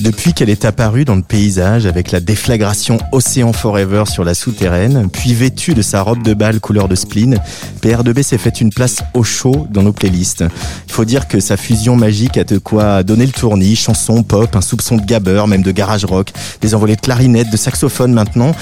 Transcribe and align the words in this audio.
Depuis 0.00 0.32
qu'elle 0.32 0.48
est 0.48 0.64
apparue 0.64 1.04
dans 1.04 1.14
le 1.14 1.20
paysage 1.22 1.84
avec 1.84 2.10
la 2.10 2.20
déflagration 2.20 2.96
Océan 3.12 3.52
Forever 3.52 4.04
sur 4.06 4.24
la 4.24 4.32
souterraine, 4.32 5.10
puis 5.12 5.34
vêtue 5.34 5.74
de 5.74 5.82
sa 5.82 6.00
robe 6.00 6.22
de 6.22 6.32
bal 6.32 6.58
couleur 6.58 6.88
de 6.88 6.94
spleen, 6.94 7.38
PR2B 7.82 8.22
s'est 8.22 8.38
fait 8.38 8.62
une 8.62 8.70
place 8.70 9.00
au 9.12 9.22
chaud 9.22 9.66
dans 9.70 9.82
nos 9.82 9.92
playlists. 9.92 10.42
Il 10.86 10.92
faut 10.92 11.04
dire 11.04 11.28
que 11.28 11.38
sa 11.38 11.58
fusion 11.58 11.96
magique 11.96 12.38
a 12.38 12.44
de 12.44 12.56
quoi 12.56 13.02
donner 13.02 13.26
le 13.26 13.32
tournis, 13.32 13.76
chansons, 13.76 14.22
pop, 14.22 14.56
un 14.56 14.62
soupçon 14.62 14.96
de 14.96 15.04
gabber, 15.04 15.44
même 15.46 15.62
de 15.62 15.70
garage 15.70 16.06
rock, 16.06 16.32
des 16.62 16.74
envolées 16.74 16.96
de 16.96 17.02
clarinette, 17.02 17.50
de 17.50 17.58
saxophone 17.58 18.14
maintenant, 18.14 18.52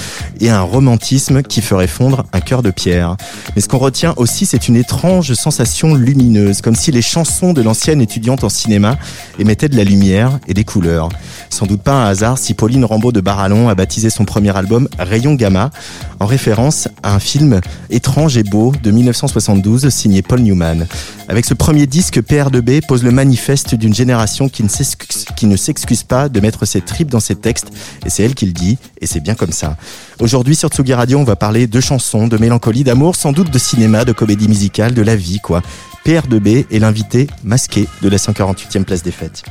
et 0.41 0.49
un 0.49 0.61
romantisme 0.61 1.41
qui 1.41 1.61
ferait 1.61 1.87
fondre 1.87 2.25
un 2.33 2.41
cœur 2.41 2.63
de 2.63 2.71
pierre. 2.71 3.15
Mais 3.55 3.61
ce 3.61 3.69
qu'on 3.69 3.77
retient 3.77 4.13
aussi, 4.17 4.45
c'est 4.45 4.67
une 4.67 4.75
étrange 4.75 5.33
sensation 5.33 5.95
lumineuse, 5.95 6.61
comme 6.61 6.75
si 6.75 6.91
les 6.91 7.01
chansons 7.01 7.53
de 7.53 7.61
l'ancienne 7.61 8.01
étudiante 8.01 8.43
en 8.43 8.49
cinéma 8.49 8.97
émettaient 9.39 9.69
de 9.69 9.77
la 9.77 9.85
lumière 9.85 10.37
et 10.47 10.53
des 10.53 10.65
couleurs. 10.65 11.07
Sans 11.49 11.65
doute 11.65 11.81
pas 11.81 11.93
un 11.93 12.05
hasard 12.07 12.37
si 12.37 12.53
Pauline 12.53 12.85
Rambaud 12.85 13.11
de 13.11 13.21
Barallon 13.21 13.69
a 13.69 13.75
baptisé 13.75 14.09
son 14.09 14.25
premier 14.25 14.55
album 14.55 14.87
Rayon 14.97 15.35
Gamma, 15.35 15.71
en 16.19 16.25
référence 16.25 16.87
à 17.03 17.13
un 17.15 17.19
film 17.19 17.61
étrange 17.89 18.37
et 18.37 18.43
beau 18.43 18.73
de 18.83 18.91
1972 18.91 19.89
signé 19.89 20.21
Paul 20.21 20.41
Newman. 20.41 20.87
Avec 21.27 21.45
ce 21.45 21.53
premier 21.53 21.85
disque, 21.87 22.19
PR2B 22.21 22.85
pose 22.87 23.03
le 23.03 23.11
manifeste 23.11 23.75
d'une 23.75 23.93
génération 23.93 24.49
qui 24.49 24.63
ne 24.63 24.69
s'excuse- 24.69 26.03
pas 26.03 26.29
de 26.29 26.39
mettre 26.39 26.65
ses 26.65 26.81
tripes 26.81 27.09
dans 27.11 27.19
ses 27.19 27.35
textes, 27.35 27.67
et 28.05 28.09
c'est 28.09 28.23
elle 28.23 28.33
qui 28.33 28.45
le 28.45 28.51
dit, 28.51 28.77
et 29.01 29.05
c'est 29.05 29.19
bien 29.19 29.35
comme 29.35 29.51
ça. 29.51 29.77
Aujourd'hui 30.19 30.55
sur 30.55 30.69
Tsugi 30.69 30.93
Radio, 30.93 31.19
on 31.19 31.23
va 31.23 31.35
parler 31.35 31.67
de 31.67 31.79
chansons, 31.79 32.27
de 32.27 32.37
mélancolie, 32.37 32.83
d'amour, 32.83 33.15
sans 33.15 33.31
doute 33.31 33.51
de 33.51 33.59
cinéma, 33.59 34.05
de 34.05 34.11
comédie 34.11 34.47
musicale, 34.47 34.93
de 34.93 35.01
la 35.01 35.15
vie, 35.15 35.39
quoi. 35.39 35.61
PR2B 36.05 36.65
est 36.71 36.79
l'invité 36.79 37.27
masqué 37.43 37.87
de 38.01 38.09
la 38.09 38.17
148e 38.17 38.83
place 38.85 39.03
des 39.03 39.11
fêtes. 39.11 39.43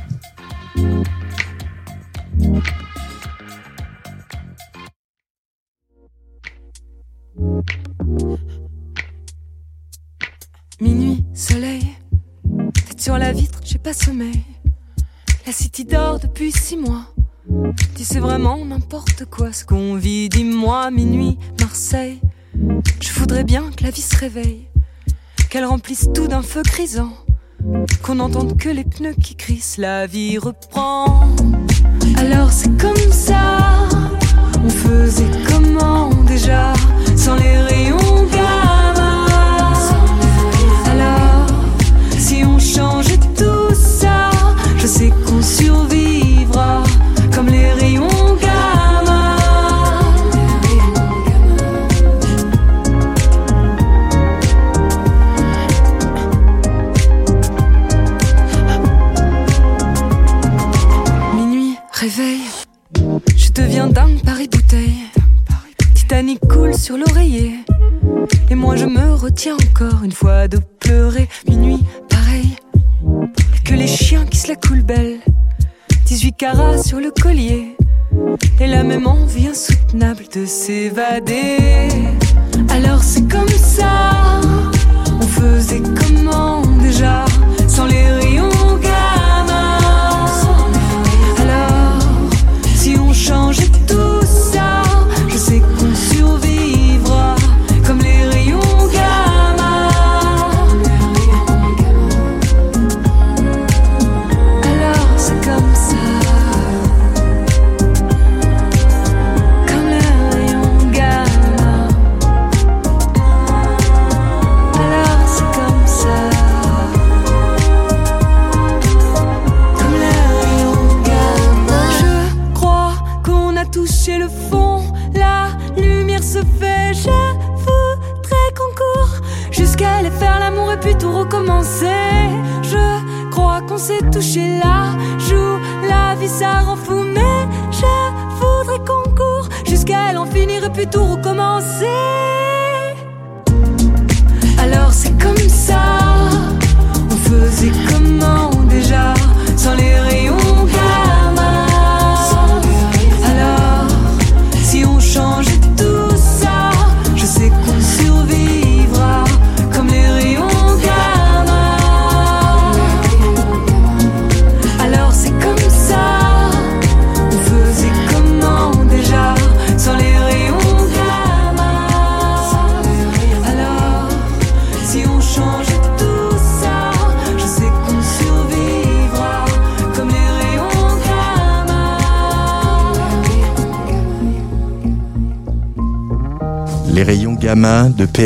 Minuit, 10.81 11.25
soleil, 11.33 11.83
tête 12.87 13.01
sur 13.01 13.17
la 13.17 13.33
vitre, 13.33 13.59
j'ai 13.63 13.79
pas 13.79 13.93
sommeil. 13.93 14.43
La 15.45 15.51
city 15.51 15.83
dort 15.83 16.19
depuis 16.19 16.51
six 16.51 16.77
mois. 16.77 17.05
Dis 17.95 18.05
c'est 18.05 18.19
vraiment 18.19 18.63
n'importe 18.65 19.25
quoi 19.25 19.51
ce 19.51 19.65
qu'on 19.65 19.95
vit, 19.95 20.29
dis-moi, 20.29 20.91
minuit, 20.91 21.37
Marseille. 21.59 22.21
Je 23.01 23.11
voudrais 23.13 23.43
bien 23.43 23.71
que 23.71 23.83
la 23.83 23.89
vie 23.89 24.01
se 24.01 24.15
réveille, 24.15 24.67
qu'elle 25.49 25.65
remplisse 25.65 26.07
tout 26.13 26.27
d'un 26.27 26.43
feu 26.43 26.61
grisant, 26.63 27.13
qu'on 28.03 28.15
n'entende 28.15 28.57
que 28.57 28.69
les 28.69 28.83
pneus 28.83 29.15
qui 29.21 29.35
crissent, 29.35 29.77
la 29.77 30.07
vie 30.07 30.37
reprend. 30.37 31.27
Alors 32.17 32.51
c'est 32.51 32.75
comme 32.77 33.11
ça, 33.11 33.87
on 34.63 34.69
faisait 34.69 35.31
comment 35.47 36.09
déjà, 36.25 36.73
sans 37.15 37.35
les 37.35 37.57
rayons 37.57 37.78
sur 66.79 66.97
l'oreiller. 66.97 67.55
Et 68.49 68.55
moi 68.55 68.75
je 68.77 68.85
me 68.85 69.13
retiens 69.13 69.55
encore 69.55 70.03
une 70.03 70.13
fois 70.13 70.47
de 70.47 70.59
pleurer. 70.79 71.27
Minuit, 71.47 71.83
pareil, 72.09 72.55
que 73.65 73.73
les 73.73 73.87
chiens 73.87 74.25
qui 74.25 74.37
se 74.37 74.47
la 74.47 74.55
coulent 74.55 74.83
belle. 74.83 75.19
18 76.05 76.33
carats 76.33 76.77
sur 76.81 76.99
le 76.99 77.11
collier. 77.11 77.75
Et 78.61 78.67
la 78.67 78.83
même 78.83 79.07
envie 79.07 79.47
insoutenable 79.47 80.23
de 80.33 80.45
s'évader. 80.45 81.89
Alors 82.69 83.03
c'est 83.03 83.29
comme 83.29 83.49
ça, 83.49 84.41
on 85.21 85.27
faisait 85.27 85.81
comment 85.99 86.61
déjà, 86.81 87.25
sans 87.67 87.87
les 87.87 88.18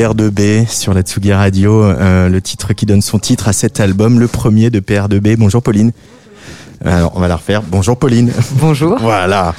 PR2B 0.07 0.67
sur 0.67 0.93
la 0.93 1.01
Tsugi 1.01 1.31
Radio, 1.31 1.81
euh, 1.81 2.27
le 2.27 2.41
titre 2.41 2.73
qui 2.73 2.85
donne 2.85 3.01
son 3.01 3.19
titre 3.19 3.47
à 3.47 3.53
cet 3.53 3.79
album, 3.79 4.19
le 4.19 4.27
premier 4.27 4.69
de 4.69 4.81
PR2B. 4.81 5.37
Bonjour 5.37 5.63
Pauline. 5.63 5.91
Alors, 6.83 7.13
on 7.15 7.21
va 7.21 7.29
la 7.29 7.37
refaire. 7.37 7.61
Bonjour 7.61 7.97
Pauline. 7.97 8.33
Bonjour. 8.59 8.97
voilà. 9.01 9.55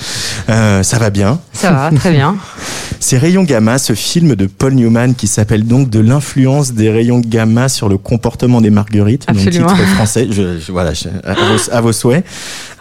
Euh, 0.51 0.83
ça 0.83 0.99
va 0.99 1.09
bien? 1.09 1.41
Ça 1.55 1.71
va, 1.73 1.91
très 1.97 2.11
bien. 2.13 2.37
C'est 3.01 3.17
Rayons 3.17 3.45
Gamma, 3.45 3.79
ce 3.79 3.95
film 3.95 4.35
de 4.35 4.47
Paul 4.47 4.75
Newman 4.75 5.15
qui 5.15 5.27
s'appelle 5.27 5.65
donc 5.67 5.89
De 5.89 6.01
l'influence 6.01 6.73
des 6.73 6.91
rayons 6.91 7.21
gamma 7.21 7.69
sur 7.71 7.89
le 7.89 7.97
comportement 7.97 8.61
des 8.61 8.71
marguerites. 8.71 9.25
Absolument. 9.27 9.69
Donc, 9.69 9.77
titre 9.79 9.89
français. 9.95 10.27
Je, 10.31 10.59
je- 10.59 10.73
voilà, 10.73 10.93
je- 10.93 11.09
à, 11.25 11.33
vos, 11.35 11.71
à 11.73 11.81
vos 11.81 11.93
souhaits. 11.93 12.25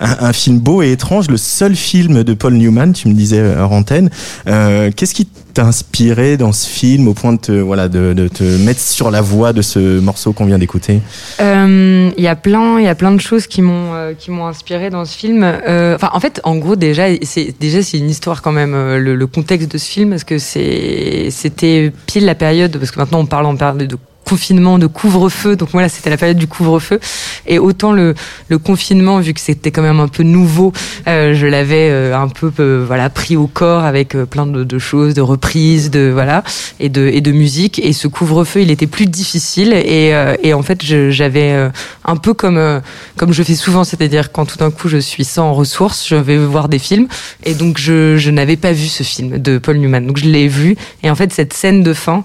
Un, 0.02 0.28
un 0.28 0.34
film 0.34 0.60
beau 0.60 0.82
et 0.82 0.92
étrange, 0.92 1.30
le 1.30 1.38
seul 1.38 1.76
film 1.78 2.24
de 2.24 2.34
Paul 2.34 2.54
Newman, 2.56 2.92
tu 2.92 3.08
me 3.08 3.14
disais 3.14 3.40
euh, 3.40 3.62
hors 3.64 3.72
antenne. 3.72 4.10
Euh, 4.48 4.92
Qu'est-ce 4.96 5.14
qui 5.14 5.28
t'a 5.54 5.66
inspiré 5.66 6.38
dans 6.38 6.52
ce 6.52 6.68
film 6.68 7.08
au 7.08 7.14
point 7.14 7.34
de 7.34 7.38
te, 7.40 7.52
voilà, 7.52 7.88
de, 7.88 8.14
de 8.14 8.28
te 8.28 8.44
mettre 8.44 8.80
sur 8.82 9.12
la 9.12 9.22
voie 9.22 9.54
de 9.54 9.62
ce 9.62 10.00
morceau 10.00 10.34
qu'on 10.34 10.46
vient 10.46 10.58
d'écouter 10.58 11.02
Euh, 11.40 12.10
Il 12.18 12.24
y 12.24 12.28
a 12.28 12.36
plein, 12.36 12.80
y 12.80 12.88
a 12.88 12.96
plein 12.96 13.12
de 13.12 13.22
choses 13.22 13.48
qui 13.48 13.62
m'ont 13.62 13.94
euh, 13.94 14.14
qui 14.18 14.32
m'ont 14.32 14.48
inspiré 14.48 14.90
dans 14.90 15.06
ce 15.06 15.16
film. 15.18 15.44
Euh, 15.44 15.98
en 16.02 16.20
fait, 16.20 16.42
en 16.44 16.56
gros, 16.58 16.76
déjà, 16.76 17.04
c'est 17.24 17.98
une 17.98 18.10
histoire 18.10 18.42
quand 18.42 18.52
même. 18.52 18.74
euh, 18.74 18.98
Le, 18.98 19.16
le 19.16 19.28
contexte 19.28 19.72
de 19.72 19.78
ce 19.78 19.86
film, 19.90 20.10
parce 20.12 20.24
que 20.24 20.38
c'était 20.38 21.92
pile 22.08 22.26
la 22.26 22.36
période, 22.36 22.76
parce 22.78 22.92
que 22.92 23.00
maintenant 23.00 23.20
on 23.20 23.26
parle 23.26 23.46
en 23.46 23.56
période 23.56 23.78
de 23.88 23.98
confinement, 24.24 24.80
de 24.80 24.88
couvre-feu. 24.88 25.56
Donc 25.56 25.70
voilà, 25.72 25.90
c'était 25.90 26.10
la 26.10 26.18
période 26.18 26.38
du 26.38 26.48
couvre-feu. 26.48 27.00
Et 27.46 27.60
autant 27.60 27.92
le, 27.92 28.16
le 28.50 28.58
confinement, 28.58 29.20
vu 29.20 29.34
que 29.34 29.40
c'était 29.40 29.72
quand 29.72 29.82
même 29.82 30.00
un 30.00 30.08
peu 30.08 30.24
nouveau, 30.24 30.72
euh, 31.08 31.34
je 31.34 31.48
l'avais 31.48 31.90
euh, 31.90 32.18
un 32.18 32.28
peu 32.28 32.52
euh, 32.60 32.84
voilà 32.86 33.10
pris 33.10 33.36
au 33.36 33.48
corps 33.48 33.84
avec 33.84 34.16
euh, 34.16 34.26
plein 34.26 34.46
de, 34.46 34.64
de 34.64 34.80
choses, 34.80 35.14
de 35.14 35.22
reprises, 35.22 35.92
de 35.92 36.10
voilà 36.14 36.44
et 36.80 36.90
de 36.90 37.08
et 37.08 37.22
de 37.22 37.32
musique. 37.32 37.80
Et 37.80 37.94
ce 37.94 38.08
couvre-feu, 38.08 38.62
il 38.62 38.72
était 38.72 38.88
plus 38.88 39.06
difficile. 39.06 39.74
Et, 39.74 40.14
euh, 40.14 40.36
et 40.42 40.54
en 40.54 40.62
fait, 40.62 40.80
j'avais 40.84 41.52
euh, 41.52 41.70
un 42.06 42.16
peu 42.16 42.34
comme 42.34 42.82
comme 43.18 43.34
je 43.34 43.44
fais 43.44 43.56
souvent, 43.56 43.84
c'est-à-dire 43.84 44.32
quand 44.32 44.46
tout 44.46 44.58
d'un 44.58 44.72
coup 44.72 44.88
je 44.88 44.98
suis 44.98 45.26
sans 45.26 45.54
ressources, 45.54 46.08
je 46.08 46.16
vais 46.16 46.38
voir 46.38 46.70
des 46.70 46.80
films. 46.80 47.08
Et 47.44 47.54
donc 47.54 47.78
je, 47.78 48.18
je 48.18 48.32
n'avais 48.32 48.58
pas 48.58 48.72
vu 48.72 48.88
ce 48.88 49.04
film 49.04 49.38
de 49.38 49.58
Paul 49.58 49.78
Newman. 49.78 50.06
Donc 50.08 50.18
je 50.18 50.26
l'ai 50.26 50.48
vu. 50.48 50.76
Et 51.04 51.10
en 51.10 51.16
fait, 51.16 51.34
cette 51.34 51.54
scène 51.54 51.84
de 51.84 51.94
fin 51.94 52.24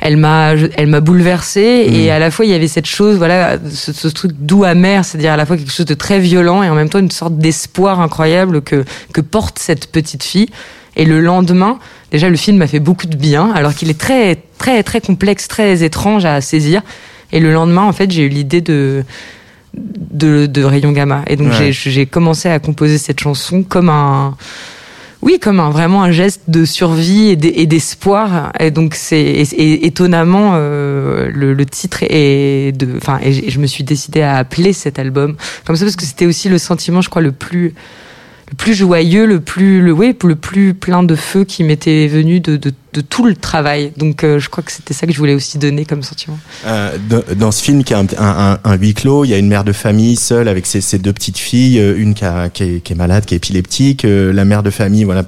elle 0.00 0.16
m'a 0.16 0.52
elle 0.76 0.86
m'a 0.86 1.00
bouleversée 1.00 1.86
et 1.92 2.10
à 2.10 2.18
la 2.18 2.30
fois 2.30 2.44
il 2.46 2.50
y 2.50 2.54
avait 2.54 2.68
cette 2.68 2.86
chose 2.86 3.16
voilà 3.18 3.58
ce, 3.70 3.92
ce 3.92 4.08
truc 4.08 4.32
doux 4.38 4.64
amer 4.64 5.04
c'est-à-dire 5.04 5.32
à 5.32 5.36
la 5.36 5.44
fois 5.46 5.56
quelque 5.58 5.72
chose 5.72 5.86
de 5.86 5.94
très 5.94 6.18
violent 6.20 6.62
et 6.62 6.70
en 6.70 6.74
même 6.74 6.88
temps 6.88 6.98
une 7.00 7.10
sorte 7.10 7.36
d'espoir 7.36 8.00
incroyable 8.00 8.62
que 8.62 8.84
que 9.12 9.20
porte 9.20 9.58
cette 9.58 9.92
petite 9.92 10.22
fille. 10.22 10.48
Et 10.96 11.04
le 11.04 11.20
lendemain 11.20 11.78
déjà 12.10 12.28
le 12.28 12.36
film 12.36 12.56
m'a 12.58 12.66
fait 12.66 12.80
beaucoup 12.80 13.06
de 13.06 13.16
bien 13.16 13.52
alors 13.54 13.74
qu'il 13.74 13.90
est 13.90 13.98
très 13.98 14.36
très 14.58 14.82
très 14.82 15.00
complexe 15.00 15.48
très 15.48 15.82
étrange 15.84 16.24
à 16.24 16.40
saisir. 16.40 16.82
Et 17.32 17.38
le 17.40 17.52
lendemain 17.52 17.82
en 17.82 17.92
fait 17.92 18.10
j'ai 18.10 18.22
eu 18.22 18.28
l'idée 18.28 18.60
de 18.60 19.04
de, 19.74 20.46
de 20.46 20.64
Rayon 20.64 20.92
Gamma. 20.92 21.22
Et 21.28 21.36
donc 21.36 21.52
Ouais. 21.52 21.70
j'ai 21.72 22.06
commencé 22.06 22.48
à 22.48 22.58
composer 22.58 22.98
cette 22.98 23.20
chanson 23.20 23.62
comme 23.62 23.88
un 23.88 24.34
oui, 25.22 25.38
comme 25.38 25.60
un, 25.60 25.70
vraiment 25.70 26.02
un 26.02 26.12
geste 26.12 26.42
de 26.48 26.64
survie 26.64 27.28
et 27.28 27.36
d'e- 27.36 27.52
et 27.54 27.66
d'espoir. 27.66 28.52
Et 28.58 28.70
donc 28.70 28.94
c'est 28.94 29.40
étonnamment 29.52 30.52
euh, 30.54 31.30
le, 31.32 31.66
titre 31.66 31.98
est 32.02 32.72
de. 32.76 32.96
Enfin, 32.96 33.18
et, 33.22 33.50
je 33.50 33.58
me 33.58 33.66
suis 33.66 33.84
décidée 33.84 34.22
à 34.22 34.36
appeler 34.36 34.72
cet 34.72 34.98
album 34.98 35.36
comme 35.66 35.76
ça 35.76 35.84
parce 35.84 35.96
que 35.96 36.04
c'était 36.04 36.26
aussi 36.26 36.48
le 36.48 36.58
sentiment, 36.58 37.02
je 37.02 37.10
crois, 37.10 37.22
le 37.22 37.32
plus 37.32 37.74
le 38.50 38.56
plus 38.56 38.74
joyeux, 38.74 39.26
le 39.26 39.40
plus 39.40 39.80
le 39.80 39.94
le 39.94 40.36
plus 40.36 40.74
plein 40.74 41.02
de 41.02 41.14
feu 41.14 41.44
qui 41.44 41.64
m'était 41.64 42.06
venu 42.08 42.40
de, 42.40 42.56
de, 42.56 42.72
de 42.92 43.00
tout 43.00 43.24
le 43.26 43.36
travail. 43.36 43.92
Donc 43.96 44.24
euh, 44.24 44.38
je 44.38 44.48
crois 44.48 44.64
que 44.64 44.72
c'était 44.72 44.94
ça 44.94 45.06
que 45.06 45.12
je 45.12 45.18
voulais 45.18 45.34
aussi 45.34 45.58
donner 45.58 45.84
comme 45.84 46.02
sentiment. 46.02 46.38
Euh, 46.66 46.96
dans- 47.36 47.50
ce 47.52 47.62
film 47.62 47.84
qui 47.84 47.94
a 47.94 47.98
un, 47.98 48.06
un, 48.18 48.52
un- 48.54 48.58
un 48.64 48.74
huis 48.76 48.94
clos, 48.94 49.24
il 49.24 49.28
y 49.30 49.34
a 49.34 49.38
une 49.38 49.48
mère 49.48 49.64
de 49.64 49.72
famille 49.72 50.16
seule 50.16 50.48
avec 50.48 50.66
ses, 50.66 50.80
ses 50.80 50.98
deux 50.98 51.12
petites 51.12 51.38
filles, 51.38 51.78
euh, 51.80 51.96
une 51.98 52.14
qui, 52.14 52.24
a- 52.24 52.48
qui, 52.48 52.62
est, 52.64 52.80
qui 52.80 52.92
est 52.92 52.96
malade, 52.96 53.24
qui 53.24 53.34
est 53.34 53.38
épileptique, 53.38 54.04
euh, 54.04 54.32
la 54.32 54.44
mère 54.44 54.62
de 54.62 54.70
famille, 54.70 55.04
voilà 55.04 55.24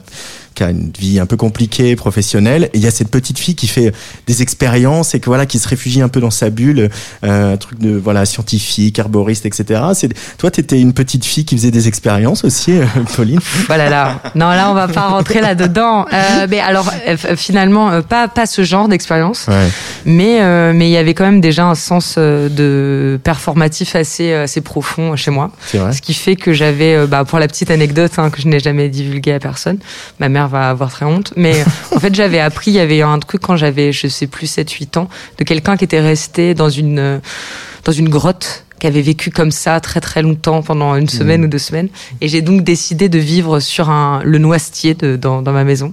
qui 0.55 0.63
a 0.63 0.69
une 0.69 0.93
vie 0.99 1.19
un 1.19 1.25
peu 1.25 1.39
compliquée, 1.39 1.97
professionnelle, 1.97 2.65
et 2.65 2.71
il 2.75 2.83
y 2.83 2.87
a 2.87 2.91
cette 2.91 3.09
petite 3.09 3.39
fille 3.39 3.55
qui 3.55 3.67
fait 3.67 3.91
des 4.27 4.43
expériences 4.43 5.15
et 5.15 5.19
que 5.19 5.25
voilà 5.25 5.47
qui 5.47 5.59
se 5.59 5.67
réfugie 5.67 6.03
un 6.03 6.11
peu 6.11 6.21
dans 6.21 6.31
sa 6.31 6.51
bulle, 6.51 6.91
euh, 7.25 7.55
un 7.55 7.57
truc 7.57 7.79
de 7.79 7.97
voilà 7.97 8.27
scientifique, 8.27 8.99
herboriste, 8.99 9.47
etc. 9.47 9.81
C'est 9.95 10.11
toi, 10.37 10.51
t'étais 10.51 10.79
une 10.79 10.93
petite 10.93 11.25
fille 11.25 11.47
qui 11.47 11.57
faisait 11.57 11.71
des 11.71 11.89
expériences 11.89 12.45
aussi, 12.45 12.73
euh, 12.73 12.85
Pauline? 13.17 13.41
Voilà 13.67 13.89
là. 13.89 14.21
Non, 14.35 14.51
là 14.51 14.71
on 14.71 14.75
va 14.75 14.89
pas 14.89 15.09
rentrer 15.09 15.41
là-dedans. 15.41 16.05
Euh, 16.13 16.47
mais 16.51 16.61
alors 16.61 16.93
finalement 17.53 17.91
euh, 17.91 18.01
pas 18.01 18.29
pas 18.29 18.47
ce 18.47 18.63
genre 18.63 18.89
d'expérience. 18.89 19.47
Ouais. 19.47 19.69
Mais 20.07 20.41
euh, 20.41 20.73
mais 20.75 20.89
il 20.89 20.91
y 20.91 20.97
avait 20.97 21.13
quand 21.13 21.25
même 21.25 21.43
déjà 21.43 21.67
un 21.67 21.75
sens 21.75 22.15
euh, 22.17 22.49
de 22.49 23.21
performatif 23.23 23.95
assez 23.95 24.33
assez 24.33 24.63
profond 24.63 25.17
chez 25.17 25.31
moi. 25.31 25.51
Vrai. 25.75 25.93
Ce 25.93 26.01
qui 26.01 26.15
fait 26.15 26.35
que 26.35 26.55
j'avais, 26.55 27.07
bah, 27.07 27.25
pour 27.25 27.39
la 27.39 27.49
petite 27.49 27.71
anecdote 27.71 28.13
hein, 28.17 28.31
que 28.31 28.41
je 28.41 28.49
n'ai 28.49 28.59
jamais 28.59 28.89
divulguée 28.89 29.35
à 29.35 29.39
personne, 29.39 29.79
ma 30.19 30.31
mère 30.31 30.49
va 30.49 30.71
avoir 30.71 30.91
très 30.91 31.05
honte, 31.05 31.35
mais 31.37 31.63
en 31.95 32.01
fait 32.01 32.15
j'avais 32.15 32.41
appris, 32.41 32.71
il 32.71 32.75
y 32.75 32.81
avait 32.81 33.03
un 33.03 33.19
truc 33.19 33.43
quand 33.43 33.57
j'avais, 33.57 33.93
je 33.93 34.07
sais 34.09 34.27
plus, 34.27 34.47
7-8 34.47 34.99
ans, 34.99 35.09
de 35.37 35.45
quelqu'un 35.45 35.77
qui 35.77 35.85
était 35.85 36.01
resté 36.01 36.55
dans 36.55 36.71
une, 36.71 37.21
dans 37.85 37.93
une 37.93 38.09
grotte 38.09 38.65
qui 38.81 38.87
avait 38.87 39.03
vécu 39.03 39.31
comme 39.31 39.51
ça 39.51 39.79
très 39.79 40.01
très 40.01 40.23
longtemps 40.23 40.63
pendant 40.63 40.97
une 40.97 41.09
semaine 41.09 41.45
ou 41.45 41.49
deux 41.49 41.59
semaines 41.59 41.89
et 42.21 42.29
j'ai 42.29 42.43
donc 42.43 42.65
décidé 42.65 43.09
de 43.09 43.19
vivre 43.19 43.61
sur 43.61 43.91
un 43.91 44.23
le 44.25 44.39
noisetier 44.39 44.95
de, 44.95 45.17
dans, 45.17 45.43
dans 45.43 45.53
ma 45.53 45.63
maison 45.63 45.93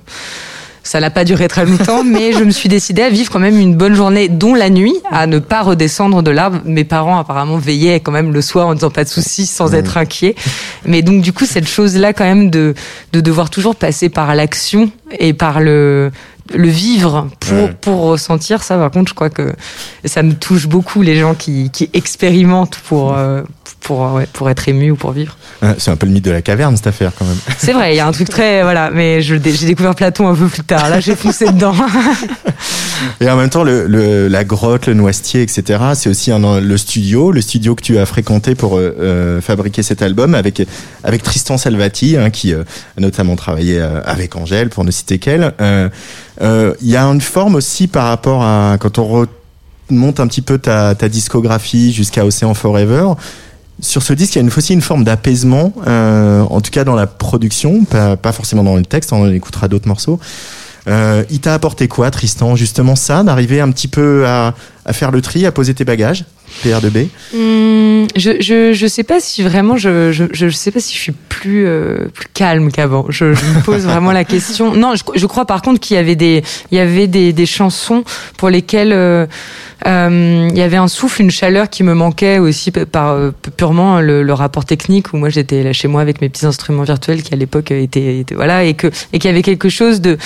ça 0.89 0.99
n'a 0.99 1.11
pas 1.11 1.23
duré 1.23 1.47
très 1.47 1.67
longtemps, 1.67 2.03
mais 2.03 2.33
je 2.33 2.43
me 2.43 2.49
suis 2.49 2.67
décidée 2.67 3.03
à 3.03 3.11
vivre 3.11 3.31
quand 3.31 3.37
même 3.37 3.59
une 3.59 3.75
bonne 3.75 3.93
journée, 3.93 4.27
dont 4.27 4.55
la 4.55 4.71
nuit, 4.71 4.95
à 5.11 5.27
ne 5.27 5.37
pas 5.37 5.61
redescendre 5.61 6.23
de 6.23 6.31
l'arbre. 6.31 6.61
Mes 6.65 6.83
parents 6.83 7.19
apparemment 7.19 7.57
veillaient 7.57 7.99
quand 7.99 8.11
même 8.11 8.33
le 8.33 8.41
soir 8.41 8.65
en 8.65 8.73
disant 8.73 8.89
pas 8.89 9.03
de 9.03 9.09
soucis, 9.09 9.45
sans 9.45 9.75
être 9.75 9.97
inquiets. 9.97 10.33
Mais 10.87 11.03
donc 11.03 11.21
du 11.21 11.31
coup, 11.31 11.45
cette 11.45 11.67
chose-là 11.67 12.11
quand 12.13 12.23
même 12.23 12.49
de, 12.49 12.73
de 13.13 13.21
devoir 13.21 13.51
toujours 13.51 13.75
passer 13.75 14.09
par 14.09 14.33
l'action 14.33 14.89
et 15.19 15.33
par 15.33 15.59
le 15.59 16.09
le 16.55 16.67
vivre 16.67 17.27
pour 17.39 17.53
Ouais. 17.57 17.75
pour 17.81 18.01
ressentir 18.01 18.63
ça 18.63 18.77
par 18.77 18.91
contre 18.91 19.09
je 19.09 19.13
crois 19.15 19.29
que 19.29 19.53
ça 20.05 20.23
me 20.23 20.33
touche 20.33 20.67
beaucoup 20.67 21.01
les 21.01 21.15
gens 21.19 21.33
qui 21.35 21.69
qui 21.71 21.89
expérimentent 21.93 22.77
pour 22.87 23.15
euh, 23.17 23.41
pour 23.81 24.13
ouais, 24.13 24.27
pour 24.33 24.49
être 24.49 24.67
ému 24.67 24.91
ou 24.91 24.95
pour 24.95 25.11
vivre 25.11 25.35
C'est 25.77 25.89
un 25.91 25.95
peu 25.95 26.05
le 26.05 26.11
mythe 26.11 26.25
de 26.25 26.31
la 26.31 26.41
caverne 26.41 26.75
cette 26.75 26.87
affaire 26.87 27.11
quand 27.17 27.25
même. 27.25 27.37
c'est 27.57 27.73
vrai 27.73 27.93
il 27.93 27.97
y 27.97 27.99
a 27.99 28.07
un 28.07 28.11
truc 28.11 28.29
très 28.29 28.61
voilà 28.63 28.91
mais 28.91 29.21
j'ai 29.21 29.39
découvert 29.39 29.95
Platon 29.95 30.27
un 30.27 30.35
peu 30.35 30.47
plus 30.47 30.63
tard 30.63 30.89
là 30.89 30.99
j'ai 30.99 31.15
foncé 31.15 31.45
dedans 31.51 31.73
Et 33.21 33.29
en 33.29 33.37
même 33.37 33.49
temps, 33.49 33.63
le, 33.63 33.87
le- 33.87 34.27
la 34.27 34.43
grotte, 34.43 34.87
le 34.87 34.93
noisetier, 34.93 35.41
etc., 35.41 35.79
c'est 35.93 36.09
aussi 36.09 36.31
un, 36.31 36.59
le 36.59 36.77
studio, 36.77 37.31
le 37.31 37.39
studio 37.41 37.73
que 37.75 37.81
tu 37.81 37.97
as 37.97 38.05
fréquenté 38.05 38.55
pour 38.55 38.77
euh, 38.77 38.93
euh, 38.99 39.41
fabriquer 39.41 39.83
cet 39.83 40.01
album 40.01 40.35
avec, 40.35 40.61
avec 41.05 41.23
Tristan 41.23 41.57
Salvati, 41.57 42.17
hein, 42.17 42.29
qui 42.29 42.53
euh, 42.53 42.63
a 42.97 43.01
notamment 43.01 43.37
travaillé 43.37 43.79
avec 43.79 44.35
Angèle, 44.35 44.69
pour 44.69 44.83
ne 44.83 44.91
citer 44.91 45.17
qu'elle. 45.17 45.53
Euh, 46.41 46.73
Il 46.81 46.89
y 46.89 46.95
a 46.95 47.03
une 47.03 47.21
forme 47.21 47.55
aussi 47.55 47.87
par 47.87 48.07
rapport 48.07 48.43
à 48.43 48.77
quand 48.79 48.97
on 48.97 49.25
remonte 49.89 50.19
un 50.19 50.27
petit 50.27 50.41
peu 50.41 50.57
ta, 50.57 50.93
discographie 50.93 51.91
jusqu'à 51.91 52.25
Océan 52.25 52.53
Forever. 52.53 53.13
Sur 53.81 54.03
ce 54.03 54.13
disque, 54.13 54.35
il 54.35 54.39
y 54.39 54.41
a 54.41 54.43
une, 54.43 54.51
aussi 54.55 54.73
une 54.73 54.81
forme 54.81 55.05
d'apaisement, 55.05 55.73
euh, 55.87 56.41
en 56.41 56.59
tout 56.59 56.71
cas 56.71 56.83
dans 56.83 56.95
la 56.95 57.07
production, 57.07 57.85
pas, 57.85 58.31
forcément 58.33 58.63
dans 58.63 58.75
le 58.75 58.83
texte, 58.83 59.13
on 59.13 59.31
écoutera 59.31 59.67
d'autres 59.67 59.87
morceaux. 59.87 60.19
Euh, 60.87 61.23
il 61.29 61.39
t'a 61.39 61.53
apporté 61.53 61.87
quoi, 61.87 62.11
Tristan 62.11 62.55
Justement 62.55 62.95
ça, 62.95 63.23
d'arriver 63.23 63.61
un 63.61 63.71
petit 63.71 63.87
peu 63.87 64.25
à 64.27 64.53
faire 64.91 65.11
le 65.11 65.21
tri, 65.21 65.45
à 65.45 65.51
poser 65.51 65.73
tes 65.73 65.85
bagages, 65.85 66.25
PR2B 66.63 67.07
Hum, 67.33 68.07
je, 68.15 68.41
je 68.41 68.73
je 68.73 68.87
sais 68.87 69.03
pas 69.03 69.19
si 69.19 69.43
vraiment 69.43 69.77
je 69.77 70.11
je 70.11 70.25
je 70.31 70.49
sais 70.49 70.71
pas 70.71 70.79
si 70.79 70.93
je 70.95 70.99
suis 70.99 71.11
plus 71.11 71.65
euh, 71.65 72.07
plus 72.13 72.27
calme 72.33 72.71
qu'avant. 72.71 73.05
Je, 73.09 73.33
je 73.33 73.45
me 73.45 73.61
pose 73.63 73.83
vraiment 73.85 74.11
la 74.11 74.23
question. 74.25 74.73
Non, 74.79 74.95
je, 74.95 75.03
je 75.15 75.25
crois 75.25 75.45
par 75.45 75.61
contre 75.61 75.79
qu'il 75.79 75.95
y 75.95 75.99
avait 75.99 76.15
des 76.15 76.43
il 76.71 76.77
y 76.77 76.81
avait 76.81 77.07
des 77.07 77.33
des 77.33 77.45
chansons 77.45 78.03
pour 78.37 78.49
lesquelles 78.49 78.93
euh, 78.93 79.25
euh, 79.87 80.47
il 80.51 80.57
y 80.57 80.61
avait 80.61 80.77
un 80.77 80.87
souffle, 80.87 81.21
une 81.21 81.31
chaleur 81.31 81.69
qui 81.69 81.83
me 81.83 81.93
manquait 81.93 82.39
aussi 82.39 82.71
par 82.71 83.17
purement 83.57 84.01
le, 84.01 84.23
le 84.23 84.33
rapport 84.33 84.65
technique 84.65 85.13
où 85.13 85.17
moi 85.17 85.29
j'étais 85.29 85.63
là 85.63 85.73
chez 85.73 85.87
moi 85.87 86.01
avec 86.01 86.21
mes 86.21 86.29
petits 86.29 86.45
instruments 86.45 86.83
virtuels 86.83 87.23
qui 87.23 87.33
à 87.33 87.37
l'époque 87.37 87.71
étaient, 87.71 88.19
étaient 88.19 88.35
voilà 88.35 88.63
et 88.63 88.73
que 88.73 88.87
et 89.13 89.19
qu'il 89.19 89.29
y 89.29 89.33
avait 89.33 89.41
quelque 89.43 89.69
chose 89.69 90.01
de 90.01 90.17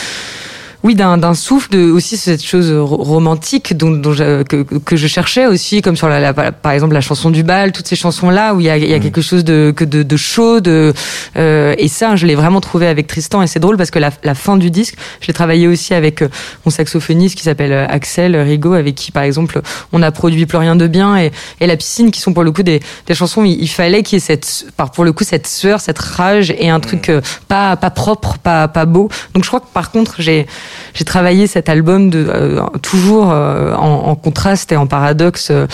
oui, 0.84 0.96
d'un 0.96 1.18
d'un 1.18 1.34
souffle, 1.34 1.70
de 1.72 1.90
aussi 1.92 2.18
cette 2.18 2.44
chose 2.44 2.70
ro- 2.72 2.98
romantique 2.98 3.78
dont, 3.78 3.92
dont 3.92 4.12
je- 4.14 4.44
que, 4.44 4.64
que 4.64 4.96
je 4.98 5.08
cherchais 5.08 5.48
aussi, 5.48 5.82
comme 5.82 5.96
sur 5.96 6.10
la, 6.10 6.20
la- 6.20 6.34
par 6.34 6.72
exemple 6.74 6.94
la 6.94 7.00
chanson 7.02 7.30
du 7.30 7.42
bal, 7.44 7.72
toutes 7.72 7.88
ces 7.88 7.96
chansons 7.96 8.30
là 8.30 8.54
où 8.54 8.60
il 8.60 8.66
y 8.66 8.70
a, 8.70 8.76
il 8.78 8.90
y 8.90 8.94
a 8.94 9.00
quelque 9.00 9.22
chose 9.22 9.46
de 9.46 9.74
que 9.76 9.86
de, 9.86 10.04
de 10.04 10.18
chaud, 10.18 10.60
de 10.60 10.94
euh, 11.38 11.74
et 11.78 11.88
ça 11.88 12.16
je 12.18 12.26
l'ai 12.28 12.36
vraiment 12.36 12.60
trouvé 12.60 12.88
avec 12.88 13.08
Tristan 13.08 13.42
et 13.42 13.48
c'est 13.48 13.60
drôle 13.60 13.78
parce 13.78 13.92
que 13.92 14.00
la, 14.00 14.12
la 14.24 14.36
fin 14.36 14.58
du 14.58 14.70
disque, 14.72 14.96
je 15.22 15.28
l'ai 15.28 15.34
travaillé 15.34 15.68
aussi 15.68 15.94
avec 15.94 16.22
euh, 16.22 16.28
mon 16.66 16.70
saxophoniste 16.72 17.36
qui 17.38 17.44
s'appelle 17.44 17.72
euh, 17.72 17.86
Axel 17.88 18.36
Rigaud 18.36 18.74
avec 18.74 18.96
qui 18.96 19.12
par 19.12 19.24
exemple 19.24 19.62
on 19.94 20.02
a 20.02 20.12
produit 20.12 20.46
plus 20.46 20.58
rien 20.58 20.76
de 20.76 20.88
bien 20.88 21.18
et, 21.18 21.32
et 21.62 21.68
la 21.68 21.78
piscine 21.78 22.12
qui 22.12 22.20
sont 22.20 22.34
pour 22.34 22.44
le 22.44 22.52
coup 22.52 22.64
des, 22.64 22.82
des 23.08 23.16
chansons 23.16 23.44
il, 23.46 23.62
il 23.62 23.70
fallait 23.70 24.04
qu'il 24.04 24.18
y 24.18 24.22
ait 24.22 24.26
cette 24.26 24.66
par 24.76 24.92
pour 24.92 25.06
le 25.06 25.14
coup 25.14 25.24
cette 25.24 25.48
sueur, 25.48 25.80
cette 25.80 26.00
rage 26.00 26.52
et 26.58 26.70
un 26.70 26.82
truc 26.82 27.08
euh, 27.10 27.22
pas 27.48 27.78
pas 27.78 27.90
propre, 27.90 28.38
pas 28.38 28.68
pas 28.68 28.86
beau. 28.86 29.08
Donc 29.34 29.44
je 29.46 29.48
crois 29.50 29.62
que 29.62 29.72
par 29.74 29.90
contre 29.92 30.16
j'ai 30.20 30.46
j'ai 30.94 31.06
travaillé 31.06 31.48
cet 31.48 31.70
album 31.70 32.10
de 32.10 32.26
euh, 32.28 32.62
toujours 32.82 33.32
euh, 33.32 33.74
en, 33.76 34.08
en, 34.08 34.16
contraste 34.16 34.72
et 34.72 34.78
en 34.78 34.88
paradoxe. 34.88 35.50
Euh, 35.52 35.68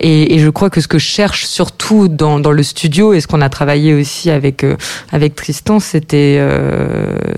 et, 0.00 0.34
et, 0.34 0.38
je 0.38 0.50
crois 0.50 0.70
que 0.70 0.80
ce 0.80 0.88
que 0.88 0.98
je 0.98 1.06
cherche 1.06 1.46
surtout 1.46 2.08
dans, 2.08 2.38
dans 2.38 2.52
le 2.52 2.62
studio 2.62 3.12
et 3.12 3.20
ce 3.20 3.26
qu'on 3.26 3.40
a 3.40 3.48
travaillé 3.48 3.94
aussi 3.94 4.30
avec 4.30 4.64
avec 5.10 5.34
Tristan, 5.34 5.80
c'était 5.80 6.38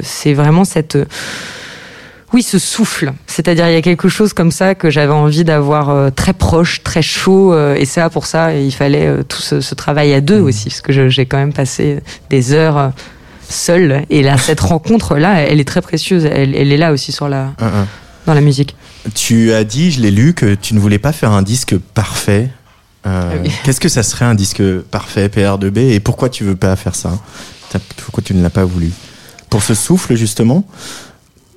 c'est 0.03 0.35
vraiment 0.35 0.65
cette 0.65 0.99
oui, 2.35 2.43
ce 2.43 2.59
souffle. 2.59 3.12
C'est-à-dire, 3.27 3.69
il 3.69 3.73
y 3.73 3.77
a 3.77 3.83
quelque 3.83 4.09
chose 4.09 4.35
comme 4.35 4.50
ça 4.50 4.75
que 4.75 4.91
j'avais 4.91 5.12
envie 5.12 5.45
d'avoir 5.45 5.88
euh, 5.88 6.11
très 6.11 6.35
proche, 6.35 6.83
très 6.83 7.00
chaud. 7.00 7.55
Euh, 7.55 7.75
et 7.75 7.87
ça, 7.87 8.11
pour 8.11 8.27
ça, 8.27 8.55
il 8.55 8.73
fallait 8.73 9.07
euh, 9.07 9.23
tout 9.23 9.41
ce, 9.41 9.61
ce, 9.62 9.75
travail 9.75 10.12
à 10.12 10.21
deux 10.21 10.41
mmh. 10.41 10.45
aussi, 10.45 10.69
parce 10.69 10.83
que 10.83 11.09
j'ai 11.09 11.27
quand 11.27 11.38
même 11.38 11.55
passé 11.55 12.00
des 12.29 12.53
heures 12.53 12.93
seule. 13.49 14.05
Et 14.11 14.23
là, 14.23 14.37
cette 14.38 14.61
rencontre-là, 14.61 15.40
elle 15.40 15.61
est 15.61 15.69
très 15.69 15.83
précieuse. 15.83 16.25
Elle, 16.25 16.55
elle, 16.55 16.73
est 16.73 16.76
là 16.76 16.93
aussi 16.93 17.12
sur 17.12 17.28
la, 17.28 17.52
dans 18.26 18.35
la 18.35 18.40
musique. 18.40 18.76
Tu 19.14 19.52
as 19.52 19.64
dit, 19.64 19.90
je 19.90 20.00
l'ai 20.00 20.11
lu, 20.11 20.35
que 20.35 20.55
tu 20.55 20.75
ne 20.75 20.81
voulais 20.81 20.99
pas 20.99 21.12
faire 21.12 21.33
un 21.33 21.43
disque 21.43 21.76
parfait. 21.95 22.50
Euh, 23.07 23.38
oui. 23.43 23.50
Qu'est-ce 23.64 23.81
que 23.81 23.88
ça 23.88 24.02
serait 24.02 24.25
un 24.25 24.35
disque 24.35 24.62
parfait, 24.90 25.28
PR2B 25.28 25.78
Et 25.78 26.00
pourquoi 26.00 26.28
tu 26.28 26.45
veux 26.45 26.57
pas 26.57 26.76
faire 26.76 26.95
ça? 26.95 27.19
Pourquoi 27.97 28.23
tu 28.23 28.35
ne 28.35 28.43
l'as 28.43 28.50
pas 28.50 28.64
voulu? 28.64 28.93
Pour 29.50 29.62
ce 29.62 29.75
souffle, 29.75 30.14
justement? 30.14 30.64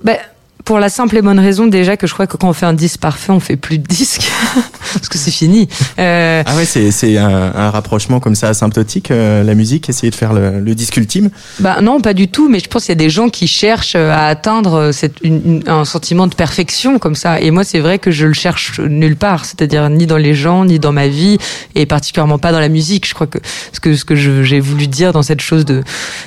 Ben, 0.02 0.16
pour 0.64 0.78
la 0.78 0.88
simple 0.88 1.16
et 1.16 1.22
bonne 1.22 1.38
raison 1.38 1.66
déjà 1.66 1.96
que 1.96 2.06
je 2.06 2.14
crois 2.14 2.26
que 2.26 2.36
quand 2.36 2.48
on 2.48 2.52
fait 2.52 2.66
un 2.66 2.72
disque 2.72 3.00
parfait, 3.00 3.32
on 3.32 3.40
fait 3.40 3.56
plus 3.56 3.78
de 3.78 3.86
disques 3.86 4.30
parce 4.94 5.08
que 5.08 5.18
c'est 5.18 5.30
fini. 5.30 5.68
Euh... 5.98 6.42
Ah 6.46 6.56
ouais, 6.56 6.64
c'est 6.64 6.90
c'est 6.90 7.16
un, 7.18 7.52
un, 7.54 7.70
rapprochement 7.70 8.20
comme 8.20 8.34
ça 8.34 8.48
asymptotique 8.48 9.10
euh, 9.10 9.42
la 9.42 9.54
musique, 9.54 9.88
essayer 9.88 10.10
de 10.10 10.14
faire 10.14 10.32
le, 10.32 10.60
le, 10.60 10.74
disque 10.74 10.96
ultime. 10.96 11.30
Bah 11.60 11.80
non, 11.80 12.00
pas 12.00 12.14
du 12.14 12.28
tout. 12.28 12.48
Mais 12.48 12.60
je 12.60 12.68
pense 12.68 12.84
qu'il 12.84 12.90
y 12.90 12.92
a 12.92 12.96
des 12.96 13.10
gens 13.10 13.28
qui 13.28 13.48
cherchent 13.48 13.94
à 13.96 14.26
atteindre 14.26 14.92
cette, 14.92 15.16
une, 15.22 15.62
un 15.66 15.84
sentiment 15.84 16.26
de 16.26 16.34
perfection 16.34 16.98
comme 16.98 17.14
ça. 17.14 17.40
Et 17.40 17.50
moi, 17.50 17.64
c'est 17.64 17.80
vrai 17.80 17.98
que 17.98 18.10
je 18.10 18.26
le 18.26 18.34
cherche 18.34 18.80
nulle 18.80 19.16
part. 19.16 19.44
C'est-à-dire 19.44 19.88
ni 19.90 20.06
dans 20.06 20.16
les 20.16 20.34
gens, 20.34 20.64
ni 20.64 20.78
dans 20.78 20.92
ma 20.92 21.08
vie, 21.08 21.38
et 21.74 21.86
particulièrement 21.86 22.38
pas 22.38 22.52
dans 22.52 22.60
la 22.60 22.68
musique. 22.68 23.08
Je 23.08 23.14
crois 23.14 23.26
que 23.26 23.38
ce 23.72 23.80
que 23.80 23.96
ce 23.96 24.04
que 24.04 24.14
j'ai 24.14 24.60
voulu 24.60 24.86
dire 24.86 25.12
dans 25.12 25.22
cette 25.22 25.40
chose 25.40 25.64
de 25.64 25.82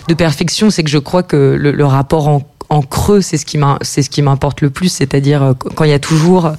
de 0.07 0.13
perfection, 0.13 0.69
c'est 0.69 0.83
que 0.83 0.89
je 0.89 0.97
crois 0.97 1.23
que 1.23 1.55
le, 1.57 1.71
le 1.71 1.85
rapport 1.85 2.27
en 2.27 2.41
en 2.69 2.81
creux, 2.81 3.21
c'est 3.21 3.37
ce 3.37 3.45
qui 3.45 4.21
m'importe 4.21 4.61
le 4.61 4.69
plus, 4.69 4.89
c'est-à-dire 4.89 5.43
euh, 5.43 5.53
quand 5.75 5.83
il 5.83 5.91
y 5.91 5.93
a 5.93 5.99
toujours 5.99 6.51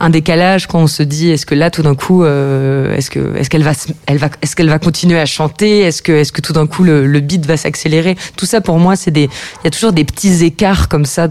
un 0.00 0.08
décalage 0.08 0.66
quand 0.66 0.80
on 0.80 0.86
se 0.86 1.02
dit 1.02 1.30
est-ce 1.30 1.44
que 1.44 1.54
là 1.54 1.70
tout 1.70 1.82
d'un 1.82 1.94
coup 1.94 2.24
euh, 2.24 2.96
est-ce 2.96 3.10
que 3.10 3.36
est-ce 3.36 3.50
qu'elle 3.50 3.62
va 3.62 3.72
est-ce 4.06 4.56
qu'elle 4.56 4.70
va 4.70 4.78
continuer 4.78 5.20
à 5.20 5.26
chanter 5.26 5.80
est-ce 5.80 6.02
que 6.02 6.40
tout 6.40 6.54
d'un 6.54 6.66
coup 6.66 6.82
le, 6.84 7.20
beat 7.20 7.44
va 7.44 7.58
s'accélérer? 7.58 8.16
Tout 8.36 8.46
ça 8.46 8.62
pour 8.62 8.78
moi 8.78 8.94
il 9.06 9.20
y 9.20 9.28
a 9.66 9.70
toujours 9.70 9.92
des 9.92 10.04
petits 10.04 10.42
écarts 10.44 10.88
comme 10.88 11.04
ça 11.04 11.28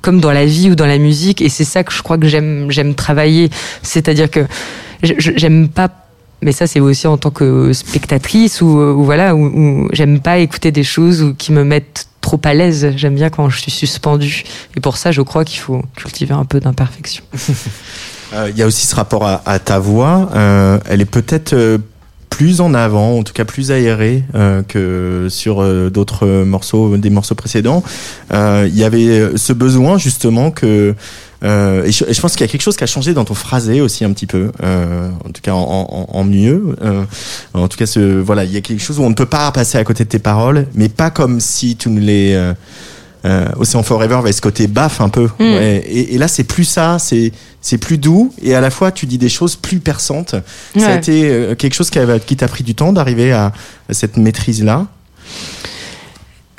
comme 0.00 0.20
dans 0.20 0.32
la 0.32 0.46
vie 0.46 0.70
ou 0.70 0.74
dans 0.74 0.86
la 0.86 0.98
musique 0.98 1.42
et 1.42 1.50
c'est 1.50 1.64
ça 1.64 1.84
que 1.84 1.92
je 1.92 2.02
crois 2.02 2.16
que 2.16 2.26
j'aime 2.26 2.94
travailler. 2.94 3.50
C'est-à-dire 3.82 4.30
que 4.30 4.40
j'aime 5.02 5.68
pas 5.68 5.90
mais 6.40 6.52
ça 6.52 6.66
c'est 6.66 6.80
aussi 6.80 7.06
en 7.06 7.18
tant 7.18 7.30
que 7.30 7.72
spectatrice 7.74 8.62
ou, 8.62 9.04
voilà 9.04 9.34
j'aime 9.92 10.20
pas 10.20 10.38
écouter 10.38 10.72
des 10.72 10.84
choses 10.84 11.34
qui 11.36 11.52
me 11.52 11.64
mettent 11.64 12.08
trop 12.24 12.40
à 12.44 12.54
l'aise. 12.54 12.92
J'aime 12.96 13.14
bien 13.14 13.28
quand 13.28 13.48
je 13.50 13.60
suis 13.60 13.70
suspendu. 13.70 14.44
Et 14.76 14.80
pour 14.80 14.96
ça, 14.96 15.12
je 15.12 15.22
crois 15.22 15.44
qu'il 15.44 15.60
faut 15.60 15.82
cultiver 15.94 16.34
un 16.34 16.44
peu 16.44 16.58
d'imperfection. 16.58 17.22
Euh, 18.32 18.50
il 18.50 18.58
y 18.58 18.62
a 18.62 18.66
aussi 18.66 18.84
ce 18.84 18.96
rapport 18.96 19.24
à, 19.24 19.58
ta 19.60 19.78
voix. 19.78 20.28
Euh, 20.34 20.80
elle 20.86 21.00
est 21.00 21.04
peut-être 21.04 21.52
euh, 21.52 21.78
plus 22.34 22.60
en 22.60 22.74
avant, 22.74 23.18
en 23.18 23.22
tout 23.22 23.32
cas 23.32 23.44
plus 23.44 23.70
aérée 23.70 24.24
euh, 24.34 24.64
que 24.64 25.28
sur 25.30 25.62
euh, 25.62 25.88
d'autres 25.88 26.26
morceaux, 26.42 26.96
des 26.96 27.08
morceaux 27.08 27.36
précédents. 27.36 27.84
Il 28.32 28.76
y 28.76 28.82
avait 28.82 29.36
ce 29.36 29.52
besoin 29.52 29.98
justement 29.98 30.50
que 30.50 30.96
euh, 31.44 31.84
et, 31.84 31.92
je, 31.92 32.04
et, 32.04 32.12
je, 32.12 32.20
pense 32.20 32.32
qu'il 32.32 32.40
y 32.40 32.48
a 32.48 32.50
quelque 32.50 32.62
chose 32.62 32.76
qui 32.76 32.82
a 32.82 32.88
changé 32.88 33.14
dans 33.14 33.24
ton 33.24 33.34
phrasé 33.34 33.80
aussi 33.80 34.04
un 34.04 34.12
petit 34.12 34.26
peu, 34.26 34.50
euh, 34.64 35.10
en 35.24 35.30
tout 35.30 35.42
cas 35.42 35.52
en, 35.52 35.60
en, 35.60 36.08
en 36.08 36.24
mieux. 36.24 36.74
Euh, 36.82 37.04
en 37.52 37.68
tout 37.68 37.76
cas, 37.76 37.86
ce, 37.86 38.00
voilà, 38.00 38.44
il 38.44 38.50
y 38.50 38.56
a 38.56 38.60
quelque 38.62 38.82
chose 38.82 38.98
où 38.98 39.02
on 39.02 39.10
ne 39.10 39.14
peut 39.14 39.26
pas 39.26 39.52
passer 39.52 39.78
à 39.78 39.84
côté 39.84 40.02
de 40.04 40.08
tes 40.08 40.18
paroles, 40.18 40.66
mais 40.74 40.88
pas 40.88 41.10
comme 41.10 41.38
si 41.38 41.76
tu 41.76 41.88
ne 41.88 42.00
les 42.00 42.52
euh, 43.24 43.46
Ocean 43.58 43.82
Forever 43.82 44.16
avait 44.16 44.32
ce 44.32 44.40
côté 44.40 44.66
baf 44.66 45.00
un 45.00 45.08
peu. 45.08 45.28
Mm. 45.38 45.42
Ouais. 45.42 45.84
Et, 45.86 46.14
et, 46.14 46.18
là, 46.18 46.28
c'est 46.28 46.44
plus 46.44 46.64
ça, 46.64 46.98
c'est 46.98 47.32
c'est 47.60 47.78
plus 47.78 47.96
doux 47.96 48.32
et 48.42 48.54
à 48.54 48.60
la 48.60 48.70
fois 48.70 48.92
tu 48.92 49.06
dis 49.06 49.16
des 49.16 49.30
choses 49.30 49.56
plus 49.56 49.78
perçantes. 49.78 50.34
Ouais. 50.74 50.82
Ça 50.82 50.88
a 50.88 50.96
été 50.96 51.30
euh, 51.30 51.54
quelque 51.54 51.74
chose 51.74 51.90
qui, 51.90 52.36
t'a 52.36 52.48
pris 52.48 52.62
du 52.62 52.74
temps 52.74 52.92
d'arriver 52.92 53.32
à, 53.32 53.52
à 53.88 53.94
cette 53.94 54.16
maîtrise 54.18 54.62
là. 54.62 54.86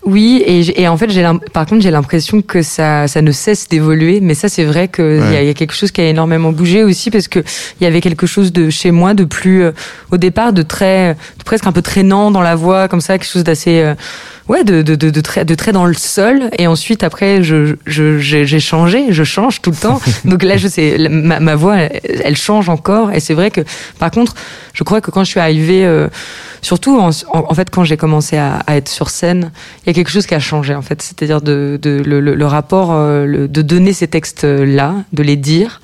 Oui, 0.06 0.44
et, 0.46 0.82
et 0.82 0.88
en 0.88 0.98
fait, 0.98 1.10
j'ai 1.10 1.28
par 1.52 1.66
contre, 1.66 1.82
j'ai 1.82 1.90
l'impression 1.90 2.44
que 2.44 2.62
ça, 2.62 3.08
ça 3.08 3.24
ne 3.24 3.32
cesse 3.32 3.68
d'évoluer. 3.68 4.20
Mais 4.22 4.36
ça, 4.36 4.50
c'est 4.50 4.64
vrai 4.64 4.88
qu'il 4.88 5.04
ouais. 5.04 5.34
y, 5.34 5.36
a, 5.36 5.44
y 5.44 5.50
a 5.50 5.54
quelque 5.56 5.74
chose 5.74 5.92
qui 5.92 6.00
a 6.00 6.08
énormément 6.08 6.52
bougé 6.52 6.84
aussi 6.84 7.10
parce 7.10 7.28
que 7.28 7.40
il 7.80 7.84
y 7.84 7.88
avait 7.88 8.02
quelque 8.02 8.28
chose 8.28 8.54
de 8.54 8.70
chez 8.70 8.92
moi 8.92 9.16
de 9.16 9.24
plus, 9.24 9.64
euh, 9.64 9.72
au 10.12 10.18
départ, 10.18 10.54
de 10.54 10.62
très, 10.62 11.16
de 11.40 11.44
presque 11.44 11.66
un 11.66 11.72
peu 11.72 11.82
traînant 11.82 12.30
dans 12.30 12.42
la 12.42 12.56
voix, 12.56 12.88
comme 12.88 13.02
ça, 13.02 13.18
quelque 13.18 13.28
chose 13.30 13.44
d'assez. 13.44 13.82
Euh, 13.82 13.96
ouais 14.48 14.64
de 14.64 14.82
de 14.82 14.96
de, 14.96 15.10
de 15.10 15.22
très 15.22 15.46
de 15.46 15.56
très 15.56 15.72
dans 15.72 15.86
le 15.86 15.94
sol. 15.94 16.50
Et 16.58 16.68
ensuite 16.68 17.04
après 17.04 17.44
je 17.44 17.76
je 17.86 18.18
j'ai 18.20 18.60
changé. 18.60 19.08
Je 19.12 19.24
change 19.24 19.62
tout 19.62 19.72
le 19.72 19.78
temps. 19.78 20.00
Donc 20.26 20.44
là 20.44 20.58
je 20.58 20.68
sais 20.68 20.98
ma, 21.10 21.40
ma 21.40 21.56
voix 21.56 21.78
elle, 21.78 22.02
elle, 22.24 22.38
change 22.38 22.70
encore. 22.70 23.12
Et 23.12 23.20
c'est 23.20 23.34
vrai 23.34 23.52
que 23.52 23.62
par 24.00 24.12
contre 24.12 24.36
je 24.74 24.84
crois 24.84 25.02
que 25.02 25.12
quand 25.12 25.24
je 25.24 25.32
suis 25.32 25.40
arrivée 25.40 25.86
euh, 25.86 26.08
surtout 26.62 26.98
en, 27.00 27.10
en, 27.10 27.46
en, 27.50 27.54
fait 27.54 27.70
quand 27.70 27.84
j'ai 27.84 27.98
commencé 27.98 28.38
à, 28.38 28.58
à, 28.68 28.76
être 28.76 28.90
sur 28.90 29.10
scène 29.10 29.52
il 29.84 29.88
y 29.88 29.90
a 29.92 29.94
quelque 29.94 30.12
chose 30.12 30.26
qui 30.26 30.36
a 30.36 30.40
changé 30.40 30.76
en 30.76 30.82
fait. 30.82 31.02
C'est-à-dire 31.02 31.42
de, 31.42 31.80
de 31.82 32.02
le, 32.06 32.20
le, 32.20 32.36
le 32.36 32.46
rapport 32.46 32.92
euh, 32.92 33.26
le, 33.26 33.48
de 33.48 33.62
donner 33.62 33.94
ces 33.94 34.08
textes 34.08 34.44
là 34.44 34.96
de 35.14 35.24
les 35.24 35.36
dire 35.38 35.82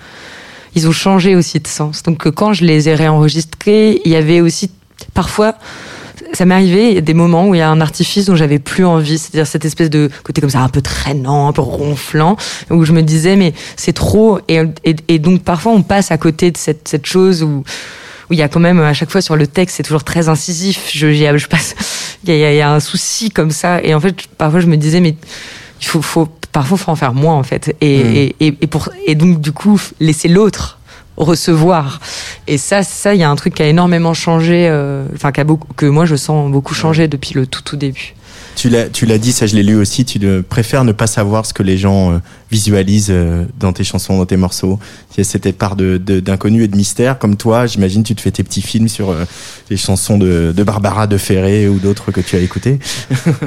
ils 0.74 0.88
ont 0.88 0.94
changé 0.94 1.36
aussi 1.36 1.60
de 1.60 1.68
sens. 1.68 2.04
Donc 2.04 2.30
quand 2.32 2.54
je 2.54 2.64
les 2.64 2.88
ai 2.90 2.96
réenregistrés 2.96 4.02
il 4.06 4.12
y 4.12 4.16
avait 4.16 4.42
aussi 4.42 4.72
parfois 5.14 5.56
ça 6.34 6.46
m'est 6.46 6.56
arrivé, 6.56 6.90
il 6.90 6.96
y 6.96 6.98
a 6.98 7.02
des 7.02 7.14
moments 7.14 7.48
où 7.48 7.56
il 7.56 7.60
y 7.60 7.62
a 7.62 7.70
un 7.70 7.82
artifice 7.82 8.26
dont 8.26 8.36
j'avais 8.36 8.60
plus 8.60 8.86
envie, 8.86 9.18
c'est-à-dire 9.18 9.48
cette 9.48 9.66
espèce 9.66 9.90
de 9.90 10.10
côté 10.24 10.42
comme 10.42 10.50
ça 10.50 10.62
un 10.62 10.70
peu 10.70 10.82
traînant, 10.82 11.48
un 11.48 11.54
peu 11.54 11.62
ronflant, 11.62 12.38
où 12.70 12.86
je 12.86 12.94
me 12.94 13.02
disais 13.02 13.36
mais 13.36 13.54
c'est 13.76 13.94
trop, 13.94 14.40
et, 14.48 14.62
et, 14.84 14.96
et, 15.08 15.20
donc 15.20 15.44
parfois 15.44 15.72
on 15.72 15.82
passe 15.82 16.12
à 16.12 16.18
côté 16.18 16.52
de 16.52 16.58
cette, 16.58 16.88
cette 16.88 17.06
chose 17.06 17.44
où 17.44 17.64
où 18.30 18.34
il 18.34 18.40
y 18.40 18.44
a 18.44 18.48
quand 18.48 18.62
même 18.62 18.80
à 18.80 18.94
chaque 18.94 19.12
fois 19.12 19.22
sur 19.22 19.36
le 19.36 19.46
texte 19.46 19.78
c'est 19.78 19.84
toujours 19.84 20.06
très 20.06 20.30
incisif, 20.30 20.90
je, 20.94 21.12
je 21.12 21.48
passe, 21.48 21.76
il 22.24 22.34
y, 22.34 22.44
a, 22.44 22.52
il 22.54 22.58
y 22.58 22.62
a 22.62 22.72
un 22.72 22.80
souci 22.80 23.30
comme 23.30 23.52
ça, 23.52 23.82
et 23.84 23.94
en 23.94 24.00
fait 24.00 24.16
parfois 24.38 24.62
je 24.62 24.68
me 24.68 24.78
disais 24.78 25.02
mais 25.02 25.16
il 25.82 25.88
faut, 25.88 26.02
faut 26.02 26.30
parfois 26.52 26.78
faut 26.78 26.92
en 26.92 26.96
faire 26.96 27.14
moins 27.14 27.36
en 27.36 27.44
fait, 27.44 27.76
et, 27.82 28.04
mmh. 28.04 28.34
et, 28.40 28.58
et, 28.62 28.68
pour, 28.68 28.90
et 29.06 29.16
donc 29.16 29.42
du 29.42 29.52
coup 29.52 29.82
laisser 30.00 30.28
l'autre 30.28 30.80
recevoir. 31.26 32.00
Et 32.48 32.58
ça, 32.58 32.84
ça, 32.84 33.14
il 33.14 33.22
y 33.22 33.24
a 33.24 33.30
un 33.30 33.36
truc 33.36 33.56
qui 33.56 33.64
a 33.64 33.68
énormément 33.68 34.14
changé, 34.14 34.68
euh, 34.70 35.06
enfin 35.14 35.32
euh, 35.38 35.56
que 35.76 35.86
moi 35.86 36.06
je 36.06 36.16
sens 36.16 36.52
beaucoup 36.52 36.74
changer 36.74 37.08
depuis 37.08 37.34
le 37.34 37.46
tout 37.48 37.62
tout 37.62 37.78
début. 37.78 38.16
Tu 38.56 38.70
l'as, 38.70 38.90
tu 38.90 39.06
l'as 39.06 39.18
dit, 39.18 39.32
ça 39.32 39.48
je 39.48 39.56
l'ai 39.56 39.64
lu 39.64 39.76
aussi. 39.76 40.06
Tu 40.06 40.20
ne, 40.20 40.42
préfères 40.42 40.84
ne 40.84 40.92
pas 40.92 41.08
savoir 41.08 41.46
ce 41.46 41.54
que 41.54 41.64
les 41.64 41.78
gens 41.78 42.12
euh, 42.12 42.18
visualisent 42.52 43.08
euh, 43.10 43.46
dans 43.60 43.74
tes 43.74 43.84
chansons, 43.84 44.18
dans 44.18 44.26
tes 44.26 44.38
morceaux. 44.38 44.80
Il 45.12 45.20
y 45.20 45.22
a 45.22 45.24
cette 45.24 45.58
part 45.58 45.76
de, 45.76 45.98
de, 45.98 46.20
d'inconnu 46.20 46.64
et 46.64 46.68
de 46.68 46.76
mystère. 46.76 47.18
Comme 47.18 47.38
toi, 47.38 47.66
j'imagine, 47.66 48.04
tu 48.04 48.14
te 48.14 48.22
fais 48.22 48.32
tes 48.32 48.44
petits 48.44 48.62
films 48.62 48.88
sur 48.88 49.10
euh, 49.10 49.26
les 49.70 49.78
chansons 49.78 50.18
de, 50.18 50.54
de 50.56 50.64
Barbara 50.64 51.08
de 51.08 51.18
Ferré 51.18 51.68
ou 51.68 51.80
d'autres 51.80 52.12
que 52.12 52.22
tu 52.22 52.36
as 52.36 52.40
écoutées. 52.40 52.80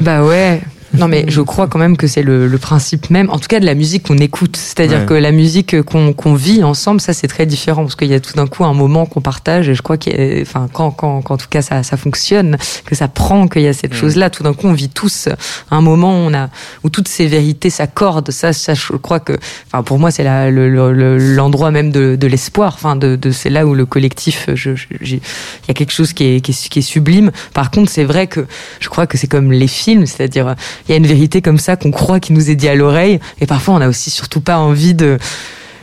bah 0.01 0.25
ouais. 0.25 0.63
Non, 0.95 1.09
mais 1.09 1.25
je 1.29 1.41
crois 1.41 1.67
quand 1.67 1.79
même 1.79 1.97
que 1.97 2.07
c'est 2.07 2.23
le, 2.23 2.47
le, 2.47 2.59
principe 2.59 3.11
même, 3.11 3.31
en 3.31 3.39
tout 3.39 3.49
cas 3.49 3.61
de 3.61 3.67
la 3.67 3.75
musique 3.75 4.07
qu'on 4.07 4.19
écoute. 4.19 4.57
C'est-à-dire 4.57 5.01
ouais. 5.01 5.07
que 5.07 5.15
la 5.15 5.33
musique 5.33 5.83
qu'on 5.83 6.13
qu 6.13 6.35
vit 6.37 6.63
ensemble, 6.63 7.01
ça 7.01 7.13
c'est 7.13 7.29
très 7.29 7.47
différent 7.47 7.83
parce 7.83 7.97
qu'il 7.97 8.09
y 8.09 8.15
a 8.15 8.21
tout 8.21 8.35
d'un 8.35 8.47
coup 8.47 8.65
un 8.65 8.75
moment 8.75 9.07
qu'on 9.07 9.21
partage 9.21 9.69
et 9.69 9.75
je 9.75 9.83
crois 9.83 9.97
qu'il 9.97 10.15
enfin, 10.43 10.69
quand, 10.73 10.91
quand, 10.91 11.23
quand, 11.23 11.35
en 11.35 11.37
tout 11.37 11.49
cas 11.49 11.63
ça, 11.63 11.83
ça 11.83 11.97
fonctionne, 11.97 12.57
que 12.87 12.95
ça 12.95 13.09
prend, 13.09 13.49
qu'il 13.49 13.63
y 13.63 13.69
a 13.69 13.73
cette 13.73 13.93
mmh. 13.93 13.97
chose-là, 13.97 14.31
tout 14.31 14.43
d'un 14.43 14.55
coup 14.55 14.67
on 14.67 14.73
vit 14.73 14.89
tous 14.89 15.29
un 15.71 15.81
moment 15.81 16.13
où, 16.13 16.29
on 16.29 16.35
a, 16.35 16.49
où 16.83 16.91
toutes 16.91 17.09
ces 17.09 17.27
vérités 17.27 17.71
s'accordent. 17.71 18.31
Ça, 18.31 18.53
ça, 18.53 18.75
je 18.75 18.93
crois 18.97 19.21
que, 19.21 19.33
enfin, 19.67 19.83
pour 19.83 19.99
moi, 19.99 20.11
c'est 20.11 20.25
l'endroit 20.25 21.71
le, 21.71 21.77
le, 21.77 21.83
même 21.83 21.91
de, 21.93 22.17
de 22.17 22.27
l'espoir. 22.27 22.75
Enfin, 22.75 22.97
de, 22.97 23.17
de 23.17 23.31
c'est 23.31 23.51
là 23.51 23.67
où 23.67 23.75
le 23.75 23.87
collectif, 23.87 24.49
je, 24.55 24.75
je, 24.75 24.87
il 25.01 25.21
y 25.69 25.71
a 25.71 25.75
quelque 25.75 25.93
chose 25.93 26.13
qui 26.13 26.25
est, 26.25 26.41
qui 26.41 26.53
est, 26.53 26.69
qui 26.69 26.79
est 26.79 26.83
sublime. 26.83 27.31
Par 27.53 27.71
contre, 27.71 27.91
c'est 27.91 28.05
vrai 28.05 28.27
que 28.27 28.47
je 28.81 28.89
crois 28.89 29.07
que 29.07 29.19
c'est 29.19 29.27
comme 29.27 29.53
les 29.53 29.69
films, 29.69 30.07
c'est-à-dire 30.07 30.55
il 30.89 30.93
y 30.93 30.95
a 30.95 30.97
une 30.97 31.07
vérité 31.07 31.43
comme 31.43 31.59
ça 31.59 31.77
qu'on 31.77 31.91
croit 31.91 32.21
qui 32.21 32.33
nous 32.33 32.51
est 32.51 32.55
dit 32.55 32.69
à 32.69 32.75
l'oreille. 32.75 33.21
Et 33.41 33.47
parfois 33.47 33.75
on 33.75 33.81
a 33.81 33.89
aussi 33.89 34.11
surtout 34.11 34.41
pas 34.41 34.59
envie 34.59 34.95
de 34.95 35.19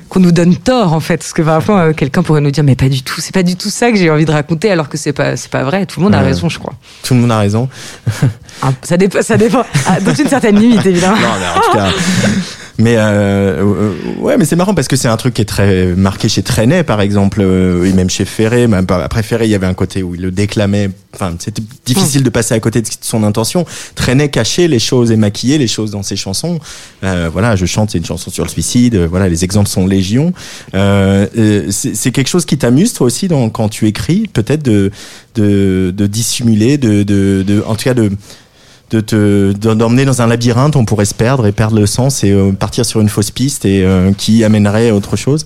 qu'on 0.10 0.20
nous 0.20 0.32
donne 0.32 0.56
tort 0.58 0.94
en 0.94 1.00
fait. 1.00 1.18
Parce 1.18 1.34
que 1.34 1.42
parfois 1.42 1.80
euh, 1.80 1.94
quelqu'un 1.94 2.22
pourrait 2.24 2.42
nous 2.42 2.52
dire 2.52 2.64
mais 2.64 2.76
pas 2.76 2.90
du 2.90 3.02
tout 3.02 3.22
c'est 3.22 3.34
pas 3.34 3.44
du 3.44 3.56
tout 3.56 3.70
ça 3.70 3.92
que 3.92 3.98
j'ai 3.98 4.10
envie 4.10 4.26
de 4.26 4.32
raconter 4.32 4.72
alors 4.72 4.90
que 4.90 4.98
c'est 4.98 5.14
pas 5.14 5.38
c'est 5.38 5.52
pas 5.52 5.64
vrai. 5.64 5.86
Tout 5.86 6.00
le 6.00 6.06
monde 6.06 6.16
a 6.16 6.22
raison 6.22 6.50
je 6.50 6.60
crois. 6.60 6.74
Tout 7.04 7.14
le 7.14 7.22
monde 7.22 7.32
a 7.32 7.40
raison. 7.40 7.70
Ah, 8.64 8.74
ça 8.84 8.96
dépend 8.96 9.22
ça 9.24 9.38
dépend. 9.38 9.64
Ah, 9.88 10.00
dans 10.00 10.14
une 10.14 10.28
certaine 10.28 10.60
limite 10.60 10.86
évidemment. 10.86 11.16
Non 11.16 11.40
mais 11.40 11.48
en 11.48 11.62
tout 11.62 11.78
cas 11.78 11.90
Mais 12.78 12.96
euh, 12.98 13.62
euh, 13.62 13.94
ouais, 14.20 14.38
mais 14.38 14.46
c'est 14.46 14.56
marrant 14.56 14.74
parce 14.74 14.88
que 14.88 14.96
c'est 14.96 15.08
un 15.08 15.18
truc 15.18 15.34
qui 15.34 15.42
est 15.42 15.46
très 15.46 15.88
marqué 15.88 16.30
chez 16.30 16.42
Trenet, 16.44 16.84
par 16.84 17.02
exemple, 17.02 17.40
euh, 17.42 17.84
et 17.86 17.94
même 17.94 18.10
chez 18.10 18.26
Ferré. 18.26 18.68
Même 18.68 18.86
pas- 18.86 19.04
après 19.04 19.24
Ferré, 19.24 19.46
il 19.46 19.52
y 19.52 19.56
avait 19.56 19.68
un 19.68 19.74
côté 19.74 20.04
où 20.04 20.16
il 20.16 20.22
le 20.22 20.32
déclamait. 20.32 20.90
Enfin, 21.14 21.36
c'était 21.40 21.62
difficile 21.86 22.24
de 22.24 22.30
passer 22.30 22.54
à 22.54 22.60
côté 22.60 22.82
de 22.82 22.88
son 23.02 23.24
intention. 23.24 23.66
Trenet 23.96 24.30
cachait 24.30 24.68
les 24.68 24.80
choses 24.80 25.12
et 25.12 25.18
maquillait 25.18 25.58
les 25.58 25.68
choses 25.68 25.92
dans 25.92 26.04
ses 26.04 26.16
chansons. 26.16 26.60
Euh, 27.04 27.30
voilà, 27.32 27.56
je 27.56 27.66
chante, 27.66 27.92
c'est 27.92 27.98
une 27.98 28.06
chanson 28.06 28.32
sur 28.32 28.44
le 28.46 28.50
suicide. 28.50 28.96
euh, 28.96 29.08
Voilà, 29.10 29.28
les 29.28 29.44
exemples 29.44 29.70
sont 29.70 29.86
légion. 29.86 30.34
Euh, 30.74 31.28
c'est 31.70 31.96
c'est 31.96 32.12
quelque 32.12 32.30
chose 32.30 32.46
qui 32.46 32.58
t'amuse 32.58 32.94
toi 32.94 33.08
aussi 33.08 33.28
dans, 33.28 33.50
quand 33.50 33.68
tu 33.70 33.88
écris, 33.88 34.28
peut-être 34.32 34.64
de, 34.64 34.92
de 35.36 35.94
de 35.96 36.08
dissimuler, 36.08 36.78
de, 36.78 37.04
de, 37.04 37.44
de 37.46 37.62
en 37.68 37.76
tout 37.76 37.84
cas 37.84 37.94
de 37.94 38.12
de 38.92 39.00
te 39.00 39.54
d'emmener 39.54 40.04
dans 40.04 40.22
un 40.22 40.28
labyrinthe, 40.28 40.76
on 40.76 40.84
pourrait 40.84 41.06
se 41.06 41.14
perdre 41.14 41.48
et 41.48 41.54
perdre 41.54 41.80
le 41.80 41.86
sens 41.86 42.26
et 42.26 42.32
euh, 42.32 42.52
partir 42.52 42.86
sur 42.86 43.00
une 43.00 43.08
fausse 43.08 43.32
piste 43.32 43.64
et 43.64 43.86
euh, 43.86 44.12
qui 44.12 44.44
amènerait 44.44 44.90
à 44.90 44.96
autre 44.96 45.16
chose. 45.16 45.46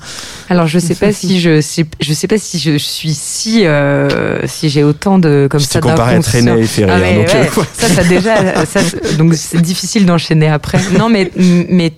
Alors 0.49 0.65
je 0.65 0.79
sais 0.79 0.95
pas 0.95 1.13
si 1.13 1.39
je 1.39 1.61
sais, 1.61 1.85
je 2.01 2.13
sais 2.13 2.27
pas 2.27 2.39
si 2.39 2.57
je 2.57 2.77
suis 2.77 3.13
si 3.13 3.65
euh, 3.65 4.47
si 4.47 4.69
j'ai 4.69 4.83
autant 4.83 5.19
de 5.19 5.47
comme 5.49 5.59
Je 5.59 5.65
ça 5.65 5.79
comparé 5.79 6.15
à. 6.15 6.21
Trenet 6.21 6.59
et 6.59 6.65
Ferré, 6.65 6.91
Ah, 6.91 7.07
hein, 7.07 7.15
donc, 7.15 7.57
ouais, 7.57 7.63
ça 7.73 7.87
ça 7.87 8.03
déjà 8.03 8.65
ça, 8.65 8.79
donc 9.17 9.35
c'est 9.35 9.61
difficile 9.61 10.07
d'enchaîner 10.07 10.49
après. 10.49 10.79
Non 10.97 11.09
mais 11.09 11.31
mais 11.37 11.93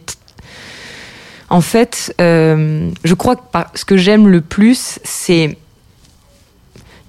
en 1.50 1.62
fait 1.62 2.14
je 2.20 3.14
crois 3.14 3.38
que 3.38 3.42
ce 3.76 3.86
que 3.86 3.96
j'aime 3.96 4.28
le 4.28 4.42
plus 4.42 5.00
c'est 5.06 5.58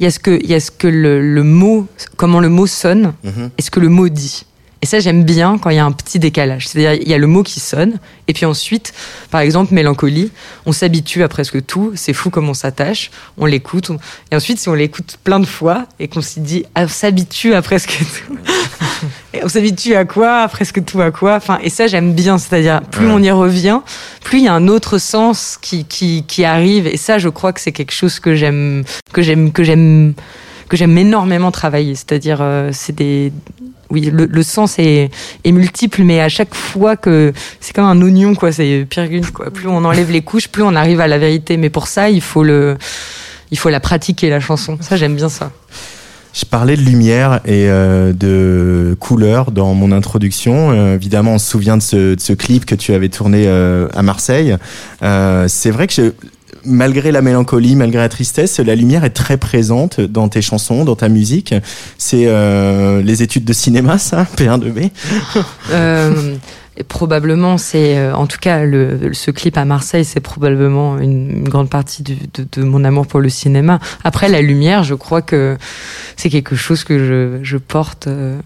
il 0.01 0.05
y 0.05 0.07
a 0.07 0.11
ce 0.11 0.19
que 0.19 0.31
il 0.43 0.49
y 0.51 0.55
a 0.55 0.61
ce 0.61 0.71
que 0.71 0.87
le, 0.89 1.21
le 1.35 1.43
mot 1.43 1.87
comment 2.17 2.41
le 2.41 2.49
mot 2.49 2.67
sonne 2.67 3.15
Mhm. 3.25 3.51
et 3.59 3.63
ce 3.63 3.71
que 3.71 3.81
le 3.81 3.89
mot 3.89 4.09
dit. 4.09 4.45
Et 4.81 4.87
ça, 4.87 5.01
j'aime 5.01 5.25
bien 5.25 5.59
quand 5.59 5.71
il 5.71 5.77
y 5.77 5.81
a 5.81 5.85
un 5.85 5.91
petit 5.91 6.21
décalage. 6.21 6.69
C'est-à-dire, 6.69 6.93
il 7.03 7.09
y 7.09 7.13
a 7.15 7.19
le 7.19 7.27
mot 7.27 7.43
qui 7.43 7.59
sonne, 7.59 7.99
et 8.29 8.33
puis 8.33 8.45
ensuite, 8.47 8.93
par 9.31 9.41
exemple, 9.41 9.75
mélancolie, 9.75 10.31
on 10.67 10.73
s'habitue 10.73 11.25
à 11.25 11.29
presque 11.29 11.67
tout. 11.67 11.91
C'est 11.97 12.13
fou 12.13 12.31
comme 12.31 12.49
on 12.49 12.55
s'attache, 12.55 13.11
on 13.39 13.47
l'écoute. 13.47 13.91
on- 13.91 13.99
Et 14.31 14.37
ensuite, 14.37 14.61
si 14.61 14.69
on 14.69 14.75
l'écoute 14.75 15.19
plein 15.25 15.41
de 15.41 15.47
fois, 15.47 15.87
et 15.99 16.07
qu'on 16.07 16.21
s'y 16.21 16.39
dit, 16.41 16.65
ah, 16.77 16.85
on 16.85 16.89
s'habitue 16.89 17.55
à 17.55 17.63
presque 17.63 17.99
tout. 18.29 18.37
et 19.35 19.43
on 19.43 19.49
s'habitue 19.49 19.97
à 19.97 20.05
quoi? 20.05 20.43
À 20.43 20.49
presque 20.49 20.85
tout 20.85 21.01
à 21.01 21.11
quoi? 21.11 21.35
Enfin, 21.35 21.59
et 21.61 21.71
ça, 21.71 21.89
j'aime 21.89 22.13
bien. 22.13 22.39
C'est-à-dire, 22.39 22.81
plus 22.83 23.07
Ouais. 23.07 23.13
on 23.13 23.23
y 23.23 23.31
revient, 23.33 23.81
plus 24.23 24.39
il 24.39 24.45
y 24.45 24.49
a 24.49 24.55
un 24.55 24.69
autre 24.69 24.99
sens 24.99 25.59
qui, 25.61 25.87
qui, 25.87 26.23
qui 26.29 26.45
arrive. 26.45 26.87
Et 26.87 26.97
ça, 26.97 27.19
je 27.19 27.29
crois 27.29 27.53
que 27.53 27.61
c'est 27.61 27.73
quelque 27.73 27.93
chose 27.93 28.21
que 28.21 28.37
j'aime, 28.37 28.85
que 29.13 29.23
j'aime, 29.23 29.51
que 29.51 29.65
j'aime, 29.65 30.15
que 30.69 30.77
j'aime 30.77 30.97
énormément 30.97 31.51
travailler. 31.51 31.97
C'est-à-dire, 31.97 32.39
euh, 32.43 32.71
c'est 32.73 32.95
des, 32.95 33.33
oui, 33.91 34.11
le, 34.13 34.43
sens 34.43 34.79
est, 34.79 35.11
multiple, 35.47 36.03
mais 36.03 36.21
à 36.21 36.29
chaque 36.29 36.55
fois 36.55 36.97
que 36.97 37.33
c'est 37.61 37.75
comme 37.75 37.87
un 37.87 38.01
oignon, 38.03 38.35
quoi, 38.35 38.53
c'est 38.53 38.87
qu'une, 38.91 39.25
quoi. 39.27 39.51
Plus 39.51 39.67
on 39.67 39.85
enlève 39.85 40.11
les 40.11 40.23
couches, 40.23 40.49
plus 40.49 40.63
on 40.63 40.75
arrive 40.75 41.01
à 41.01 41.09
la 41.09 41.19
vérité. 41.19 41.57
Mais 41.57 41.71
pour 41.71 41.87
ça, 41.87 42.11
il 42.11 42.21
faut 42.21 42.43
le, 42.43 42.77
il 43.51 43.59
faut 43.59 43.71
la 43.71 43.81
pratiquer 43.81 44.29
la 44.29 44.41
chanson. 44.41 44.79
Ça, 44.81 44.97
j'aime 44.97 45.17
bien 45.17 45.29
ça. 45.29 45.51
Je 46.35 46.45
parlais 46.45 46.77
de 46.77 46.83
lumière 46.83 47.41
et 47.47 47.69
euh, 47.69 48.13
de 48.13 48.95
couleur 49.01 49.51
dans 49.51 49.73
mon 49.75 49.91
introduction. 49.91 50.71
Euh, 50.71 50.95
évidemment, 50.95 51.35
on 51.35 51.39
se 51.39 51.51
souvient 51.51 51.79
de 51.79 51.83
ce, 51.83 52.33
clip 52.35 52.67
que 52.67 52.75
tu 52.75 52.93
avais 52.93 53.09
tourné 53.09 53.45
euh, 53.47 53.89
à 53.95 54.03
Marseille. 54.03 54.57
C'est 55.01 55.71
vrai 55.71 55.87
que 55.87 55.95
je- 55.95 56.13
malgré 56.69 57.11
la 57.11 57.23
mélancolie, 57.23 57.75
malgré 57.75 57.99
la 57.99 58.09
tristesse, 58.09 58.59
la 58.59 58.75
lumière 58.75 59.05
est 59.05 59.11
très 59.11 59.37
présente 59.37 60.01
dans 60.01 60.29
tes 60.29 60.43
chansons, 60.43 60.85
dans 60.85 60.97
ta 60.97 61.09
musique. 61.09 61.55
C'est 61.97 62.27
euh, 62.27 63.03
les 63.03 63.23
études 63.23 63.45
de 63.45 63.53
cinéma, 63.53 63.99
ça, 63.99 64.27
P1-2B. 64.37 64.91
Euh, 65.71 66.37
et 66.79 66.85
probablement, 66.85 67.59
c'est, 67.59 67.99
euh, 67.99 68.15
en 68.15 68.27
tout 68.27 68.39
cas, 68.41 68.61
ce 68.61 69.31
clip 69.33 69.59
à 69.59 69.65
Marseille, 69.65 70.05
c'est 70.05 70.21
probablement 70.21 70.99
une, 70.99 71.43
grande 71.49 71.69
partie 71.69 72.03
de, 72.05 72.15
de 72.53 72.63
mon 72.63 72.85
amour 72.85 73.07
pour 73.07 73.21
le 73.21 73.29
cinéma. 73.29 73.81
Après, 74.05 74.29
la 74.29 74.41
lumière, 74.41 74.85
je 74.85 74.95
crois 74.95 75.21
que 75.21 75.59
c'est 76.17 76.31
quelque 76.31 76.55
chose 76.55 76.85
que 76.85 77.43
je, 77.43 77.57
porte. 77.57 78.07
euh, 78.07 78.39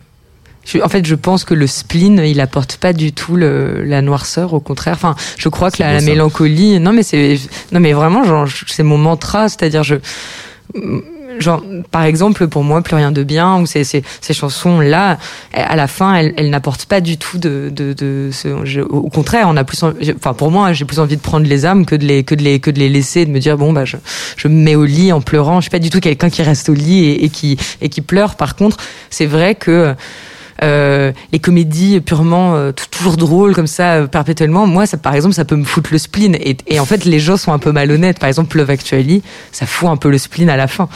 je- 0.64 0.78
en 0.80 0.88
fait, 0.88 1.04
je 1.06 1.14
pense 1.14 1.44
que 1.44 1.54
le 1.54 1.66
spleen, 1.66 2.18
il 2.24 2.40
apporte 2.40 2.76
pas 2.76 2.92
du 2.92 3.12
tout 3.12 3.36
le, 3.36 3.82
la 3.84 4.00
noirceur, 4.02 4.54
au 4.54 4.60
contraire. 4.60 4.94
Enfin, 4.94 5.14
je 5.38 5.48
crois 5.48 5.70
que 5.70 5.82
la, 5.82 5.94
mélancolie, 6.06 6.78
non 6.80 6.92
mais 6.92 7.02
c'est, 7.02 7.38
non 7.72 7.80
mais 7.80 7.92
vraiment, 7.92 8.24
genre, 8.24 8.46
c'est 8.68 8.82
mon 8.82 8.98
mantra, 8.98 9.48
c'est-à-dire 9.48 9.82
je, 9.82 9.96
genre, 11.38 11.62
par 11.90 12.04
exemple, 12.04 12.46
pour 12.48 12.62
moi, 12.62 12.82
plus 12.82 12.94
rien 12.94 13.10
de 13.10 13.22
bien, 13.24 13.58
ou 13.58 13.66
ces, 13.66 13.84
ces, 13.84 14.02
ces 14.20 14.34
chansons-là, 14.34 15.18
à 15.54 15.76
la 15.76 15.86
fin, 15.88 16.14
elles, 16.14 16.34
elles 16.36 16.50
n'apportent 16.50 16.84
pas 16.86 17.00
du 17.00 17.16
tout 17.16 17.38
de, 17.38 17.70
de, 17.74 17.92
de 17.94 18.28
ce, 18.32 18.64
je- 18.64 18.80
au 18.82 19.08
contraire, 19.08 19.46
on 19.48 19.56
a 19.56 19.64
plus, 19.64 19.82
envie- 19.82 20.12
enfin, 20.16 20.34
pour 20.34 20.50
moi, 20.50 20.72
j'ai 20.72 20.84
plus 20.84 21.00
envie 21.00 21.16
de 21.16 21.22
prendre 21.22 21.46
les 21.46 21.64
âmes 21.66 21.86
que 21.86 21.96
de 21.96 22.04
les, 22.04 22.22
que 22.22 22.34
de 22.34 22.42
les, 22.42 22.60
que 22.60 22.70
de 22.70 22.78
les 22.78 22.88
laisser, 22.88 23.24
de 23.26 23.30
me 23.30 23.38
dire, 23.40 23.56
bon, 23.56 23.72
bah, 23.72 23.84
je, 23.84 23.96
je 24.36 24.46
me 24.48 24.54
mets 24.54 24.76
au 24.76 24.84
lit 24.84 25.12
en 25.12 25.20
pleurant. 25.20 25.56
Je 25.60 25.62
suis 25.62 25.70
pas 25.70 25.78
du 25.78 25.90
tout 25.90 26.00
quelqu'un 26.00 26.30
qui 26.30 26.42
reste 26.42 26.68
au 26.68 26.74
lit 26.74 27.04
et, 27.06 27.24
et 27.24 27.28
qui, 27.30 27.56
et 27.80 27.88
qui 27.88 28.02
pleure. 28.02 28.36
Par 28.36 28.54
contre, 28.54 28.76
c'est 29.10 29.26
vrai 29.26 29.54
que, 29.54 29.94
euh, 30.62 31.12
les 31.32 31.38
comédies 31.38 32.00
purement 32.00 32.54
euh, 32.54 32.72
toujours 32.90 33.16
drôles 33.16 33.54
comme 33.54 33.66
ça 33.66 33.94
euh, 33.94 34.06
perpétuellement 34.06 34.66
moi 34.66 34.86
ça 34.86 34.96
par 34.96 35.14
exemple 35.14 35.34
ça 35.34 35.44
peut 35.44 35.56
me 35.56 35.64
foutre 35.64 35.90
le 35.92 35.98
spleen. 35.98 36.34
Et, 36.34 36.56
et 36.66 36.78
en 36.78 36.84
fait 36.84 37.04
les 37.04 37.18
gens 37.18 37.36
sont 37.36 37.52
un 37.52 37.58
peu 37.58 37.72
malhonnêtes. 37.72 38.18
Par 38.18 38.28
exemple 38.28 38.56
Love 38.56 38.70
Actually 38.70 39.22
ça 39.50 39.66
fout 39.66 39.88
un 39.88 39.96
peu 39.96 40.10
le 40.10 40.18
spleen 40.18 40.50
à 40.50 40.56
la 40.56 40.68
fin. 40.68 40.88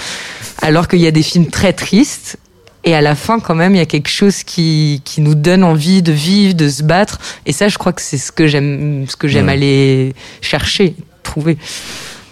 Alors 0.62 0.88
qu'il 0.88 1.00
y 1.00 1.06
a 1.06 1.10
des 1.10 1.22
films 1.22 1.46
très 1.46 1.72
tristes 1.72 2.38
et 2.84 2.94
à 2.94 3.00
la 3.00 3.14
fin 3.14 3.40
quand 3.40 3.54
même 3.54 3.74
il 3.74 3.78
y 3.78 3.82
a 3.82 3.86
quelque 3.86 4.10
chose 4.10 4.42
qui 4.42 5.02
qui 5.04 5.20
nous 5.20 5.34
donne 5.34 5.64
envie 5.64 6.02
de 6.02 6.12
vivre 6.12 6.54
de 6.54 6.68
se 6.68 6.82
battre. 6.82 7.18
Et 7.46 7.52
ça 7.52 7.68
je 7.68 7.78
crois 7.78 7.92
que 7.92 8.02
c'est 8.02 8.18
ce 8.18 8.32
que 8.32 8.46
j'aime 8.46 9.06
ce 9.08 9.16
que 9.16 9.28
j'aime 9.28 9.48
aller 9.48 10.14
chercher 10.40 10.94
trouver 11.22 11.58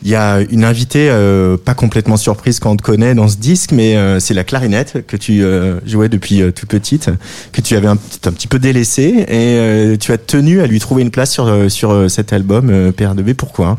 Il 0.05 0.11
y 0.11 0.15
a 0.17 0.41
une 0.51 0.65
invitée 0.65 1.09
euh, 1.11 1.57
pas 1.57 1.73
complètement 1.73 2.19
surprise 2.19 2.61
quand 2.61 2.71
on 2.73 2.77
te 2.77 2.83
connaît 2.83 3.15
dans 3.15 3.27
ce 3.27 3.39
disque, 3.39 3.73
mais 3.73 3.97
euh, 3.97 4.21
c'est 4.21 4.35
la 4.35 4.45
clarinette 4.45 5.07
que 5.07 5.17
tu 5.17 5.43
euh, 5.43 5.81
jouais 5.87 6.11
depuis 6.11 6.43
euh, 6.43 6.51
toute 6.53 6.69
petite, 6.69 7.09
que 7.53 7.63
tu 7.63 7.75
avais 7.75 7.89
un, 7.89 7.97
petit- 7.97 8.47
peu 8.47 8.59
délaissée 8.59 9.25
et 9.27 9.27
euh, 9.59 9.97
tu 9.97 10.13
as 10.13 10.19
tenu 10.19 10.61
à 10.61 10.67
lui 10.67 10.79
trouver 10.79 11.01
une 11.03 11.11
place 11.11 11.33
sur, 11.33 11.47
euh, 11.47 11.71
sur 11.71 12.11
cet 12.11 12.35
album 12.35 12.69
euh, 12.71 12.93
PR2B. 12.93 13.33
Pourquoi? 13.33 13.79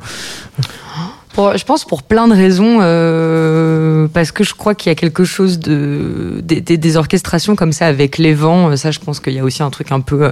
Pour- 1.36 1.56
je 1.58 1.64
pense 1.64 1.86
pour 1.86 2.02
plein 2.02 2.28
de 2.28 2.34
raisons, 2.34 2.80
euh, 2.82 4.08
parce 4.12 4.32
que 4.32 4.44
je 4.44 4.56
crois 4.56 4.74
qu'il 4.74 4.90
y 4.90 4.94
a 4.94 4.96
quelque 4.96 5.26
chose 5.26 5.60
de 5.60 6.40
des, 6.42 6.60
des- 6.62 6.78
des 6.78 6.98
orchestrations 6.98 7.56
comme 7.56 7.72
ça 7.74 7.86
avec 7.88 8.18
les 8.18 8.34
vents. 8.34 8.76
Ça, 8.78 8.90
je 8.90 9.00
pense 9.00 9.20
qu'il 9.20 9.34
y 9.34 9.40
a 9.40 9.44
aussi 9.44 9.62
un 9.62 9.70
truc 9.70 9.92
un 9.92 10.00
peu 10.00 10.32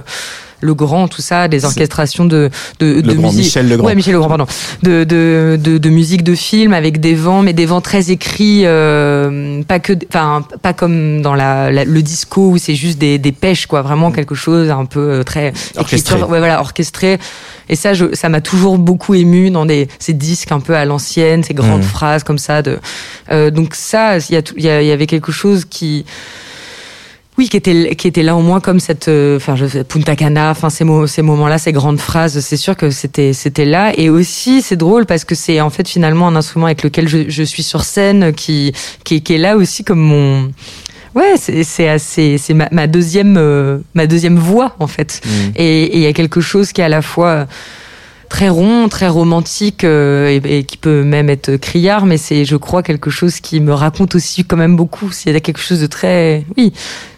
le 0.64 0.74
grand, 0.74 1.06
tout 1.08 1.22
ça, 1.22 1.46
des 1.48 1.64
orchestrations 1.64 2.24
de 2.24 2.50
de, 2.80 3.00
musique. 3.02 3.38
Michel 3.44 3.68
Legrand. 3.68 3.86
Ouais, 3.86 3.94
Michel 3.94 4.14
Legrand, 4.14 4.28
pardon. 4.28 4.46
De, 4.82 5.04
de, 5.04 5.58
de, 5.62 5.78
de 5.78 5.90
musique 5.90 6.22
de 6.24 6.34
film 6.34 6.72
avec 6.72 6.98
des 7.00 7.14
vents, 7.14 7.42
mais 7.42 7.52
des 7.52 7.66
vents 7.66 7.80
très 7.80 8.10
écrits, 8.10 8.62
euh, 8.64 9.62
pas 9.64 9.78
que, 9.78 9.92
enfin, 10.08 10.44
pas 10.62 10.72
comme 10.72 11.22
dans 11.22 11.34
la, 11.34 11.70
la- 11.70 11.84
le 11.84 12.02
disco 12.02 12.50
où 12.50 12.58
c'est 12.58 12.74
juste 12.74 12.98
des, 12.98 13.18
des 13.18 13.32
pêches, 13.32 13.66
quoi. 13.66 13.82
Vraiment 13.82 14.10
quelque 14.10 14.34
chose 14.34 14.70
un 14.70 14.86
peu 14.86 15.00
euh, 15.00 15.22
très 15.22 15.52
Orchestré. 15.76 16.14
écriture, 16.16 16.30
ouais, 16.30 16.38
voilà, 16.38 16.60
orchestré. 16.60 17.18
Et 17.68 17.76
ça, 17.76 17.94
je, 17.94 18.14
ça 18.14 18.28
m'a 18.28 18.40
toujours 18.40 18.78
beaucoup 18.78 19.14
ému 19.14 19.50
dans 19.50 19.66
des, 19.66 19.88
ces 19.98 20.12
disques 20.12 20.52
un 20.52 20.60
peu 20.60 20.74
à 20.76 20.84
l'ancienne, 20.84 21.42
ces 21.44 21.54
grandes 21.54 21.82
Mhm. 21.82 21.88
phrases 21.96 22.24
comme 22.24 22.38
ça. 22.38 22.62
De, 22.62 22.78
euh, 23.30 23.50
donc 23.50 23.74
ça, 23.74 24.18
il 24.18 24.34
y, 24.34 24.36
a 24.36 24.42
y, 24.56 24.68
a- 24.68 24.82
y 24.82 24.90
avait 24.92 25.06
quelque 25.06 25.32
chose 25.32 25.64
qui, 25.64 26.04
oui, 27.36 27.48
qui 27.48 27.56
était, 27.56 27.96
qui 27.96 28.06
était 28.06 28.22
là 28.22 28.36
au 28.36 28.40
moins 28.42 28.60
comme 28.60 28.78
cette, 28.78 29.08
euh, 29.08 29.36
enfin, 29.36 29.56
je 29.56 29.66
sais, 29.66 29.82
Punta 29.84 30.14
Cana, 30.14 30.50
enfin, 30.50 30.70
ces, 30.70 30.84
mo- 30.84 31.06
ces 31.08 31.22
moments-là, 31.22 31.58
ces 31.58 31.72
grandes 31.72 31.98
phrases, 31.98 32.38
c'est 32.40 32.56
sûr 32.56 32.76
que 32.76 32.90
c'était, 32.90 33.32
c'était 33.32 33.64
là. 33.64 33.92
Et 33.98 34.08
aussi, 34.08 34.62
c'est 34.62 34.76
drôle 34.76 35.04
parce 35.04 35.24
que 35.24 35.34
c'est 35.34 35.60
en 35.60 35.70
fait 35.70 35.88
finalement 35.88 36.28
un 36.28 36.36
instrument 36.36 36.66
avec 36.66 36.82
lequel 36.84 37.08
je, 37.08 37.28
je 37.28 37.42
suis 37.42 37.64
sur 37.64 37.82
scène 37.82 38.32
qui, 38.32 38.72
qui, 39.04 39.20
qui 39.22 39.34
est 39.34 39.38
là 39.38 39.56
aussi 39.56 39.82
comme 39.82 39.98
mon, 40.00 40.52
ouais, 41.16 41.34
c'est, 41.36 41.64
c'est 41.64 41.88
assez, 41.88 42.38
c'est 42.38 42.54
ma, 42.54 42.68
ma 42.70 42.86
deuxième, 42.86 43.36
euh, 43.36 43.78
ma 43.94 44.06
deuxième 44.06 44.38
voix 44.38 44.76
en 44.78 44.86
fait. 44.86 45.20
Et 45.56 45.84
et 45.84 45.96
il 45.96 46.02
y 46.02 46.06
a 46.06 46.12
quelque 46.12 46.40
chose 46.40 46.70
qui 46.72 46.80
est 46.82 46.84
à 46.84 46.88
la 46.88 47.02
fois 47.02 47.28
euh, 47.28 47.44
très 48.28 48.48
rond, 48.48 48.88
très 48.88 49.08
romantique 49.08 49.84
euh, 49.84 50.40
et, 50.44 50.64
qui 50.64 50.76
peut 50.76 51.02
même 51.04 51.30
être 51.30 51.56
criard, 51.56 52.06
mais 52.06 52.16
c'est, 52.16 52.44
je 52.44 52.56
crois, 52.56 52.82
quelque 52.82 53.10
chose 53.10 53.40
qui 53.40 53.60
me 53.60 53.72
raconte 53.72 54.14
aussi 54.14 54.44
quand 54.44 54.56
même 54.56 54.76
beaucoup. 54.76 55.10
S'il 55.12 55.32
y 55.32 55.36
a 55.36 55.40
quelque 55.40 55.60
chose 55.60 55.80
de 55.80 55.86
très, 55.86 56.44
oui, 56.56 56.72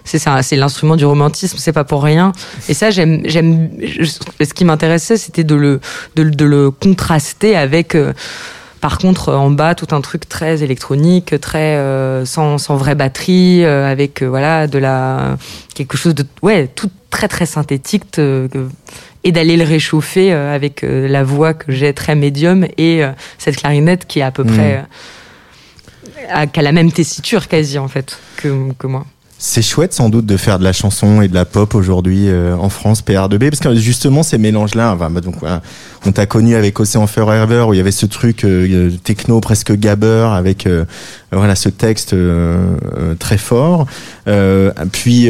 c'est 0.05 0.19
ça, 0.19 0.43
c'est 0.43 0.57
l'instrument 0.57 0.97
du 0.97 1.05
romantisme, 1.05 1.57
c'est 1.59 1.73
pas 1.73 1.85
pour 1.85 2.03
rien. 2.03 2.33
Et 2.69 2.75
ça, 2.75 2.91
j'aime, 2.91 3.23
j'aime. 3.25 3.71
Ce 4.41 4.53
qui 4.55 4.65
m'intéressait, 4.65 5.17
c'était 5.17 5.45
de 5.45 5.55
le, 5.55 5.81
de, 6.17 6.45
le- 6.45 6.71
contraster 6.71 7.57
avec. 7.57 7.95
euh, 7.95 8.13
par 8.81 8.99
contre, 8.99 9.33
en 9.33 9.51
bas, 9.51 9.75
tout 9.75 9.93
un 9.95 10.01
truc 10.01 10.29
très 10.29 10.63
électronique, 10.63 11.41
très 11.41 11.77
euh, 11.77 12.25
sans, 12.27 12.59
sans 12.59 12.77
vraie 12.77 12.95
batterie, 12.95 13.65
avec 13.65 14.23
voilà 14.23 14.67
de 14.69 14.79
la 14.79 15.39
quelque 15.75 15.97
chose 15.97 16.15
de 16.15 16.25
ouais 16.43 16.69
tout 16.69 16.91
très 17.11 17.27
très 17.27 17.47
synthétique 17.47 18.05
que- 18.13 18.49
et 19.27 19.33
d'aller 19.33 19.57
le 19.57 19.65
réchauffer 19.65 20.33
euh, 20.33 20.55
avec 20.55 20.85
euh, 20.85 21.09
la 21.09 21.25
voix 21.25 21.53
que 21.53 21.73
j'ai 21.73 21.93
très 21.93 22.15
médium 22.15 22.65
et 22.79 23.03
euh, 23.05 23.11
cette 23.39 23.57
clarinette 23.57 24.07
qui 24.07 24.21
est 24.21 24.23
à 24.23 24.31
peu 24.31 24.45
Mm. 24.45 24.53
près 24.55 24.85
à- 26.31 26.47
qui 26.47 26.61
a 26.61 26.63
la 26.63 26.73
même 26.73 26.93
tessiture 26.93 27.49
quasi 27.49 27.77
en 27.79 27.89
fait 27.89 28.19
que, 28.37 28.73
que 28.79 28.87
moi. 28.87 29.05
C'est 29.39 29.61
chouette 29.61 29.93
sans 29.93 30.09
doute 30.09 30.25
de 30.25 30.39
faire 30.39 30.59
de 30.59 30.65
la 30.65 30.73
chanson 30.73 31.21
et 31.21 31.29
de 31.29 31.35
la 31.35 31.45
pop 31.45 31.75
aujourd'hui 31.75 32.29
euh, 32.29 32.57
en 32.57 32.71
France, 32.71 33.03
PR2B, 33.07 33.51
parce 33.51 33.61
que 33.61 33.75
justement 33.75 34.23
ces 34.23 34.39
mélanges-là, 34.39 34.95
enfin, 34.95 35.11
bah, 35.11 35.21
donc 35.21 35.35
voilà, 35.41 35.61
on 36.07 36.13
t'a 36.13 36.25
connu 36.25 36.55
avec 36.55 36.81
Océan 36.81 37.07
Forever 37.07 37.67
où 37.69 37.75
il 37.75 37.77
y 37.77 37.81
avait 37.81 37.91
ce 37.91 38.07
truc 38.07 38.45
euh, 38.45 38.91
techno 39.05 39.41
presque 39.41 39.73
gabber 39.73 40.31
avec 40.33 40.67
euh, 40.67 40.87
voilà 41.33 41.55
ce 41.55 41.69
texte 41.69 42.15
euh, 42.15 42.77
euh, 42.97 43.15
très 43.15 43.37
fort. 43.37 43.87
Euh, 44.27 44.73
puis 44.91 45.27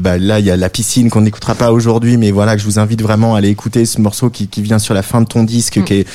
bah, 0.00 0.18
là 0.18 0.38
il 0.38 0.46
y 0.46 0.50
a 0.52 0.56
la 0.56 0.68
piscine 0.68 1.10
qu'on 1.10 1.22
n'écoutera 1.22 1.56
pas 1.56 1.72
aujourd'hui, 1.72 2.18
mais 2.18 2.30
voilà 2.30 2.54
que 2.54 2.60
je 2.62 2.66
vous 2.66 2.78
invite 2.78 3.02
vraiment 3.02 3.34
à 3.34 3.38
aller 3.38 3.48
écouter 3.48 3.86
ce 3.86 4.00
morceau 4.00 4.30
qui, 4.30 4.46
qui 4.46 4.62
vient 4.62 4.78
sur 4.78 4.94
la 4.94 5.02
fin 5.02 5.20
de 5.20 5.26
ton 5.26 5.42
disque, 5.42 5.78
Mm. 5.78 5.84
qui 5.84 5.94
est 5.94 6.06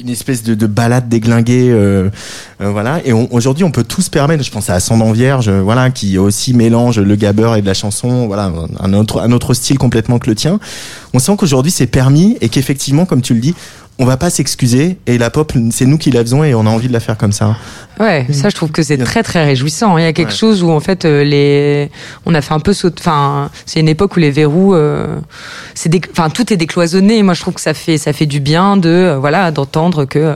une 0.00 0.08
espèce 0.08 0.42
de, 0.42 0.54
de 0.54 0.66
balade 0.66 1.08
déglinguée, 1.08 1.70
euh, 1.70 2.10
euh, 2.60 2.70
voilà. 2.70 3.00
Et 3.04 3.12
aujourd'hui, 3.12 3.64
on 3.64 3.70
peut 3.70 3.84
tout 3.84 4.02
se 4.02 4.10
permettre. 4.10 4.42
Je 4.42 4.50
pense 4.50 4.70
à 4.70 4.74
Ascendant 4.74 5.12
Vierge, 5.12 5.48
euh, 5.48 5.60
voilà, 5.62 5.90
qui 5.90 6.18
aussi 6.18 6.54
mélange 6.54 6.98
le 6.98 7.16
gabber 7.16 7.54
et 7.56 7.62
de 7.62 7.66
la 7.66 7.74
chanson, 7.74 8.26
voilà, 8.26 8.52
un 8.78 8.92
autre, 8.92 9.20
un 9.20 9.32
autre 9.32 9.54
style 9.54 9.78
complètement 9.78 10.18
que 10.18 10.28
le 10.28 10.36
tien. 10.36 10.58
On 11.12 11.18
sent 11.18 11.36
qu'aujourd'hui, 11.36 11.72
c'est 11.72 11.86
permis 11.86 12.36
et 12.40 12.48
qu'effectivement, 12.48 13.06
comme 13.06 13.22
tu 13.22 13.34
le 13.34 13.40
dis, 13.40 13.54
on 13.98 14.04
va 14.04 14.16
pas 14.16 14.30
s'excuser. 14.30 14.98
Et 15.06 15.18
la 15.18 15.30
pop, 15.30 15.52
c'est 15.70 15.86
nous 15.86 15.98
qui 15.98 16.10
la 16.10 16.20
faisons 16.22 16.42
et 16.44 16.54
on 16.54 16.66
a 16.66 16.70
envie 16.70 16.88
de 16.88 16.92
la 16.92 17.00
faire 17.00 17.16
comme 17.16 17.32
ça. 17.32 17.56
Ouais, 18.00 18.26
ça 18.32 18.48
je 18.48 18.54
trouve 18.56 18.72
que 18.72 18.82
c'est 18.82 18.98
très 18.98 19.22
très 19.22 19.44
réjouissant. 19.44 19.96
Il 19.98 20.02
y 20.02 20.06
a 20.06 20.12
quelque 20.12 20.30
Ouais. 20.30 20.34
chose 20.36 20.62
où 20.64 20.70
en 20.70 20.80
fait 20.80 21.04
euh, 21.04 21.22
les, 21.22 21.90
on 22.26 22.34
a 22.34 22.40
fait 22.42 22.52
un 22.54 22.58
peu 22.60 22.72
saut. 22.72 22.90
Enfin, 22.98 23.50
c'est 23.66 23.78
une 23.80 23.88
époque 23.88 24.16
où 24.16 24.20
les 24.20 24.32
verrous, 24.32 24.74
euh, 24.74 25.18
c'est, 25.74 25.88
dé- 25.88 26.00
enfin 26.10 26.28
tout 26.28 26.52
est 26.52 26.56
décloisonné. 26.56 27.22
Moi 27.22 27.34
je 27.34 27.40
trouve 27.40 27.54
que 27.54 27.60
ça 27.60 27.72
fait 27.74 27.96
ça 27.98 28.12
fait 28.12 28.26
du 28.26 28.40
bien 28.40 28.76
de 28.76 28.88
euh, 28.88 29.18
voilà 29.18 29.50
d'entendre 29.52 30.04
que. 30.06 30.34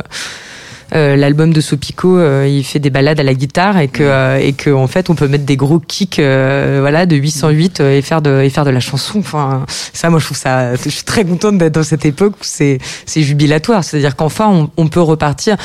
Euh, 0.94 1.16
l'album 1.16 1.52
de 1.52 1.60
Sopico, 1.60 2.16
euh, 2.18 2.46
il 2.48 2.64
fait 2.64 2.78
des 2.78 2.90
balades 2.90 3.20
à 3.20 3.22
la 3.22 3.34
guitare 3.34 3.78
et 3.78 3.88
que 3.88 4.02
euh, 4.02 4.38
et 4.38 4.52
que 4.52 4.70
en 4.70 4.86
fait 4.86 5.10
on 5.10 5.14
peut 5.14 5.28
mettre 5.28 5.44
des 5.44 5.56
gros 5.56 5.78
kicks, 5.80 6.18
euh, 6.18 6.78
voilà, 6.80 7.04
de 7.06 7.16
808 7.16 7.80
euh, 7.80 7.96
et 7.98 8.02
faire 8.02 8.22
de 8.22 8.40
et 8.42 8.50
faire 8.50 8.64
de 8.64 8.70
la 8.70 8.80
chanson. 8.80 9.18
Enfin, 9.18 9.64
ça, 9.92 10.08
moi 10.10 10.18
je 10.18 10.24
trouve 10.24 10.36
ça. 10.38 10.74
Je 10.76 10.88
suis 10.88 11.04
très 11.04 11.24
contente 11.24 11.58
d'être 11.58 11.74
dans 11.74 11.82
cette 11.82 12.04
époque 12.04 12.34
où 12.34 12.42
c'est 12.42 12.78
c'est 13.06 13.22
jubilatoire. 13.22 13.84
C'est-à-dire 13.84 14.16
qu'enfin 14.16 14.46
on, 14.48 14.70
on 14.76 14.88
peut 14.88 15.00
repartir 15.02 15.56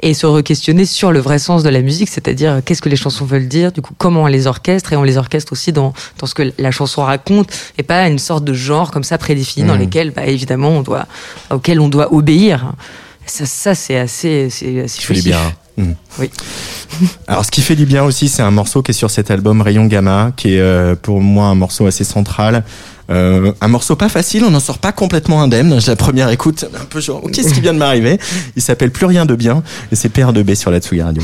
et 0.00 0.12
se 0.14 0.26
re-questionner 0.26 0.84
sur 0.84 1.12
le 1.12 1.20
vrai 1.20 1.38
sens 1.38 1.62
de 1.62 1.68
la 1.68 1.80
musique, 1.80 2.08
c'est-à-dire 2.08 2.60
qu'est-ce 2.64 2.82
que 2.82 2.88
les 2.88 2.96
chansons 2.96 3.24
veulent 3.24 3.48
dire, 3.48 3.72
du 3.72 3.80
coup 3.80 3.94
comment 3.96 4.22
on 4.24 4.26
les 4.26 4.46
orchestre 4.46 4.92
et 4.92 4.96
on 4.96 5.02
les 5.04 5.16
orchestre 5.16 5.52
aussi 5.52 5.72
dans 5.72 5.92
dans 6.18 6.26
ce 6.26 6.34
que 6.34 6.52
la 6.58 6.70
chanson 6.70 7.02
raconte 7.02 7.48
et 7.78 7.82
pas 7.82 8.06
une 8.08 8.18
sorte 8.18 8.44
de 8.44 8.52
genre 8.54 8.90
comme 8.90 9.04
ça 9.04 9.18
prédéfini 9.18 9.66
dans 9.66 9.74
Mhm. 9.74 9.80
lesquels 9.80 10.10
bah, 10.10 10.26
évidemment 10.26 10.70
on 10.70 10.82
doit 10.82 11.06
auquel 11.50 11.80
on 11.80 11.88
doit 11.88 12.12
obéir. 12.12 12.72
Ça, 13.26 13.46
ça 13.46 13.74
c'est 13.74 13.98
assez 13.98 14.48
c'est 14.50 14.80
assez 14.80 14.98
Qui 14.98 15.06
fait 15.06 15.14
du 15.14 15.22
bien. 15.22 15.40
Mm. 15.76 15.92
Oui. 16.18 16.30
Alors, 17.26 17.44
ce 17.44 17.50
qui 17.50 17.60
fait 17.60 17.74
du 17.74 17.86
bien 17.86 18.04
aussi, 18.04 18.28
c'est 18.28 18.42
un 18.42 18.50
morceau 18.50 18.82
qui 18.82 18.92
est 18.92 18.94
sur 18.94 19.10
cet 19.10 19.30
album 19.30 19.60
Rayon 19.60 19.86
Gamma, 19.86 20.32
qui 20.36 20.54
est 20.54 20.60
euh, 20.60 20.94
pour 20.94 21.20
moi 21.20 21.46
un 21.46 21.54
morceau 21.54 21.86
assez 21.86 22.04
central. 22.04 22.64
Euh, 23.10 23.52
un 23.60 23.68
morceau 23.68 23.96
pas 23.96 24.08
facile, 24.08 24.44
on 24.44 24.50
n'en 24.50 24.60
sort 24.60 24.78
pas 24.78 24.92
complètement 24.92 25.42
indemne. 25.42 25.78
La 25.86 25.96
première 25.96 26.30
écoute, 26.30 26.64
un 26.80 26.84
peu 26.84 27.00
genre, 27.00 27.22
qu'est-ce 27.32 27.52
qui 27.52 27.60
vient 27.60 27.74
de 27.74 27.78
m'arriver? 27.78 28.18
Il 28.56 28.62
s'appelle 28.62 28.90
Plus 28.90 29.06
rien 29.06 29.26
de 29.26 29.34
bien, 29.34 29.62
et 29.92 29.96
c'est 29.96 30.14
PR2B 30.14 30.54
sur 30.54 30.70
la 30.70 30.80
Tsugi 30.80 31.02
Radio. 31.02 31.22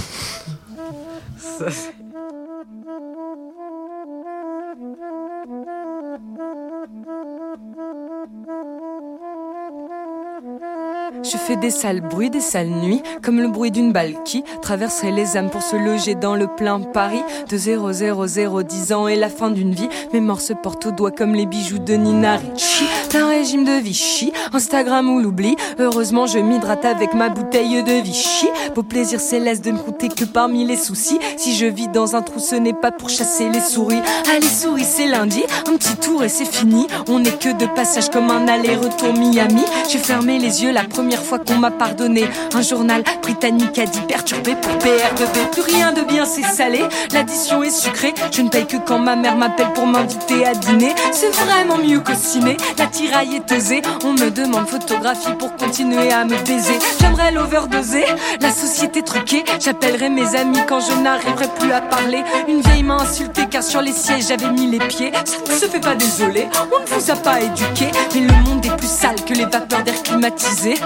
Je 11.23 11.37
fais 11.37 11.57
des 11.57 11.71
sales 11.71 12.01
bruits, 12.01 12.31
des 12.31 12.41
sales 12.41 12.69
nuits, 12.69 13.03
comme 13.23 13.41
le 13.41 13.49
bruit 13.49 13.71
d'une 13.71 13.93
balle 13.93 14.15
qui 14.25 14.43
traverserait 14.63 15.11
les 15.11 15.37
âmes 15.37 15.51
pour 15.51 15.63
se 15.63 15.77
loger 15.77 16.15
dans 16.15 16.35
le 16.35 16.47
plein 16.47 16.81
Paris. 16.81 17.23
De 17.49 17.59
0, 17.59 17.93
0, 17.93 18.27
0, 18.27 18.63
10 18.63 18.93
ans 18.93 19.07
et 19.07 19.17
la 19.17 19.29
fin 19.29 19.51
d'une 19.51 19.75
vie. 19.75 19.89
Mes 20.15 20.21
morts 20.21 20.41
se 20.41 20.55
portent 20.55 20.87
au 20.87 20.93
doigt 20.93 21.11
comme 21.11 21.35
les 21.35 21.45
bijoux 21.45 21.79
de 21.79 21.95
Nina 21.95 22.37
Ricci. 22.37 22.85
D'un 23.13 23.29
régime 23.29 23.65
de 23.65 23.73
Vichy, 23.73 24.33
Instagram 24.53 25.11
ou 25.11 25.21
l'oubli. 25.21 25.57
Heureusement, 25.79 26.27
je 26.27 26.39
m'hydrate 26.39 26.85
avec 26.85 27.13
ma 27.13 27.29
bouteille 27.29 27.83
de 27.83 28.03
Vichy. 28.03 28.49
Beau 28.75 28.83
plaisir 28.83 29.21
céleste 29.21 29.65
de 29.65 29.73
ne 29.73 29.79
compter 29.79 30.09
que 30.09 30.25
parmi 30.25 30.65
les 30.65 30.77
soucis. 30.77 31.19
Si 31.37 31.55
je 31.55 31.67
vis 31.67 31.89
dans 31.89 32.17
un 32.17 32.23
trou, 32.23 32.41
ce 32.41 32.55
n'est 32.55 32.73
pas 32.73 32.93
pour 32.93 33.11
chasser 33.11 33.51
les 33.51 33.61
souris. 33.61 34.01
Allez, 34.35 34.47
souris, 34.47 34.85
c'est 34.85 35.09
lundi. 35.09 35.43
Un 35.69 35.77
petit 35.77 35.97
tour 35.97 36.25
et 36.25 36.29
c'est 36.31 36.51
fini. 36.51 36.87
On 37.09 37.19
n'est 37.19 37.31
que 37.31 37.53
de 37.53 37.67
passage 37.67 38.09
comme 38.09 38.31
un 38.31 38.49
aller-retour 38.49 39.13
Miami. 39.13 39.65
J'ai 39.91 39.99
fermé 39.99 40.39
les 40.39 40.63
yeux 40.63 40.73
la 40.73 40.85
première 40.85 41.10
fois 41.19 41.39
qu'on 41.39 41.57
m'a 41.57 41.71
pardonné. 41.71 42.29
Un 42.55 42.63
journal 42.63 43.03
britannique 43.23 43.79
a 43.79 43.87
dit 43.87 44.01
perturbé 44.03 44.55
pour 44.55 44.73
PR2B. 44.73 45.51
Plus 45.53 45.63
rien 45.63 45.93
de 45.93 46.03
bien, 46.03 46.25
c'est 46.25 46.43
salé. 46.43 46.85
L'addition 47.13 47.63
est 47.63 47.71
sucrée. 47.71 48.15
Je 48.31 48.43
ne 48.43 48.49
paye 48.49 48.67
que 48.67 48.77
quand 48.77 48.99
ma 48.99 49.17
mère 49.17 49.37
m'appelle 49.37 49.73
pour 49.75 49.87
m'inviter 49.87 50.47
à 50.47 50.55
dîner. 50.55 50.95
C'est 51.13 51.35
vraiment 51.35 51.79
mieux 51.79 52.01
qu'au 52.01 52.15
ciné. 52.15 52.57
La 52.79 52.87
tiraille 52.87 53.37
est 53.37 53.53
osée. 53.53 53.83
On 54.05 54.13
me 54.13 54.31
demande 54.31 54.69
photographie 54.69 55.33
pour 55.39 55.57
continuer 55.57 56.13
à 56.13 56.25
me 56.25 56.37
baiser. 56.47 56.79
J'aimerais 57.01 57.33
l'overdoser. 57.33 58.05
La 58.41 58.51
société 58.51 59.03
truquée. 59.03 59.45
J'appellerai 59.61 60.09
mes 60.09 60.37
amis 60.37 60.61
quand 60.69 60.81
je 60.81 60.93
n'arriverai 61.01 61.49
plus 61.59 61.73
à 61.73 61.81
parler. 61.81 62.23
Une 62.49 62.61
vieille 62.61 62.83
m'a 62.83 62.97
insulté 62.97 63.47
car 63.51 63.63
sur 63.63 63.81
les 63.81 63.93
sièges 63.93 64.29
j'avais 64.29 64.53
mis 64.53 64.67
les 64.67 64.79
pieds. 64.79 65.13
Ça 65.25 65.53
ne 65.53 65.59
se 65.59 65.67
fait 65.67 65.81
pas 65.81 65.95
désolé. 65.95 66.49
On 66.73 66.81
ne 66.81 66.87
vous 66.87 67.11
a 67.11 67.17
pas 67.17 67.41
éduqué. 67.41 67.87
Mais 68.15 68.21
le 68.21 68.35
monde 68.45 68.65
est 68.65 68.77
plus 68.77 68.91
sale 68.91 69.17
que 69.25 69.35
les 69.35 69.45
vapeurs 69.45 69.83
d'air 69.83 70.03
climatisées. 70.03 70.77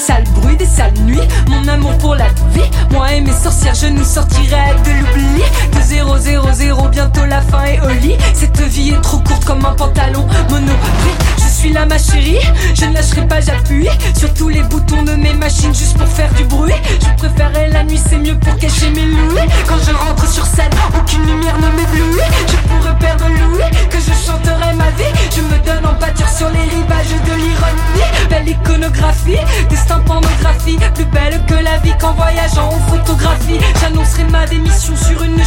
Sales 0.00 0.24
bruits, 0.34 0.56
des 0.56 0.66
sales 0.66 0.98
nuits, 1.04 1.28
mon 1.48 1.68
amour 1.68 1.96
pour 1.98 2.14
la 2.14 2.28
vie. 2.54 2.70
Moi 2.90 3.12
et 3.12 3.20
mes 3.20 3.32
sorcières, 3.32 3.74
je 3.74 3.86
nous 3.86 4.04
sortirai 4.04 4.74
de 4.84 4.90
l'oubli. 4.90 5.42
De 5.76 5.82
0, 5.82 6.16
0, 6.18 6.48
0, 6.52 6.88
bientôt 6.88 7.26
la 7.26 7.42
fin 7.42 7.64
est 7.64 7.80
au 7.80 7.88
lit. 8.00 8.16
Cette 8.32 8.60
vie 8.62 8.90
est 8.90 9.00
trop 9.02 9.18
courte 9.18 9.44
comme 9.44 9.64
un 9.64 9.74
pantalon 9.74 10.26
monoprix. 10.48 11.39
Je 11.60 11.66
suis 11.66 11.74
là, 11.74 11.84
ma 11.84 11.98
chérie, 11.98 12.40
je 12.72 12.86
ne 12.86 12.94
lâcherai 12.94 13.28
pas, 13.28 13.42
j'appuie 13.42 13.86
sur 14.16 14.32
tous 14.32 14.48
les 14.48 14.62
boutons 14.62 15.02
de 15.02 15.12
mes 15.12 15.34
machines 15.34 15.74
juste 15.74 15.94
pour 15.98 16.08
faire 16.08 16.32
du 16.32 16.44
bruit. 16.44 16.72
Je 16.88 17.14
préférais 17.18 17.68
la 17.68 17.84
nuit, 17.84 18.00
c'est 18.02 18.16
mieux 18.16 18.34
pour 18.38 18.56
cacher 18.56 18.88
mes 18.88 19.04
louis. 19.04 19.46
Quand 19.68 19.76
je 19.86 19.92
rentre 19.92 20.26
sur 20.26 20.46
scène, 20.46 20.70
aucune 20.98 21.20
lumière 21.26 21.58
ne 21.58 21.66
m'éblouit. 21.76 22.22
Je 22.48 22.56
pourrais 22.66 22.98
perdre 22.98 23.26
Louis, 23.28 23.70
que 23.90 23.98
je 23.98 24.26
chanterai 24.26 24.72
ma 24.72 24.88
vie. 24.92 25.12
Je 25.36 25.42
me 25.42 25.58
donne 25.66 25.84
en 25.84 25.94
pâture 25.96 26.30
sur 26.30 26.48
les 26.48 26.62
rivages 26.62 27.20
de 27.26 27.34
l'ironie. 27.34 28.08
Belle 28.30 28.48
iconographie, 28.48 29.36
destin 29.68 29.98
pornographie, 30.06 30.78
plus 30.94 31.04
belle 31.04 31.42
que 31.46 31.62
la 31.62 31.76
vie 31.78 31.92
qu'en 32.00 32.14
voyageant 32.14 32.70
en 32.70 32.78
photographie. 32.88 33.60
J'annoncerai 33.82 34.24
ma 34.24 34.46
démission 34.46 34.96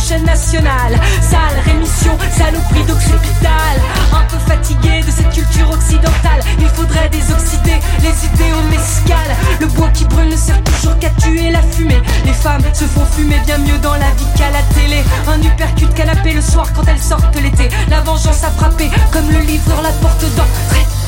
chaîne 0.03 0.25
nationale. 0.25 0.99
Sale 1.21 1.59
rémission, 1.65 2.17
saloperie 2.37 2.83
d'occipital. 2.83 3.75
Un 4.11 4.23
peu 4.23 4.37
fatigué 4.37 5.01
de 5.01 5.11
cette 5.11 5.31
culture 5.31 5.69
occidentale. 5.71 6.41
Il 6.59 6.67
faudrait 6.67 7.09
désoxyder 7.09 7.79
les 8.01 8.25
idées 8.25 8.53
au 8.53 8.69
mescal. 8.69 9.27
Le 9.61 9.67
bois 9.67 9.89
qui 9.89 10.05
brûle 10.05 10.29
ne 10.29 10.35
sert 10.35 10.61
toujours 10.63 10.97
qu'à 10.99 11.09
tuer 11.21 11.51
la 11.51 11.61
fumée. 11.61 12.01
Les 12.25 12.33
femmes 12.33 12.63
se 12.73 12.85
font 12.85 13.05
fumer 13.05 13.39
bien 13.45 13.57
mieux 13.59 13.77
dans 13.79 13.93
la 13.93 14.11
vie 14.17 14.27
qu'à 14.35 14.49
la 14.51 14.61
télé. 14.75 15.03
Un 15.27 15.41
uppercut 15.41 15.93
canapé 15.93 16.33
le 16.33 16.41
soir 16.41 16.67
quand 16.73 16.83
elles 16.87 17.01
sortent 17.01 17.35
l'été. 17.41 17.69
La 17.89 18.01
vengeance 18.01 18.43
a 18.43 18.51
frappé 18.51 18.91
comme 19.11 19.29
le 19.31 19.39
livreur 19.39 19.81
la 19.81 19.91
porte 20.01 20.25
d'entrée. 20.35 21.02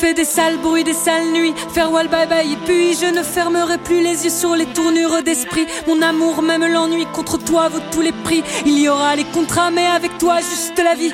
Je 0.00 0.06
fais 0.06 0.14
des 0.14 0.24
sales 0.24 0.56
bruits, 0.56 0.82
des 0.82 0.94
sales 0.94 1.30
nuits, 1.30 1.52
farewell 1.74 2.08
bye 2.08 2.26
bye, 2.26 2.50
et 2.50 2.56
puis 2.64 2.94
je 2.94 3.04
ne 3.04 3.22
fermerai 3.22 3.76
plus 3.76 4.00
les 4.00 4.24
yeux 4.24 4.30
sur 4.30 4.56
les 4.56 4.64
tournures 4.64 5.22
d'esprit. 5.22 5.66
Mon 5.86 6.00
amour, 6.00 6.40
même 6.40 6.64
l'ennui, 6.64 7.04
contre 7.12 7.36
toi 7.36 7.68
vaut 7.68 7.82
tous 7.92 8.00
les 8.00 8.12
prix. 8.12 8.42
Il 8.64 8.78
y 8.78 8.88
aura 8.88 9.14
les 9.14 9.24
contrats, 9.24 9.70
mais 9.70 9.86
avec 9.86 10.16
toi, 10.16 10.38
juste 10.38 10.82
la 10.82 10.94
vie. 10.94 11.12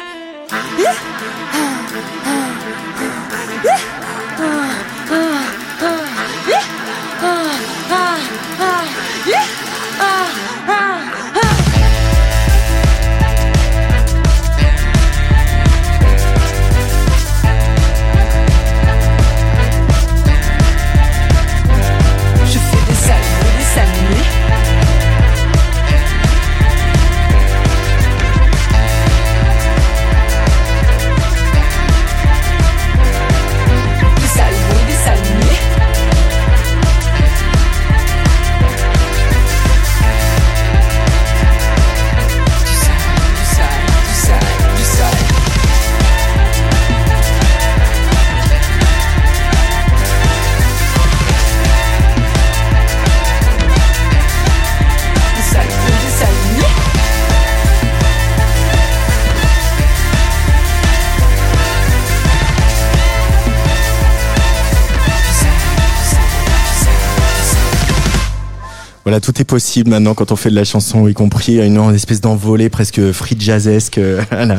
Tout 69.20 69.40
est 69.40 69.44
possible 69.44 69.90
maintenant 69.90 70.14
quand 70.14 70.33
on 70.33 70.37
fait 70.37 70.50
de 70.50 70.55
la 70.55 70.64
chanson, 70.64 71.09
y 71.09 71.14
compris 71.14 71.59
une, 71.64 71.79
une 71.79 71.94
espèce 71.94 72.20
d'envolée 72.20 72.68
presque 72.68 73.12
free 73.12 73.37
jazzesque 73.38 73.98
euh, 73.98 74.22
à 74.31 74.44
la, 74.44 74.59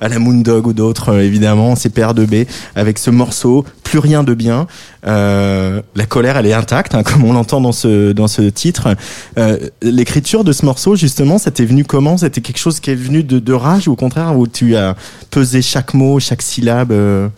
à 0.00 0.08
la 0.08 0.18
Moondog 0.18 0.66
ou 0.66 0.72
d'autres, 0.72 1.10
euh, 1.10 1.24
évidemment. 1.24 1.76
C'est 1.76 1.94
PR2B 1.94 2.46
avec 2.74 2.98
ce 2.98 3.10
morceau, 3.10 3.64
plus 3.88 3.98
rien 3.98 4.22
de 4.22 4.34
bien. 4.34 4.66
Euh, 5.06 5.80
la 5.94 6.06
colère, 6.06 6.36
elle 6.36 6.46
est 6.46 6.52
intacte, 6.52 6.94
hein, 6.94 7.02
comme 7.04 7.24
on 7.24 7.32
l'entend 7.32 7.60
dans 7.60 7.72
ce, 7.72 8.12
dans 8.12 8.28
ce 8.28 8.42
titre. 8.42 8.94
Euh, 9.38 9.58
L'écriture 9.82 10.44
de 10.44 10.52
ce 10.52 10.64
morceau, 10.64 10.96
justement, 10.96 11.38
ça 11.38 11.50
t'est 11.50 11.64
venu 11.64 11.84
comment? 11.84 12.18
C'était 12.18 12.40
quelque 12.40 12.58
chose 12.58 12.80
qui 12.80 12.90
est 12.90 12.94
venu 12.94 13.22
de, 13.22 13.52
rage 13.52 13.88
ou 13.88 13.92
au 13.92 13.96
contraire 13.96 14.36
où 14.38 14.46
tu 14.46 14.76
as 14.76 14.94
pesé 15.30 15.62
chaque 15.62 15.94
mot, 15.94 16.20
chaque 16.20 16.42
syllabe 16.42 16.92
euh? 16.92 17.28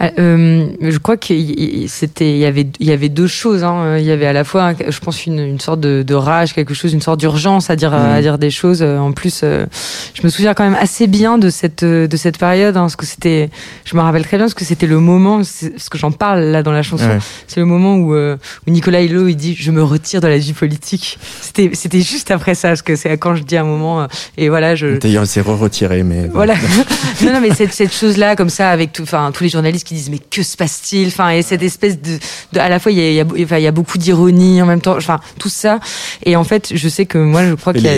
Euh, 0.00 0.66
je 0.80 0.98
crois 0.98 1.16
qu'il 1.16 1.88
c'était, 1.88 2.30
il 2.32 2.38
y 2.38 2.44
avait, 2.44 2.66
il 2.80 2.86
y 2.86 2.92
avait 2.92 3.08
deux 3.08 3.26
choses. 3.26 3.64
Hein. 3.64 3.96
Il 3.98 4.04
y 4.04 4.10
avait 4.10 4.26
à 4.26 4.32
la 4.32 4.44
fois, 4.44 4.72
je 4.88 4.98
pense, 5.00 5.26
une, 5.26 5.38
une 5.38 5.60
sorte 5.60 5.80
de, 5.80 6.02
de 6.02 6.14
rage, 6.14 6.52
quelque 6.54 6.74
chose, 6.74 6.92
une 6.92 7.00
sorte 7.00 7.20
d'urgence 7.20 7.70
à 7.70 7.76
dire, 7.76 7.94
à 7.94 8.20
dire 8.20 8.38
des 8.38 8.50
choses. 8.50 8.82
En 8.82 9.12
plus, 9.12 9.40
euh, 9.42 9.66
je 10.14 10.22
me 10.22 10.28
souviens 10.28 10.54
quand 10.54 10.64
même 10.64 10.76
assez 10.80 11.06
bien 11.06 11.38
de 11.38 11.50
cette, 11.50 11.84
de 11.84 12.16
cette 12.16 12.38
période, 12.38 12.76
hein, 12.76 12.80
parce 12.82 12.96
que 12.96 13.06
c'était, 13.06 13.50
je 13.84 13.96
me 13.96 14.00
rappelle 14.02 14.24
très 14.24 14.36
bien, 14.36 14.46
parce 14.46 14.54
que 14.54 14.64
c'était 14.64 14.86
le 14.86 14.98
moment, 15.00 15.42
c'est- 15.44 15.70
parce 15.70 15.88
que 15.88 15.98
j'en 15.98 16.12
parle 16.12 16.40
là 16.40 16.62
dans 16.62 16.72
la 16.72 16.82
chanson, 16.82 17.06
Ouais. 17.06 17.18
c'est 17.46 17.60
le 17.60 17.66
moment 17.66 17.96
où, 17.96 18.14
euh, 18.14 18.36
où 18.66 18.70
Nicolas 18.70 19.02
Hulot 19.02 19.28
il 19.28 19.36
dit, 19.36 19.54
je 19.58 19.70
me 19.70 19.82
retire 19.82 20.20
de 20.20 20.28
la 20.28 20.38
vie 20.38 20.52
politique. 20.52 21.18
C'était, 21.40 21.70
c'était 21.72 22.00
juste 22.00 22.30
après 22.30 22.54
ça, 22.54 22.68
parce 22.68 22.82
que 22.82 22.96
c'est 22.96 23.16
quand 23.18 23.34
je 23.36 23.42
dis 23.44 23.56
un 23.56 23.64
moment, 23.64 24.02
euh, 24.02 24.06
et 24.36 24.48
voilà, 24.48 24.74
je, 24.74 24.98
D'ailleurs, 24.98 25.24
il 25.24 25.28
s'est 25.28 25.40
re-retiré, 25.40 26.02
mais 26.02 26.28
voilà. 26.32 26.54
non, 27.24 27.32
non, 27.32 27.40
mais 27.40 27.54
cette, 27.54 27.72
cette 27.72 27.94
chose-là, 27.94 28.36
comme 28.36 28.50
ça, 28.50 28.70
avec 28.70 28.92
tout, 28.92 29.02
enfin, 29.02 29.30
tous 29.32 29.44
les 29.44 29.50
journalistes 29.50 29.85
qui 29.86 29.94
disent, 29.94 30.10
mais 30.10 30.18
que 30.18 30.42
se 30.42 30.56
passe-t-il? 30.56 31.08
Enfin, 31.08 31.30
et 31.30 31.42
cette 31.42 31.62
espèce 31.62 32.00
de, 32.00 32.18
de- 32.52 32.58
à 32.60 32.68
la 32.68 32.78
fois, 32.78 32.92
il 32.92 32.98
y 32.98 33.00
a, 33.00 33.08
il 33.10 33.14
y 33.14 33.20
a, 33.20 33.24
enfin, 33.44 33.56
il 33.58 33.62
y 33.62 33.66
a 33.66 33.72
beaucoup 33.72 33.96
d'ironie 33.98 34.60
en 34.60 34.66
même 34.66 34.80
temps, 34.80 34.96
enfin, 34.96 35.20
tout 35.38 35.48
ça. 35.48 35.80
Et 36.24 36.36
en 36.36 36.44
fait, 36.44 36.72
je 36.74 36.88
sais 36.88 37.06
que 37.06 37.18
moi, 37.18 37.46
je 37.46 37.54
crois 37.54 37.72
qu'il 37.72 37.84
y 37.84 37.88
a, 37.88 37.94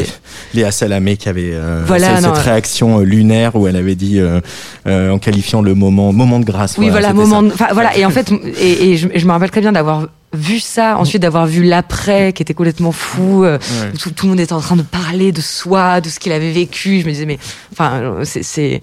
Léa 0.55 0.71
Salamé 0.71 1.17
qui 1.17 1.29
avait 1.29 1.51
euh, 1.53 1.83
Voilà, 1.87 2.15
cette, 2.17 2.25
non, 2.25 2.35
cette 2.35 2.45
ouais. 2.45 2.51
réaction 2.53 3.01
euh, 3.01 3.03
lunaire 3.05 3.57
où 3.57 3.67
elle 3.67 3.77
avait 3.77 3.95
dit 3.97 4.19
euh, 4.21 4.41
euh, 4.87 5.11
en 5.11 5.19
qualifiant 5.19 5.63
le 5.63 5.75
moment 5.75 6.13
moment 6.13 6.39
de 6.39 6.45
grâce. 6.45 6.77
Oui, 6.79 6.91
voilà, 6.91 7.13
moment. 7.13 7.43
de- 7.43 7.53
Enfin, 7.53 7.69
voilà. 7.73 7.97
Et 7.97 8.05
en 8.05 8.11
fait, 8.11 8.31
et, 8.61 8.91
et 8.91 8.97
je, 8.97 9.09
je 9.15 9.27
me 9.27 9.33
rappelle 9.33 9.51
très 9.51 9.61
bien 9.61 9.73
d'avoir 9.73 10.07
vu 10.35 10.61
ça, 10.61 10.99
ensuite 10.99 11.23
d'avoir 11.23 11.47
vu 11.47 11.65
l'après, 11.65 12.35
qui 12.35 12.43
était 12.43 12.53
complètement 12.55 12.93
fou. 12.93 13.45
euh, 13.45 13.59
Ouais. 13.59 13.93
Tout, 13.99 14.11
tout 14.11 14.27
le 14.27 14.31
monde 14.31 14.41
était 14.41 14.53
en 14.53 14.61
train 14.61 14.77
de 14.77 14.83
parler 14.83 15.33
de 15.33 15.41
soi, 15.41 16.01
de 16.03 16.09
ce 16.11 16.19
qu'il 16.21 16.33
avait 16.33 16.53
vécu. 16.53 17.01
Je 17.01 17.07
me 17.07 17.13
disais, 17.13 17.25
mais, 17.25 17.39
enfin, 17.73 18.19
c'est, 18.25 18.83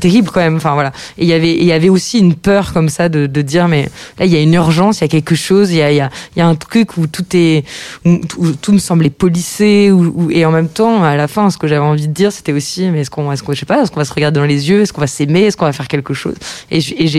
terrible 0.00 0.30
quand 0.32 0.40
même. 0.40 0.56
Enfin, 0.56 0.74
voilà. 0.74 0.92
Et 1.18 1.24
il 1.24 1.28
y 1.28 1.32
avait, 1.32 1.52
il 1.54 1.64
y 1.64 1.72
avait 1.72 1.88
aussi 1.88 2.18
une 2.20 2.34
peur 2.36 2.72
comme 2.72 2.88
ça 2.88 3.08
de, 3.08 3.26
de 3.26 3.42
dire, 3.42 3.66
mais 3.66 3.88
là, 4.18 4.26
il 4.26 4.32
y 4.32 4.36
a 4.36 4.40
une 4.40 4.54
urgence, 4.54 4.98
il 5.00 5.02
y 5.02 5.04
a 5.04 5.08
quelque 5.08 5.34
chose, 5.34 5.72
il 5.72 5.78
y 5.78 5.82
a, 5.82 5.90
il 5.90 5.96
y 5.96 6.00
a, 6.00 6.10
y 6.36 6.40
a 6.40 6.46
un 6.46 6.54
truc 6.54 6.96
où 6.96 7.06
tout 7.08 7.24
est, 7.34 7.64
où, 8.04 8.20
où 8.38 8.52
tout 8.52 8.72
me 8.72 8.78
semblait 8.78 9.10
polissé, 9.10 9.90
où, 9.90 10.12
où- 10.14 10.30
et 10.30 10.44
en 10.44 10.52
même 10.52 10.68
temps, 10.68 11.02
à 11.02 11.16
la 11.16 11.26
fin, 11.26 11.50
ce 11.50 11.58
que 11.58 11.66
j'avais 11.66 11.80
envie 11.84 12.06
de 12.08 12.12
dire, 12.12 12.30
c'était 12.32 12.52
aussi, 12.52 12.88
mais 12.90 13.00
est-ce 13.00 13.10
qu'on, 13.10 13.32
est-ce 13.32 13.42
qu'on, 13.42 13.52
je 13.52 13.60
sais 13.60 13.66
pas, 13.66 13.82
est-ce 13.82 13.90
qu'on 13.90 14.00
va 14.00 14.04
se 14.04 14.14
regarder 14.14 14.38
dans 14.38 14.46
les 14.46 14.68
yeux, 14.70 14.82
est-ce 14.82 14.92
qu'on 14.92 15.00
va 15.00 15.06
s'aimer, 15.08 15.42
est-ce 15.42 15.56
qu'on 15.56 15.64
va 15.66 15.72
faire 15.72 15.88
quelque 15.88 16.14
chose? 16.14 16.34
Et, 16.70 16.78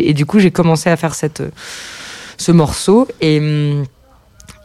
et 0.09 0.13
du 0.13 0.25
coup, 0.25 0.39
j'ai 0.39 0.51
commencé 0.51 0.89
à 0.89 0.95
faire 0.95 1.13
cette, 1.13 1.43
ce 2.37 2.51
morceau 2.51 3.07
et, 3.21 3.39
hum, 3.39 3.83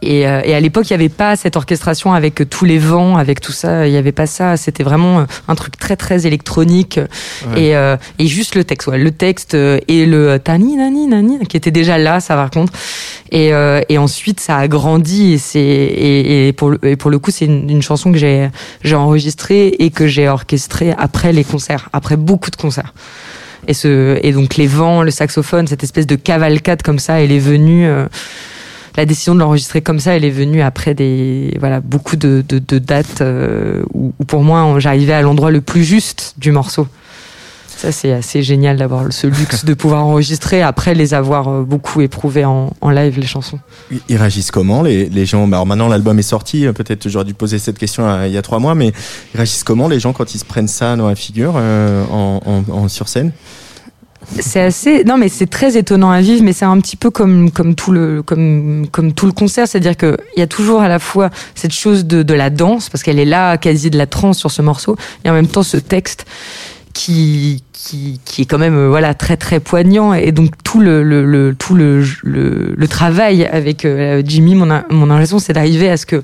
et, 0.03 0.27
euh, 0.27 0.41
et 0.43 0.55
à 0.55 0.59
l'époque, 0.59 0.89
il 0.89 0.93
n'y 0.93 1.03
avait 1.03 1.09
pas 1.09 1.35
cette 1.35 1.55
orchestration 1.55 2.11
avec 2.13 2.49
tous 2.49 2.65
les 2.65 2.79
vents, 2.79 3.17
avec 3.17 3.39
tout 3.39 3.51
ça. 3.51 3.85
Il 3.85 3.91
n'y 3.91 3.97
avait 3.99 4.11
pas 4.11 4.25
ça. 4.25 4.57
C'était 4.57 4.81
vraiment 4.81 5.19
euh, 5.19 5.25
un 5.47 5.53
truc 5.53 5.77
très 5.77 5.95
très 5.95 6.25
électronique 6.25 6.99
et, 7.55 7.75
euh, 7.75 7.97
et 8.17 8.25
juste 8.25 8.55
le 8.55 8.63
texte, 8.63 8.87
ouais, 8.87 8.97
le 8.97 9.11
texte 9.11 9.53
euh, 9.53 9.79
et 9.87 10.07
le 10.07 10.39
tani 10.39 10.75
nani 10.75 11.05
nani 11.05 11.45
qui 11.45 11.55
était 11.55 11.69
déjà 11.69 11.99
là, 11.99 12.19
ça 12.19 12.35
par 12.35 12.49
contre. 12.49 12.73
Et, 13.31 13.53
euh, 13.53 13.81
et 13.89 13.99
ensuite, 13.99 14.39
ça 14.39 14.57
a 14.57 14.67
grandi 14.67 15.33
et 15.33 15.37
c'est 15.37 15.59
et, 15.59 16.47
et 16.47 16.53
pour 16.53 16.71
le, 16.71 16.79
et 16.83 16.95
pour 16.95 17.11
le 17.11 17.19
coup, 17.19 17.29
c'est 17.29 17.45
une, 17.45 17.69
une 17.69 17.83
chanson 17.83 18.11
que 18.11 18.17
j'ai 18.17 18.49
j'ai 18.83 18.95
enregistrée 18.95 19.67
et 19.67 19.91
que 19.91 20.07
j'ai 20.07 20.27
orchestrée 20.27 20.95
après 20.97 21.31
les 21.31 21.43
concerts, 21.43 21.89
après 21.93 22.17
beaucoup 22.17 22.49
de 22.49 22.55
concerts. 22.55 22.93
Et 23.67 23.73
ce 23.73 24.19
et 24.23 24.31
donc 24.31 24.55
les 24.57 24.67
vents, 24.67 25.03
le 25.03 25.11
saxophone, 25.11 25.67
cette 25.67 25.83
espèce 25.83 26.07
de 26.07 26.15
cavalcade 26.15 26.81
comme 26.81 26.99
ça, 26.99 27.21
elle 27.21 27.31
est 27.31 27.39
venue. 27.39 27.85
euh, 27.85 28.07
la 28.97 29.05
décision 29.05 29.33
de 29.35 29.39
l'enregistrer 29.39 29.81
comme 29.81 29.99
ça, 29.99 30.15
elle 30.15 30.25
est 30.25 30.29
venue 30.31 30.61
après 30.61 30.93
des 30.93 31.55
voilà 31.59 31.79
beaucoup 31.79 32.17
de, 32.17 32.43
de, 32.47 32.59
de 32.59 32.77
dates 32.77 33.21
euh, 33.21 33.83
où, 33.93 34.13
où 34.19 34.25
pour 34.25 34.43
moi 34.43 34.79
j'arrivais 34.79 35.13
à 35.13 35.21
l'endroit 35.21 35.51
le 35.51 35.61
plus 35.61 35.83
juste 35.83 36.33
du 36.37 36.51
morceau. 36.51 36.87
Ça 37.81 37.91
c'est 37.91 38.11
assez 38.11 38.43
génial 38.43 38.77
d'avoir 38.77 39.11
ce 39.11 39.25
luxe 39.25 39.65
de 39.65 39.73
pouvoir 39.73 40.05
enregistrer 40.05 40.61
après 40.61 40.93
les 40.93 41.15
avoir 41.15 41.47
euh, 41.47 41.63
beaucoup 41.63 42.01
éprouvées 42.01 42.45
en, 42.45 42.71
en 42.79 42.89
live 42.91 43.17
les 43.19 43.25
chansons. 43.25 43.57
Ils- 44.07 44.17
réagissent 44.17 44.51
comment 44.51 44.83
les, 44.83 45.09
les 45.09 45.25
gens? 45.25 45.47
Bah, 45.47 45.57
Alors 45.57 45.65
maintenant 45.65 45.87
l'album 45.87 46.19
est 46.19 46.21
sorti, 46.21 46.67
euh, 46.67 46.73
peut-être 46.73 47.09
j'aurais 47.09 47.25
dû 47.25 47.33
poser 47.33 47.57
cette 47.57 47.79
question 47.79 48.07
euh, 48.07 48.27
il 48.27 48.33
y 48.33 48.37
a 48.37 48.43
trois 48.43 48.59
mois, 48.59 48.75
mais 48.75 48.89
ils 49.33 49.37
réagissent 49.37 49.63
comment 49.63 49.87
les 49.87 49.99
gens 49.99 50.13
quand 50.13 50.35
ils 50.35 50.37
se 50.37 50.45
prennent 50.45 50.67
ça 50.67 50.95
dans 50.95 51.07
la 51.07 51.15
figure 51.15 51.53
euh, 51.55 52.03
en, 52.11 52.39
en, 52.45 52.71
en- 52.71 52.87
sur 52.87 53.07
scène? 53.07 53.31
C'est 54.39 54.61
assez 54.61 55.03
non 55.03 55.17
mais 55.17 55.27
c'est 55.29 55.47
très 55.49 55.75
étonnant 55.75 56.11
à 56.11 56.21
vivre 56.21 56.43
mais 56.43 56.53
c'est 56.53 56.65
un 56.65 56.79
petit 56.79 56.95
peu 56.95 57.09
comme 57.09 57.49
comme 57.49 57.73
tout 57.73 57.91
le 57.91 58.21
comme 58.21 58.85
comme 58.91 59.13
tout 59.13 59.25
le 59.25 59.31
concert 59.31 59.67
c'est-à-dire 59.67 59.97
que 59.97 60.15
il 60.37 60.39
y 60.39 60.43
a 60.43 60.47
toujours 60.47 60.81
à 60.81 60.87
la 60.87 60.99
fois 60.99 61.31
cette 61.55 61.73
chose 61.73 62.05
de 62.05 62.21
de 62.21 62.33
la 62.35 62.51
danse 62.51 62.89
parce 62.91 63.01
qu'elle 63.01 63.17
est 63.17 63.25
là 63.25 63.57
quasi 63.57 63.89
de 63.89 63.97
la 63.97 64.05
trance 64.05 64.37
sur 64.37 64.51
ce 64.51 64.61
morceau 64.61 64.95
et 65.25 65.29
en 65.31 65.33
même 65.33 65.47
temps 65.47 65.63
ce 65.63 65.77
texte 65.77 66.27
qui 66.93 67.63
qui 67.73 68.19
qui 68.25 68.41
est 68.43 68.45
quand 68.45 68.57
même 68.59 68.75
euh, 68.75 68.89
voilà 68.89 69.13
très 69.13 69.37
très 69.37 69.59
poignant. 69.59 70.13
Et 70.13 70.31
donc 70.31 70.51
tout 70.63 70.79
le 70.79 71.03
le, 71.03 71.25
le 71.25 71.55
tout 71.57 71.75
le, 71.75 72.03
le 72.23 72.87
travail 72.87 73.45
avec 73.45 73.85
euh, 73.85 74.21
Jimmy 74.25 74.55
mon 74.55 74.67
mon 74.89 75.09
impression 75.09 75.39
c'est 75.39 75.53
d'arriver 75.53 75.89
à 75.89 75.97
ce 75.97 76.05
que 76.05 76.21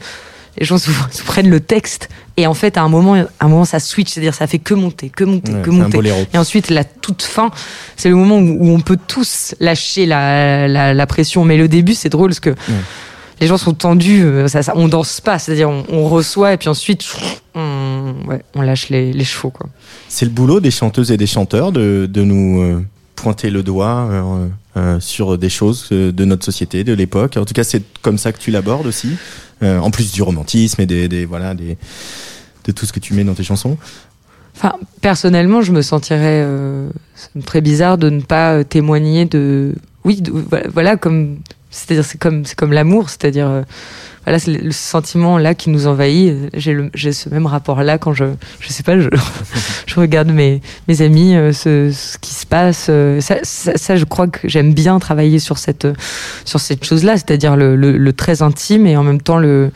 les 0.60 0.65
gens 0.65 0.77
se, 0.80 0.89
se 1.12 1.23
prennent 1.23 1.49
le 1.49 1.60
texte. 1.60 2.10
Et 2.39 2.45
en 2.47 2.53
fait 2.53 2.77
à 2.77 2.84
un 2.84 2.89
moment 2.89 3.15
à 3.15 3.45
un 3.45 3.47
moment 3.47 3.65
ça 3.65 3.80
switch. 3.80 4.10
C'est-à-dire 4.12 4.34
ça 4.36 4.45
fait 4.47 4.60
que 4.60 4.73
monter 4.73 5.10
que 5.10 5.23
monter 5.23 5.51
Ouais, 5.53 5.62
que 5.62 5.69
monter. 5.71 5.99
et 6.34 6.38
ensuite, 6.38 6.69
la 6.69 6.84
toute 6.84 7.23
fin, 7.23 7.49
c'est 7.95 8.10
le 8.10 8.15
moment 8.15 8.38
où, 8.38 8.58
où 8.65 8.69
on 8.75 8.80
peut 8.80 8.97
tous 9.08 9.56
lâcher 9.60 10.06
la, 10.06 10.67
la, 10.67 10.93
la 10.93 11.08
pression. 11.08 11.43
Mais 11.45 11.58
le 11.58 11.67
début, 11.67 11.95
c'est 11.95 12.10
drôle 12.10 12.30
parce 12.30 12.39
que 12.39 12.53
les 13.39 13.47
gens 13.47 13.58
sont 13.58 13.73
tendus. 13.73 14.23
euh, 14.23 14.47
Ça, 14.47 14.63
ça, 14.63 14.73
on 14.76 14.88
danse 14.88 15.21
pas, 15.21 15.39
c'est-à-dire 15.39 15.69
on, 15.69 15.84
on 15.89 16.08
reçoit 16.08 16.54
et 16.54 16.58
puis 16.58 16.69
ensuite, 16.69 17.06
on, 17.56 18.13
ouais, 18.28 18.41
on 18.56 18.62
lâche 18.62 18.89
les, 18.89 19.13
les 19.13 19.23
chevaux. 19.23 19.50
Quoi. 19.52 19.67
C'est 20.10 20.26
le 20.26 20.32
boulot 20.32 20.60
des 20.60 20.71
chanteuses 20.71 21.12
et 21.12 21.17
des 21.17 21.28
chanteurs 21.28 21.71
de, 21.71 22.08
de 22.12 22.21
nous 22.23 22.62
euh, 22.62 22.84
pointer 23.15 23.50
le 23.50 23.63
doigt 23.63 24.08
euh, 24.12 24.47
euh, 24.78 25.00
sur 25.00 25.38
des 25.38 25.50
choses 25.50 25.89
de 25.89 26.26
notre 26.26 26.45
société, 26.45 26.84
de 26.84 26.93
l'époque. 26.93 27.38
En 27.38 27.45
tout 27.45 27.54
cas, 27.54 27.63
c'est 27.63 27.84
comme 28.02 28.17
ça 28.17 28.32
que 28.32 28.39
tu 28.39 28.52
l'abordes 28.52 28.88
aussi, 28.88 29.10
en 29.62 29.89
plus 29.91 30.12
du 30.12 30.21
romantisme 30.21 30.82
et 30.82 30.86
des, 30.86 31.08
des 31.08 31.26
voilà 31.26 31.56
des 31.56 31.78
de 32.65 32.71
tout 32.71 32.86
ce 32.86 32.93
que 32.93 33.00
tu 33.00 33.13
mets 33.15 33.23
dans 33.23 33.34
tes 33.34 33.43
chansons. 33.43 33.78
Enfin, 34.56 34.73
personnellement, 35.02 35.62
je 35.62 35.71
me 35.71 35.82
sentirais 35.82 36.45
très 37.45 37.62
bizarre 37.62 37.97
de 37.97 38.10
ne 38.10 38.21
pas 38.21 38.63
témoigner 38.63 39.26
de. 39.26 39.73
Oui, 40.04 40.21
de- 40.21 40.34
voilà, 40.73 40.95
comme. 40.97 41.38
C'est-à-dire, 41.69 42.06
c'est 42.06 42.17
comme, 42.19 42.43
comme 42.56 42.73
l'amour, 42.73 43.10
c'est-à-dire. 43.10 43.47
euh, 43.49 43.62
voilà, 44.25 44.39
c'est 44.39 44.51
le 44.51 44.71
sentiment 44.73 45.38
là 45.38 45.56
qui 45.56 45.69
nous 45.69 45.88
envahit. 45.88 46.36
J'ai 46.53 47.13
ce 47.13 47.30
même 47.30 47.45
rapport 47.45 47.82
là 47.82 47.97
quand 47.97 48.12
je, 48.13 48.25
je 48.60 48.67
sais 48.73 48.84
pas, 48.84 48.99
je, 48.99 49.08
je 49.88 49.95
regarde 49.95 50.27
mes, 50.30 50.62
mes 50.89 51.01
amis, 51.01 51.34
euh, 51.34 51.53
ce, 51.53 52.17
qui 52.17 52.34
se 52.34 52.45
passe. 52.45 52.88
euh, 52.89 53.21
Ça, 53.21 53.95
je 53.95 54.03
crois 54.03 54.27
que 54.27 54.49
j'aime 54.49 54.73
bien 54.73 54.99
travailler 54.99 55.39
sur 55.39 55.58
cette, 55.58 55.88
sur 56.43 56.60
cette 56.60 56.84
chose-là, 56.84 57.13
c'est-à-dire 57.13 57.56
le, 57.56 57.77
le, 57.77 58.13
très 58.13 58.41
intime 58.41 58.86
et 58.86 58.97
en 58.97 59.03
même 59.03 59.21
temps 59.21 59.38
le, 59.38 59.71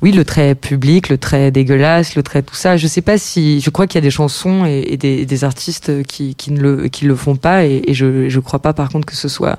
oui, 0.00 0.12
le 0.12 0.24
trait 0.24 0.54
public, 0.54 1.10
le 1.10 1.18
trait 1.18 1.50
dégueulasse, 1.50 2.14
le 2.16 2.22
trait 2.22 2.40
tout 2.40 2.54
ça. 2.54 2.78
Je 2.78 2.86
sais 2.86 3.02
pas 3.02 3.18
si, 3.18 3.60
je 3.60 3.68
crois 3.68 3.86
qu'il 3.86 3.96
y 3.96 4.02
a 4.02 4.06
des 4.06 4.10
chansons 4.10 4.64
et, 4.64 4.96
des 4.96 5.44
artistes 5.44 6.02
qui, 6.04 6.34
qui 6.34 6.50
ne 6.52 6.60
le, 6.60 6.88
qui 6.88 7.04
le 7.04 7.14
font 7.14 7.36
pas 7.36 7.66
et, 7.66 7.82
et 7.88 7.92
je, 7.92 8.30
je 8.30 8.40
crois 8.40 8.60
pas 8.60 8.72
par 8.72 8.88
contre 8.88 9.04
que 9.04 9.16
ce 9.16 9.28
soit 9.28 9.58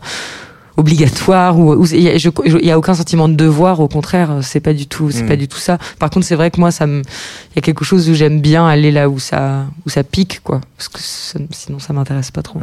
obligatoire 0.78 1.58
ou 1.60 1.86
il 1.86 2.00
y 2.00 2.66
y 2.68 2.72
a 2.72 2.78
aucun 2.78 2.94
sentiment 2.94 3.30
de 3.30 3.36
devoir 3.36 3.80
au 3.80 3.88
contraire 3.88 4.40
c'est 4.42 4.60
pas 4.60 4.74
du 4.74 4.88
tout 4.88 5.12
c'est 5.12 5.24
pas 5.26 5.36
du 5.36 5.48
tout 5.48 5.58
ça 5.60 5.78
par 6.00 6.10
contre 6.10 6.26
c'est 6.26 6.36
vrai 6.36 6.50
que 6.52 6.60
moi 6.60 6.72
ça 6.72 6.88
me 6.88 7.00
il 7.02 7.56
y 7.56 7.60
a 7.60 7.62
quelque 7.62 7.86
chose 7.86 8.10
où 8.10 8.14
j'aime 8.14 8.42
bien 8.42 8.66
aller 8.68 8.92
là 8.92 9.10
où 9.10 9.20
ça 9.20 9.66
où 9.86 9.90
ça 9.90 10.04
pique 10.04 10.42
quoi 10.44 10.62
parce 10.78 10.90
que 10.90 11.00
ça- 11.00 11.40
sinon 11.52 11.80
ça 11.80 11.94
m'intéresse 11.94 12.32
pas 12.32 12.42
trop 12.42 12.60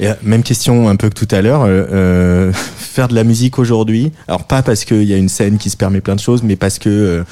Et 0.00 0.08
euh, 0.08 0.14
même 0.22 0.42
question 0.42 0.88
un 0.88 0.96
peu 0.96 1.10
que 1.10 1.14
tout 1.14 1.28
à 1.30 1.42
l'heure, 1.42 1.62
euh, 1.64 1.84
euh, 1.92 2.52
faire 2.76 3.08
de 3.08 3.14
la 3.14 3.24
musique 3.24 3.58
aujourd'hui. 3.58 4.10
Alors 4.26 4.44
pas 4.44 4.62
parce 4.62 4.84
qu'il 4.86 5.04
y 5.04 5.12
a 5.12 5.18
une 5.18 5.28
scène 5.28 5.58
qui 5.58 5.68
se 5.68 5.76
permet 5.76 6.00
plein 6.00 6.14
de 6.16 6.20
choses, 6.20 6.42
mais 6.42 6.56
parce 6.56 6.78
que 6.78 6.88
euh, 6.88 7.24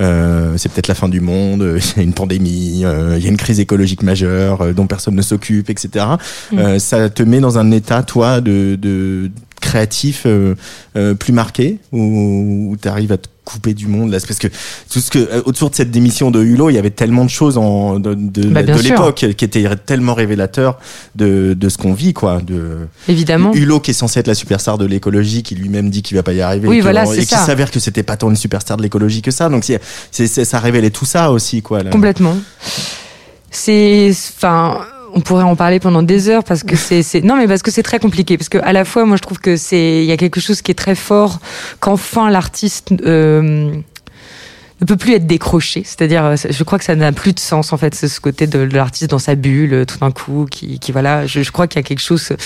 euh, 0.00 0.54
c'est 0.56 0.68
peut-être 0.70 0.88
la 0.88 0.96
fin 0.96 1.08
du 1.08 1.20
monde, 1.20 1.62
euh, 1.62 1.78
il 1.96 1.96
y 1.98 2.00
a 2.00 2.02
une 2.02 2.12
pandémie, 2.14 2.82
euh, 2.84 3.14
il 3.16 3.22
y 3.22 3.26
a 3.26 3.30
une 3.30 3.36
crise 3.36 3.60
écologique 3.60 4.02
majeure 4.02 4.62
euh, 4.62 4.72
dont 4.72 4.86
personne 4.88 5.14
ne 5.14 5.22
s'occupe, 5.22 5.70
etc. 5.70 6.04
Mm. 6.52 6.58
Euh, 6.58 6.78
ça 6.80 7.08
te 7.08 7.22
met 7.22 7.38
dans 7.40 7.56
un 7.56 7.70
état, 7.70 8.02
toi, 8.02 8.40
de, 8.40 8.76
de 8.76 9.30
créatif 9.68 10.22
euh, 10.26 10.54
euh, 10.96 11.14
plus 11.14 11.32
marqué 11.32 11.78
où, 11.92 12.70
où 12.72 12.76
tu 12.80 12.88
arrives 12.88 13.12
à 13.12 13.18
te 13.18 13.28
couper 13.44 13.72
du 13.72 13.86
monde 13.86 14.10
là 14.10 14.18
parce 14.26 14.38
que 14.38 14.48
tout 14.90 15.00
ce 15.00 15.10
que 15.10 15.18
euh, 15.18 15.40
autour 15.46 15.70
de 15.70 15.74
cette 15.74 15.90
démission 15.90 16.30
de 16.30 16.42
Hulot 16.42 16.68
il 16.68 16.74
y 16.74 16.78
avait 16.78 16.90
tellement 16.90 17.24
de 17.24 17.30
choses 17.30 17.56
en 17.56 17.98
de, 17.98 18.12
de, 18.14 18.46
Bah, 18.48 18.62
de 18.62 18.72
l'époque 18.74 19.24
qui 19.36 19.44
étaient 19.44 19.64
tellement 19.86 20.12
révélateurs 20.14 20.78
de, 21.16 21.54
de 21.54 21.68
ce 21.70 21.78
qu'on 21.78 21.94
vit 21.94 22.12
quoi 22.12 22.40
de 22.42 22.76
Évidemment. 23.08 23.52
Hulot 23.54 23.80
qui 23.80 23.92
est 23.92 23.94
censé 23.94 24.20
être 24.20 24.26
la 24.26 24.34
superstar 24.34 24.76
de 24.76 24.84
l'écologie 24.84 25.42
qui 25.42 25.54
lui-même 25.54 25.88
dit 25.88 26.02
qu'il 26.02 26.16
va 26.16 26.22
pas 26.22 26.34
y 26.34 26.42
arriver 26.42 26.68
Oui, 26.68 26.78
et, 26.78 26.80
voilà, 26.82 27.04
et 27.04 27.18
qui 27.20 27.24
s'avère 27.26 27.70
que 27.70 27.80
c'était 27.80 28.02
pas 28.02 28.16
tant 28.18 28.28
une 28.28 28.36
superstar 28.36 28.76
de 28.76 28.82
l'écologie 28.82 29.22
que 29.22 29.30
ça 29.30 29.48
donc 29.48 29.64
c'est, 29.64 29.80
c'est, 30.10 30.26
c'est- 30.26 30.44
ça 30.44 30.58
révélait 30.58 30.90
tout 30.90 31.06
ça 31.06 31.30
aussi 31.32 31.62
quoi 31.62 31.82
là. 31.82 31.90
Complètement. 31.90 32.36
C'est, 33.50 34.10
enfin, 34.36 34.80
on 35.18 35.20
pourrait 35.20 35.42
en 35.42 35.56
parler 35.56 35.80
pendant 35.80 36.04
des 36.04 36.28
heures 36.28 36.44
parce 36.44 36.62
que 36.62 36.76
c'est, 36.76 37.02
c'est, 37.02 37.22
non 37.22 37.36
mais 37.36 37.48
parce 37.48 37.62
que 37.62 37.72
c'est 37.72 37.82
très 37.82 37.98
compliqué. 37.98 38.38
Parce 38.38 38.48
que 38.48 38.58
à 38.58 38.72
la 38.72 38.84
fois 38.84 39.04
moi 39.04 39.16
je 39.16 39.22
trouve 39.22 39.40
que 39.40 39.56
c'est, 39.56 40.02
il 40.02 40.04
y 40.04 40.12
a 40.12 40.16
quelque 40.16 40.40
chose 40.40 40.62
qui 40.62 40.70
est 40.70 40.76
très 40.76 40.94
fort 40.94 41.40
qu'enfin 41.80 42.30
l'artiste 42.30 42.92
euh, 43.04 43.72
ne 44.80 44.86
peut 44.86 44.96
plus 44.96 45.14
être 45.14 45.26
décroché. 45.26 45.82
C'est-à-dire, 45.84 46.24
euh, 46.24 46.36
je 46.48 46.62
crois 46.64 46.78
que 46.78 46.84
ça 46.84 46.94
n'a 46.94 47.10
plus 47.12 47.32
de 47.32 47.40
sens 47.40 47.72
en 47.72 47.76
fait, 47.76 47.94
ce 47.94 48.20
côté 48.20 48.46
de, 48.46 48.64
de 48.66 48.76
l'artiste 48.76 49.10
dans 49.10 49.18
sa 49.18 49.34
bulle, 49.34 49.74
euh, 49.74 49.84
tout 49.84 49.98
d'un 49.98 50.10
coup, 50.12 50.46
qui, 50.50 50.78
qui 50.78 50.92
voilà. 50.92 51.26
Je, 51.26 51.42
je 51.42 51.50
crois 51.50 51.66
qu'il 51.66 51.80
y 51.80 51.84
a 51.84 51.86
quelque 51.86 52.00
chose, 52.00 52.28
euh, 52.30 52.36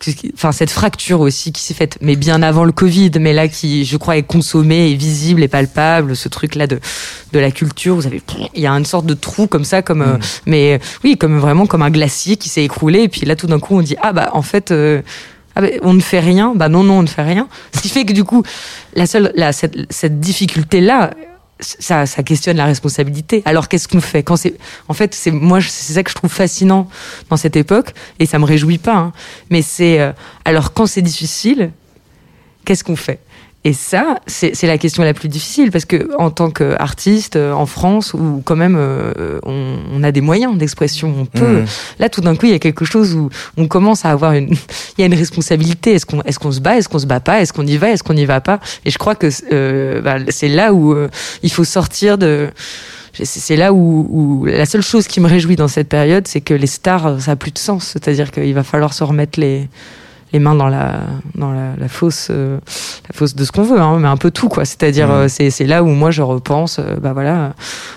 qui- 0.00 0.32
enfin 0.34 0.50
cette 0.52 0.70
fracture 0.70 1.20
aussi 1.20 1.52
qui 1.52 1.62
s'est 1.62 1.74
faite, 1.74 1.98
mais 2.00 2.16
bien 2.16 2.42
avant 2.42 2.64
le 2.64 2.72
Covid, 2.72 3.12
mais 3.20 3.32
là 3.32 3.46
qui, 3.48 3.84
je 3.84 3.96
crois, 3.96 4.16
est 4.16 4.22
consommée, 4.24 4.90
est 4.90 4.96
visible, 4.96 5.42
et 5.42 5.48
palpable. 5.48 6.16
Ce 6.16 6.28
truc-là 6.28 6.66
de 6.66 6.80
de 7.32 7.38
la 7.38 7.50
culture, 7.50 7.94
vous 7.96 8.06
avez, 8.06 8.22
il 8.54 8.62
y 8.62 8.66
a 8.66 8.72
une 8.72 8.84
sorte 8.86 9.06
de 9.06 9.14
trou 9.14 9.46
comme 9.46 9.64
ça, 9.64 9.82
comme, 9.82 10.02
euh, 10.02 10.16
mais 10.46 10.80
oui, 11.04 11.16
comme 11.16 11.38
vraiment 11.38 11.66
comme 11.66 11.82
un 11.82 11.90
glacier 11.90 12.36
qui 12.36 12.48
s'est 12.48 12.64
écroulé, 12.64 13.02
et 13.02 13.08
puis 13.08 13.26
là 13.26 13.36
tout 13.36 13.46
d'un 13.46 13.58
coup 13.60 13.76
on 13.76 13.82
dit 13.82 13.96
ah 14.02 14.12
bah 14.12 14.30
en 14.32 14.42
fait. 14.42 14.70
euh, 14.70 15.02
ah 15.58 15.62
ben, 15.62 15.70
on 15.82 15.94
ne 15.94 16.00
fait 16.02 16.20
rien, 16.20 16.52
bah 16.54 16.68
non, 16.68 16.82
non, 16.84 16.98
on 16.98 17.02
ne 17.02 17.06
fait 17.06 17.22
rien. 17.22 17.48
Ce 17.74 17.80
qui 17.80 17.88
fait 17.88 18.04
que 18.04 18.12
du 18.12 18.24
coup, 18.24 18.42
la 18.94 19.06
seule, 19.06 19.32
la, 19.36 19.54
cette, 19.54 19.74
cette 19.90 20.20
difficulté-là, 20.20 21.12
ça, 21.60 22.06
ça 22.06 22.22
questionne 22.22 22.56
la 22.56 22.66
responsabilité. 22.66 23.42
Alors 23.44 23.68
qu'est-ce 23.68 23.88
qu'on 23.88 24.00
fait 24.00 24.22
quand 24.22 24.36
c'est, 24.36 24.54
en 24.88 24.94
fait, 24.94 25.14
c'est 25.14 25.30
moi, 25.30 25.60
c'est 25.60 25.94
ça 25.94 26.02
que 26.02 26.10
je 26.10 26.14
trouve 26.14 26.30
fascinant 26.30 26.88
dans 27.30 27.36
cette 27.36 27.56
époque, 27.56 27.94
et 28.18 28.26
ça 28.26 28.38
me 28.38 28.44
réjouit 28.44 28.78
pas. 28.78 28.96
hein. 28.96 29.12
mais 29.50 29.62
c'est, 29.62 30.00
euh, 30.00 30.12
alors 30.44 30.72
quand 30.72 30.86
c'est 30.86 31.02
difficile, 31.02 31.70
qu'est-ce 32.64 32.84
qu'on 32.84 32.96
fait? 32.96 33.20
Et 33.68 33.72
ça, 33.72 34.18
c'est 34.28 34.62
la 34.62 34.78
question 34.78 35.02
la 35.02 35.12
plus 35.12 35.28
difficile 35.28 35.72
parce 35.72 35.84
que 35.86 36.08
en 36.20 36.30
tant 36.30 36.50
qu'artiste 36.50 37.34
euh, 37.34 37.50
en 37.52 37.66
France, 37.66 38.14
où 38.14 38.40
quand 38.44 38.54
même 38.54 38.76
euh, 38.78 39.40
on, 39.44 39.78
on 39.92 40.04
a 40.04 40.12
des 40.12 40.20
moyens 40.20 40.56
d'expression, 40.56 41.12
on 41.18 41.24
peut. 41.26 41.62
Mhm. 41.62 41.66
Là, 41.98 42.08
tout 42.08 42.20
d'un 42.20 42.36
coup, 42.36 42.46
il 42.46 42.52
y 42.52 42.54
a 42.54 42.60
quelque 42.60 42.84
chose 42.84 43.14
où 43.14 43.28
on 43.56 43.66
commence 43.66 44.04
à 44.04 44.10
avoir 44.10 44.34
une, 44.34 44.50
il 44.98 45.00
y 45.00 45.02
a 45.02 45.06
une 45.06 45.14
responsabilité. 45.14 45.94
Est-ce 45.94 46.06
qu'on, 46.06 46.22
est-ce 46.22 46.38
qu'on 46.38 46.52
se 46.52 46.60
bat, 46.60 46.76
est-ce 46.76 46.88
qu'on 46.88 47.00
se 47.00 47.06
bat 47.06 47.18
pas, 47.18 47.40
est-ce 47.40 47.52
qu'on 47.52 47.66
y 47.66 47.76
va, 47.76 47.90
est-ce 47.90 48.04
qu'on 48.04 48.14
n'y 48.14 48.24
va 48.24 48.40
pas? 48.40 48.60
Et 48.84 48.90
je 48.90 48.98
crois 48.98 49.16
que 49.16 49.28
euh, 49.52 50.00
bah, 50.00 50.18
c'est 50.28 50.48
là 50.48 50.72
où 50.72 50.92
euh, 50.94 51.08
il 51.42 51.50
faut 51.50 51.64
sortir 51.64 52.18
de. 52.18 52.48
c'est- 53.14 53.24
C'est 53.40 53.56
là 53.56 53.72
où, 53.72 54.06
où 54.10 54.44
la 54.46 54.66
seule 54.66 54.82
chose 54.82 55.08
qui 55.08 55.18
me 55.20 55.26
réjouit 55.26 55.56
dans 55.56 55.66
cette 55.68 55.88
période, 55.88 56.28
c'est 56.28 56.40
que 56.40 56.54
les 56.54 56.68
stars, 56.68 57.20
ça 57.20 57.32
a 57.32 57.36
plus 57.36 57.50
de 57.50 57.58
sens. 57.58 57.84
C'est-à-dire 57.94 58.30
qu'il 58.30 58.54
va 58.54 58.62
falloir 58.62 58.92
se 58.94 59.02
remettre 59.02 59.40
les 59.40 59.68
les 60.32 60.38
mains 60.40 60.54
dans 60.54 60.68
la 60.68 61.00
dans 61.36 61.52
la, 61.52 61.76
la 61.78 61.88
fosse 61.88 62.28
euh, 62.30 62.58
la 63.08 63.16
fosse 63.16 63.34
de 63.36 63.44
ce 63.44 63.52
qu'on 63.52 63.62
veut 63.62 63.80
hein, 63.80 63.98
mais 64.00 64.08
un 64.08 64.16
peu 64.16 64.30
tout 64.30 64.48
quoi. 64.48 64.64
C'est-à-dire 64.64 65.10
euh, 65.10 65.28
c'est 65.28 65.50
c'est 65.50 65.66
là 65.66 65.82
où 65.82 65.86
moi 65.86 66.10
je 66.10 66.22
repense 66.22 66.78
euh, 66.78 66.96
bah 67.00 67.12
voilà 67.12 67.54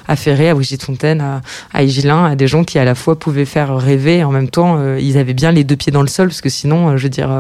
à 0.08 0.16
Ferré 0.16 0.50
à 0.50 0.54
Brigitte 0.54 0.84
Fontaine 0.84 1.22
à 1.22 1.42
à 1.74 1.80
à 1.82 2.36
des 2.36 2.48
gens 2.48 2.64
qui 2.64 2.78
à 2.80 2.86
la 2.86 2.96
fois 2.96 3.18
pouvaient 3.18 3.46
faire 3.46 3.76
rêver 3.78 4.18
et 4.18 4.24
en 4.24 4.32
même 4.32 4.50
temps 4.50 4.78
ils 4.98 5.18
avaient 5.18 5.34
bien 5.34 5.52
les 5.52 5.64
deux 5.64 5.76
pieds 5.76 5.92
dans 5.92 6.02
le 6.04 6.08
sol 6.08 6.28
parce 6.28 6.42
que 6.42 6.50
sinon 6.50 6.98
je 6.98 7.04
veux 7.04 7.10
dire 7.10 7.32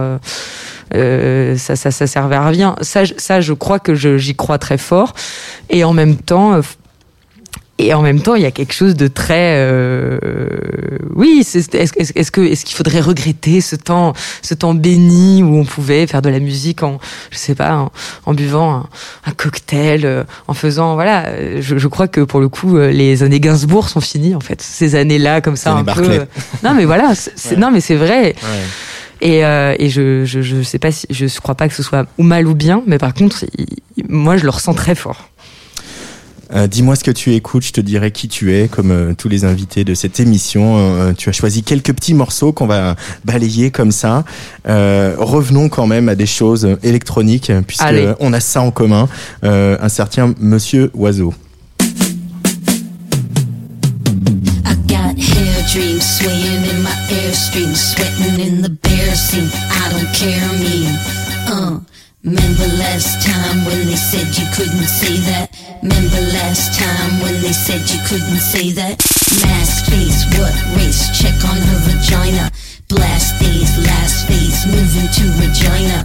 ça, 0.91 1.75
ça 1.75 1.91
ça 1.91 2.07
servait 2.07 2.35
à 2.35 2.47
rien. 2.47 2.75
Ça 2.81 3.03
je- 3.05 3.13
ça 3.17 3.41
je 3.41 3.53
crois 3.53 3.79
que 3.79 3.93
j'y 3.95 4.35
crois 4.35 4.57
très 4.57 4.77
fort. 4.77 5.13
Et 5.69 5.83
en 5.83 5.93
même 5.93 6.15
temps 6.15 6.59
et 7.81 7.93
en 7.93 8.01
même 8.01 8.21
temps, 8.21 8.35
il 8.35 8.41
y 8.41 8.45
a 8.45 8.51
quelque 8.51 8.73
chose 8.73 8.95
de 8.95 9.07
très, 9.07 9.55
euh, 9.57 10.19
oui. 11.15 11.39
Est-ce 11.39 11.57
est-ce- 11.75 12.11
est-ce 12.15 12.31
que 12.31 12.41
est-ce 12.41 12.65
qu'il 12.65 12.75
faudrait 12.75 12.99
regretter 12.99 13.61
ce 13.61 13.75
temps, 13.75 14.13
ce 14.41 14.53
temps 14.53 14.73
béni 14.73 15.41
où 15.43 15.55
on 15.57 15.65
pouvait 15.65 16.05
faire 16.07 16.21
de 16.21 16.29
la 16.29 16.39
musique 16.39 16.83
en, 16.83 16.99
je 17.31 17.37
sais 17.37 17.55
pas, 17.55 17.75
en, 17.77 17.91
en 18.25 18.33
buvant 18.33 18.73
un, 18.75 18.89
un 19.25 19.31
cocktail, 19.31 20.01
euh, 20.05 20.23
en 20.47 20.53
faisant, 20.53 20.93
voilà. 20.95 21.27
euh, 21.27 21.61
Je, 21.61 21.77
je 21.77 21.87
crois 21.87 22.07
que 22.07 22.21
pour 22.21 22.39
le 22.39 22.49
coup, 22.49 22.77
euh, 22.77 22.91
les 22.91 23.23
années 23.23 23.39
Gainsbourg 23.39 23.89
sont 23.89 24.01
finies 24.01 24.35
en 24.35 24.39
fait. 24.41 24.61
Ces 24.61 24.95
années-là, 24.95 25.41
comme 25.41 25.55
ça, 25.55 25.71
un 25.79 25.83
peu. 25.95 26.11
Non, 26.63 26.73
mais 26.75 26.85
voilà. 26.85 27.15
c'est- 27.15 27.31
c'est- 27.35 27.55
Non, 27.55 27.71
mais 27.71 27.81
c'est 27.81 27.95
vrai. 27.95 28.35
Ouais. 28.43 28.63
Et, 29.21 29.43
euh, 29.45 29.75
et 29.79 29.89
je, 29.89 30.23
je, 30.25 30.41
je 30.41 30.61
sais 30.61 30.79
pas 30.79 30.91
si, 30.91 31.05
je 31.09 31.25
crois 31.41 31.55
pas 31.55 31.67
que 31.67 31.73
ce 31.75 31.83
soit 31.83 32.05
ou 32.17 32.23
mal 32.23 32.47
ou 32.47 32.55
bien, 32.55 32.81
mais 32.87 32.97
par 32.97 33.13
contre, 33.13 33.43
il- 33.57 34.05
moi, 34.07 34.37
je 34.37 34.43
le 34.43 34.49
ressens 34.49 34.73
très 34.73 34.95
fort. 34.95 35.29
Euh, 36.51 36.65
Dis-moi 36.67 36.95
ce 36.95 37.03
que 37.03 37.11
tu 37.11 37.33
écoutes, 37.35 37.63
je 37.63 37.71
te 37.71 37.81
dirai 37.81 38.11
qui 38.11 38.27
tu 38.27 38.55
es, 38.55 38.67
comme 38.67 38.91
euh, 38.91 39.13
tous 39.15 39.29
les 39.29 39.45
invités 39.45 39.83
de 39.83 39.93
cette 39.93 40.19
émission. 40.19 40.77
Euh, 40.79 41.13
tu 41.15 41.29
as 41.29 41.31
choisi 41.31 41.61
quelques 41.63 41.93
petits 41.93 42.15
morceaux 42.15 42.51
qu'on 42.53 42.65
va 42.65 42.95
balayer 43.23 43.69
comme 43.69 43.91
ça. 43.91 44.23
Euh, 44.67 45.15
revenons 45.19 45.69
quand 45.69 45.85
même 45.85 46.09
à 46.09 46.15
des 46.15 46.25
choses 46.25 46.75
électroniques, 46.81 47.51
puisque 47.67 47.83
Allez. 47.83 48.11
on 48.19 48.33
a 48.33 48.39
ça 48.39 48.61
en 48.61 48.71
commun. 48.71 49.07
Euh, 49.43 49.77
un 49.79 49.89
certain 49.89 50.33
Monsieur 50.39 50.89
Oiseau. 50.95 51.33
I 54.65 54.75
got 54.87 55.17
hair 55.17 55.63
dreams 55.71 56.01
swaying 56.03 56.63
in 56.65 56.81
my 56.81 56.95
airstream, 57.11 57.75
sweating 57.75 58.39
in 58.39 58.61
the 58.63 58.69
bear 58.81 59.15
scene. 59.15 59.49
I 59.69 59.89
don't 59.91 60.11
care, 60.13 60.49
me. 60.59 60.87
Uh, 61.47 61.79
remember 62.23 62.67
last 62.77 63.25
time 63.25 63.65
when 63.65 63.85
they 63.87 63.95
said 63.95 64.27
you 64.37 64.47
couldn't 64.53 64.87
say 64.87 65.17
that? 65.31 65.51
Remember 65.81 66.21
last 66.35 66.77
time 66.79 67.21
when 67.21 67.41
they 67.41 67.53
said 67.53 67.81
you 67.89 67.99
couldn't 68.07 68.43
say 68.43 68.71
that? 68.71 68.99
Mask 69.45 69.85
face, 69.87 70.25
what 70.37 70.53
race? 70.75 71.07
Check 71.15 71.37
on 71.47 71.57
her 71.57 71.79
vagina. 71.87 72.51
Blast 72.89 73.39
days, 73.39 73.77
last 73.85 74.27
phase, 74.27 74.65
moving 74.65 75.07
to 75.07 75.23
Regina. 75.39 76.03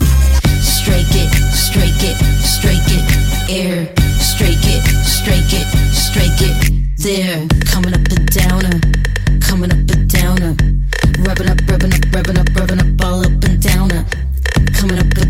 Strike 0.61 1.11
it, 1.17 1.33
strike 1.51 2.03
it, 2.05 2.17
strike 2.45 2.89
it, 2.93 3.05
air. 3.51 3.89
Strike 4.21 4.63
it, 4.69 4.85
strike 5.03 5.53
it, 5.53 5.67
strike 5.93 6.41
it, 6.45 6.57
there. 7.01 7.49
Coming 7.67 7.95
up 7.95 8.07
and 8.13 8.29
downer, 8.29 8.77
coming 9.41 9.73
up 9.73 9.91
and 9.91 10.09
downer. 10.11 10.55
Rubbing 11.25 11.49
up, 11.49 11.61
rubbing 11.69 11.95
up, 11.95 12.05
rubbing 12.15 12.39
up, 12.39 12.49
rubbing 12.55 12.81
up, 12.81 13.05
all 13.05 13.21
up 13.25 13.45
and 13.45 13.63
downer. 13.63 14.05
Coming 14.77 14.99
up 14.99 15.24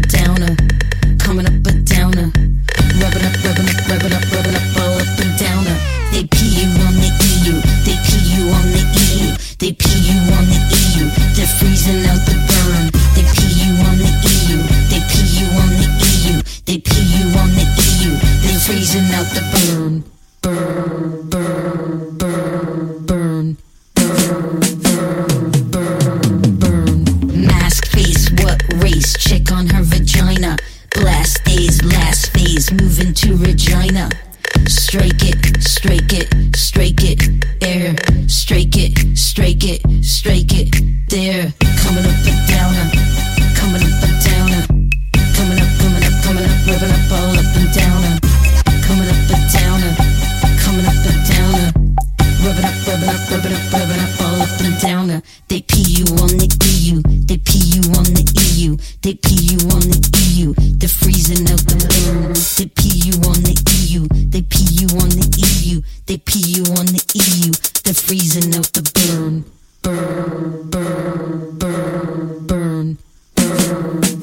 Thank 73.65 74.05
you. 74.05 74.14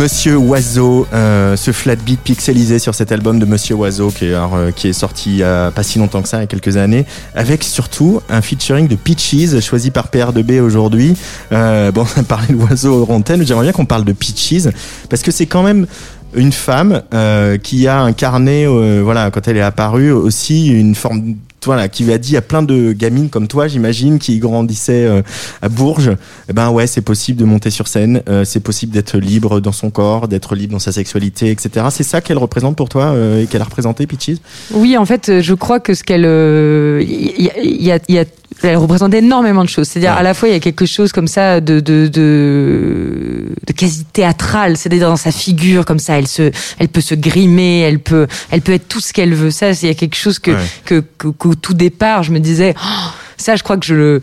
Monsieur 0.00 0.38
Oiseau, 0.38 1.06
euh, 1.12 1.56
ce 1.56 1.72
flat 1.72 1.96
beat 1.96 2.18
pixelisé 2.20 2.78
sur 2.78 2.94
cet 2.94 3.12
album 3.12 3.38
de 3.38 3.44
Monsieur 3.44 3.74
Oiseau 3.74 4.08
qui 4.10 4.28
est, 4.28 4.32
euh, 4.32 4.92
sorti 4.94 5.28
il 5.28 5.36
y 5.36 5.42
a 5.42 5.70
pas 5.70 5.82
si 5.82 5.98
longtemps 5.98 6.22
que 6.22 6.28
ça, 6.28 6.38
il 6.38 6.40
y 6.40 6.44
a 6.44 6.46
quelques 6.46 6.78
années, 6.78 7.04
avec 7.34 7.62
surtout 7.62 8.22
un 8.30 8.40
featuring 8.40 8.88
de 8.88 8.96
Peaches 8.96 9.60
choisi 9.60 9.90
par 9.90 10.08
PR2B 10.08 10.58
aujourd'hui. 10.60 11.14
Euh, 11.52 11.92
bon, 11.92 12.06
on 12.16 12.20
a 12.20 12.22
parlé 12.22 12.46
de 12.48 12.54
Oiseau 12.54 13.04
Rontaine, 13.04 13.46
j'aimerais 13.46 13.64
bien 13.64 13.72
qu'on 13.72 13.84
parle 13.84 14.06
de 14.06 14.14
Peaches 14.14 14.72
parce 15.10 15.20
que 15.20 15.30
c'est 15.30 15.44
quand 15.44 15.62
même 15.62 15.86
une 16.34 16.52
femme 16.52 17.02
euh, 17.12 17.58
qui 17.58 17.86
a 17.86 18.00
incarné, 18.00 18.64
euh, 18.64 19.02
voilà, 19.04 19.30
quand 19.30 19.48
elle 19.48 19.58
est 19.58 19.62
apparue, 19.62 20.12
aussi 20.12 20.68
une 20.68 20.94
forme, 20.94 21.34
voilà, 21.66 21.88
qui 21.88 22.10
a 22.12 22.18
dit 22.18 22.36
à 22.36 22.42
plein 22.42 22.62
de 22.62 22.92
gamines 22.92 23.28
comme 23.28 23.48
toi, 23.48 23.68
j'imagine, 23.68 24.18
qui 24.18 24.38
grandissaient 24.38 25.04
euh, 25.06 25.22
à 25.62 25.68
Bourges, 25.68 26.12
eh 26.48 26.52
ben 26.52 26.70
ouais, 26.70 26.86
c'est 26.86 27.00
possible 27.02 27.38
de 27.38 27.44
monter 27.44 27.70
sur 27.70 27.86
scène, 27.88 28.22
euh, 28.28 28.44
c'est 28.44 28.60
possible 28.60 28.92
d'être 28.92 29.18
libre 29.18 29.60
dans 29.60 29.72
son 29.72 29.90
corps, 29.90 30.28
d'être 30.28 30.54
libre 30.54 30.72
dans 30.72 30.78
sa 30.78 30.92
sexualité, 30.92 31.50
etc. 31.50 31.86
C'est 31.90 32.02
ça 32.02 32.20
qu'elle 32.20 32.38
représente 32.38 32.76
pour 32.76 32.88
toi 32.88 33.06
euh, 33.12 33.42
et 33.42 33.46
qu'elle 33.46 33.60
a 33.62 33.64
représenté, 33.64 34.06
Peaches? 34.06 34.38
Oui, 34.72 34.96
en 34.96 35.04
fait, 35.04 35.28
euh, 35.28 35.40
je 35.42 35.54
crois 35.54 35.80
que 35.80 35.94
ce 35.94 36.02
qu'elle, 36.04 36.24
euh, 36.26 37.02
il 37.06 37.42
y, 37.44 37.50
a- 37.50 37.58
il 37.62 37.82
y 37.84 37.92
a, 37.92 37.98
y 38.08 38.18
a- 38.18 38.24
elle 38.62 38.76
représente 38.76 39.14
énormément 39.14 39.64
de 39.64 39.68
choses. 39.68 39.88
C'est-à-dire, 39.88 40.12
Ouais. 40.12 40.18
à 40.18 40.22
la 40.22 40.34
fois, 40.34 40.48
il 40.48 40.52
y 40.52 40.54
a 40.54 40.60
quelque 40.60 40.86
chose 40.86 41.12
comme 41.12 41.28
ça 41.28 41.60
de 41.60 41.80
de 41.80 42.08
de, 42.08 43.46
de 43.66 43.72
quasi 43.72 44.04
théâtral. 44.04 44.76
C'est-à-dire 44.76 45.08
dans 45.08 45.16
sa 45.16 45.32
figure, 45.32 45.84
comme 45.84 45.98
ça, 45.98 46.18
elle 46.18 46.26
se, 46.28 46.50
elle 46.78 46.88
peut 46.88 47.00
se 47.00 47.14
grimer, 47.14 47.80
elle 47.80 47.98
peut, 48.00 48.26
elle 48.50 48.60
peut 48.60 48.72
être 48.72 48.88
tout 48.88 49.00
ce 49.00 49.12
qu'elle 49.12 49.34
veut. 49.34 49.50
Ça, 49.50 49.74
c'est- 49.74 49.86
il 49.86 49.88
y 49.88 49.92
a 49.92 49.94
quelque 49.94 50.16
chose 50.16 50.38
que 50.38 50.50
Ouais. 50.52 50.56
que, 50.84 51.02
que- 51.18 51.28
qu'au 51.28 51.54
tout 51.54 51.74
départ, 51.74 52.22
je 52.22 52.32
me 52.32 52.38
disais, 52.40 52.74
Oh, 52.76 53.10
ça, 53.36 53.56
je 53.56 53.62
crois 53.62 53.76
que 53.76 53.86
je 53.86 53.94
le 53.94 54.20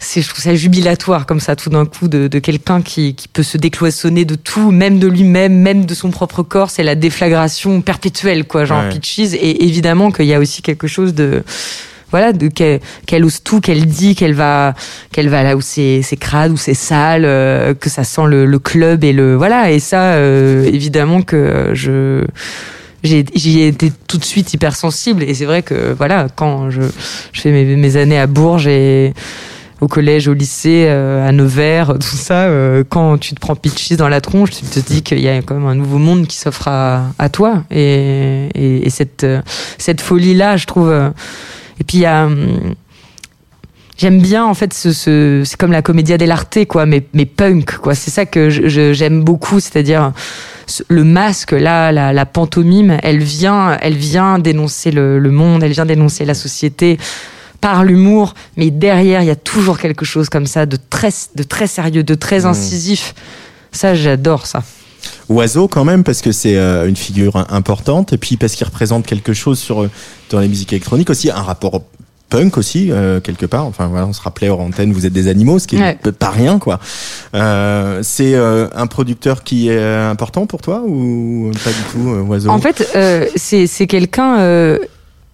c'est 0.00 0.20
je 0.20 0.28
trouve 0.28 0.42
ça 0.44 0.54
jubilatoire 0.54 1.24
comme 1.24 1.40
ça 1.40 1.56
tout 1.56 1.70
d'un 1.70 1.86
coup 1.86 2.08
de, 2.08 2.28
de 2.28 2.38
quelqu'un 2.38 2.82
qui, 2.82 3.14
qui 3.14 3.26
peut 3.26 3.42
se 3.44 3.56
décloisonner 3.56 4.26
de 4.26 4.34
tout 4.34 4.70
même 4.70 4.98
de 4.98 5.06
lui-même 5.06 5.54
même 5.56 5.86
de 5.86 5.94
son 5.94 6.10
propre 6.10 6.42
corps 6.42 6.68
c'est 6.68 6.82
la 6.82 6.94
déflagration 6.94 7.80
perpétuelle 7.80 8.44
quoi 8.44 8.66
genre 8.66 8.82
Ouais. 8.84 8.90
Peaches 8.90 9.32
et 9.32 9.64
évidemment 9.64 10.10
qu'il 10.10 10.26
y 10.26 10.34
a 10.34 10.40
aussi 10.40 10.60
quelque 10.60 10.88
chose 10.88 11.14
de 11.14 11.42
voilà 12.14 12.32
de 12.32 12.46
qu'elle 12.46 12.78
qu'elle 13.06 13.24
ose 13.24 13.42
tout 13.42 13.60
qu'elle 13.60 13.86
dit 13.86 14.14
qu'elle 14.14 14.34
va 14.34 14.74
qu'elle 15.10 15.28
va 15.28 15.42
là 15.42 15.56
où 15.56 15.60
c'est 15.60 16.00
c'est 16.02 16.16
crade 16.16 16.52
où 16.52 16.56
c'est 16.56 16.72
sale 16.72 17.24
euh, 17.24 17.74
que 17.74 17.90
ça 17.90 18.04
sent 18.04 18.26
le, 18.28 18.58
club 18.60 19.02
et 19.02 19.12
le 19.12 19.34
voilà 19.34 19.72
et 19.72 19.80
ça 19.80 20.12
euh, 20.12 20.64
évidemment 20.64 21.22
que 21.22 21.70
je 21.72 22.24
j'ai 23.02 23.24
j'y 23.34 23.62
ai 23.62 23.66
été 23.66 23.90
tout 24.06 24.18
de 24.18 24.24
suite 24.24 24.54
hypersensible 24.54 25.24
et 25.24 25.34
c'est 25.34 25.44
vrai 25.44 25.62
que 25.62 25.92
voilà 25.92 26.28
quand 26.36 26.70
je 26.70 26.82
fais 27.32 27.50
mes, 27.50 27.96
années 27.96 28.20
à 28.20 28.28
Bourges 28.28 28.68
et 28.68 29.12
au 29.80 29.88
collège, 29.88 30.28
au 30.28 30.34
lycée, 30.34 30.86
euh, 30.88 31.28
à 31.28 31.32
Nevers, 31.32 31.94
tout 31.94 32.16
ça, 32.16 32.48
quand 32.88 33.18
tu 33.18 33.34
te 33.34 33.40
prends 33.40 33.56
Peaches 33.56 33.96
dans 33.98 34.08
la 34.08 34.22
tronche, 34.22 34.50
tu 34.52 34.64
te 34.64 34.78
dis 34.78 35.02
qu'il 35.02 35.18
y 35.18 35.28
a 35.28 35.42
quand 35.42 35.56
même 35.56 35.66
un 35.66 35.74
nouveau 35.74 35.98
monde 35.98 36.26
qui 36.26 36.36
s'offre 36.36 36.68
à, 36.68 37.28
toi. 37.30 37.64
Et, 37.70 38.48
et, 38.54 38.86
et 38.86 38.90
cette, 38.90 39.26
cette 39.76 40.00
folie-là, 40.00 40.56
je 40.56 40.66
trouve. 40.66 41.12
Et 41.80 41.84
puis 41.84 41.98
il 41.98 42.00
y 42.02 42.06
a. 42.06 42.24
hum, 42.26 42.74
J'aime 43.96 44.20
bien 44.20 44.44
en 44.44 44.54
fait 44.54 44.74
ce, 44.74 44.92
ce 44.92 45.42
c'est 45.44 45.56
comme 45.56 45.70
la 45.70 45.80
commedia 45.80 46.18
dell'arte 46.18 46.64
quoi 46.66 46.84
mais 46.84 47.06
mais 47.14 47.26
punk 47.26 47.76
quoi. 47.76 47.94
C'est 47.94 48.10
ça 48.10 48.26
que 48.26 48.50
je- 48.50 48.92
j'aime 48.92 49.22
beaucoup 49.22 49.60
c'est-à-dire 49.60 50.10
ce- 50.66 50.82
le 50.88 51.04
masque 51.04 51.52
là 51.52 51.92
la, 51.92 52.12
la 52.12 52.26
pantomime 52.26 52.98
elle 53.04 53.22
vient 53.22 53.78
elle 53.80 53.94
vient 53.94 54.40
dénoncer 54.40 54.90
le, 54.90 55.20
le 55.20 55.30
monde 55.30 55.62
elle 55.62 55.70
vient 55.70 55.86
dénoncer 55.86 56.24
la 56.24 56.34
société 56.34 56.98
par 57.60 57.84
l'humour 57.84 58.34
mais 58.56 58.72
derrière 58.72 59.22
il 59.22 59.26
y 59.28 59.30
a 59.30 59.36
toujours 59.36 59.78
quelque 59.78 60.04
chose 60.04 60.28
comme 60.28 60.46
ça 60.46 60.66
de 60.66 60.76
très 60.90 61.10
de 61.36 61.44
très 61.44 61.68
sérieux 61.68 62.02
de 62.02 62.14
très 62.16 62.46
incisif. 62.46 63.14
Ça 63.70 63.94
j'adore 63.94 64.46
ça 64.46 64.64
Oiseau 65.28 65.68
quand 65.68 65.84
même 65.84 66.04
parce 66.04 66.20
que 66.20 66.32
c'est 66.32 66.56
euh, 66.56 66.88
une 66.88 66.96
figure 66.96 67.36
im- 67.36 67.46
importante 67.50 68.12
et 68.12 68.18
puis 68.18 68.36
parce 68.36 68.54
qu'il 68.54 68.66
représente 68.66 69.06
quelque 69.06 69.32
chose 69.32 69.58
sur 69.58 69.82
euh, 69.82 69.90
dans 70.30 70.40
les 70.40 70.48
musiques 70.48 70.72
électroniques 70.72 71.10
aussi 71.10 71.30
un 71.30 71.42
rapport 71.42 71.82
punk 72.30 72.56
aussi 72.58 72.90
euh, 72.90 73.20
quelque 73.20 73.46
part 73.46 73.64
enfin 73.66 73.86
voilà 73.86 74.06
on 74.06 74.12
se 74.12 74.20
rappelait 74.22 74.48
hors 74.48 74.60
antenne 74.60 74.92
vous 74.92 75.06
êtes 75.06 75.12
des 75.12 75.28
animaux 75.28 75.58
ce 75.58 75.66
qui 75.66 75.76
est 75.76 75.80
Ouais. 75.80 75.98
p- 76.02 76.10
pas 76.12 76.30
rien 76.30 76.58
quoi 76.58 76.80
euh, 77.34 78.00
c'est 78.02 78.34
euh, 78.34 78.66
un 78.74 78.86
producteur 78.86 79.44
qui 79.44 79.68
est 79.68 79.76
euh, 79.78 80.10
important 80.10 80.46
pour 80.46 80.60
toi 80.62 80.82
ou 80.86 81.50
pas 81.62 81.70
du 81.70 81.82
tout 81.92 82.08
euh, 82.10 82.22
Oiseau? 82.22 82.50
En 82.50 82.58
fait, 82.58 82.88
euh, 82.96 83.26
c'est 83.36 83.66
c'est 83.66 83.86
quelqu'un. 83.86 84.38
euh, 84.40 84.78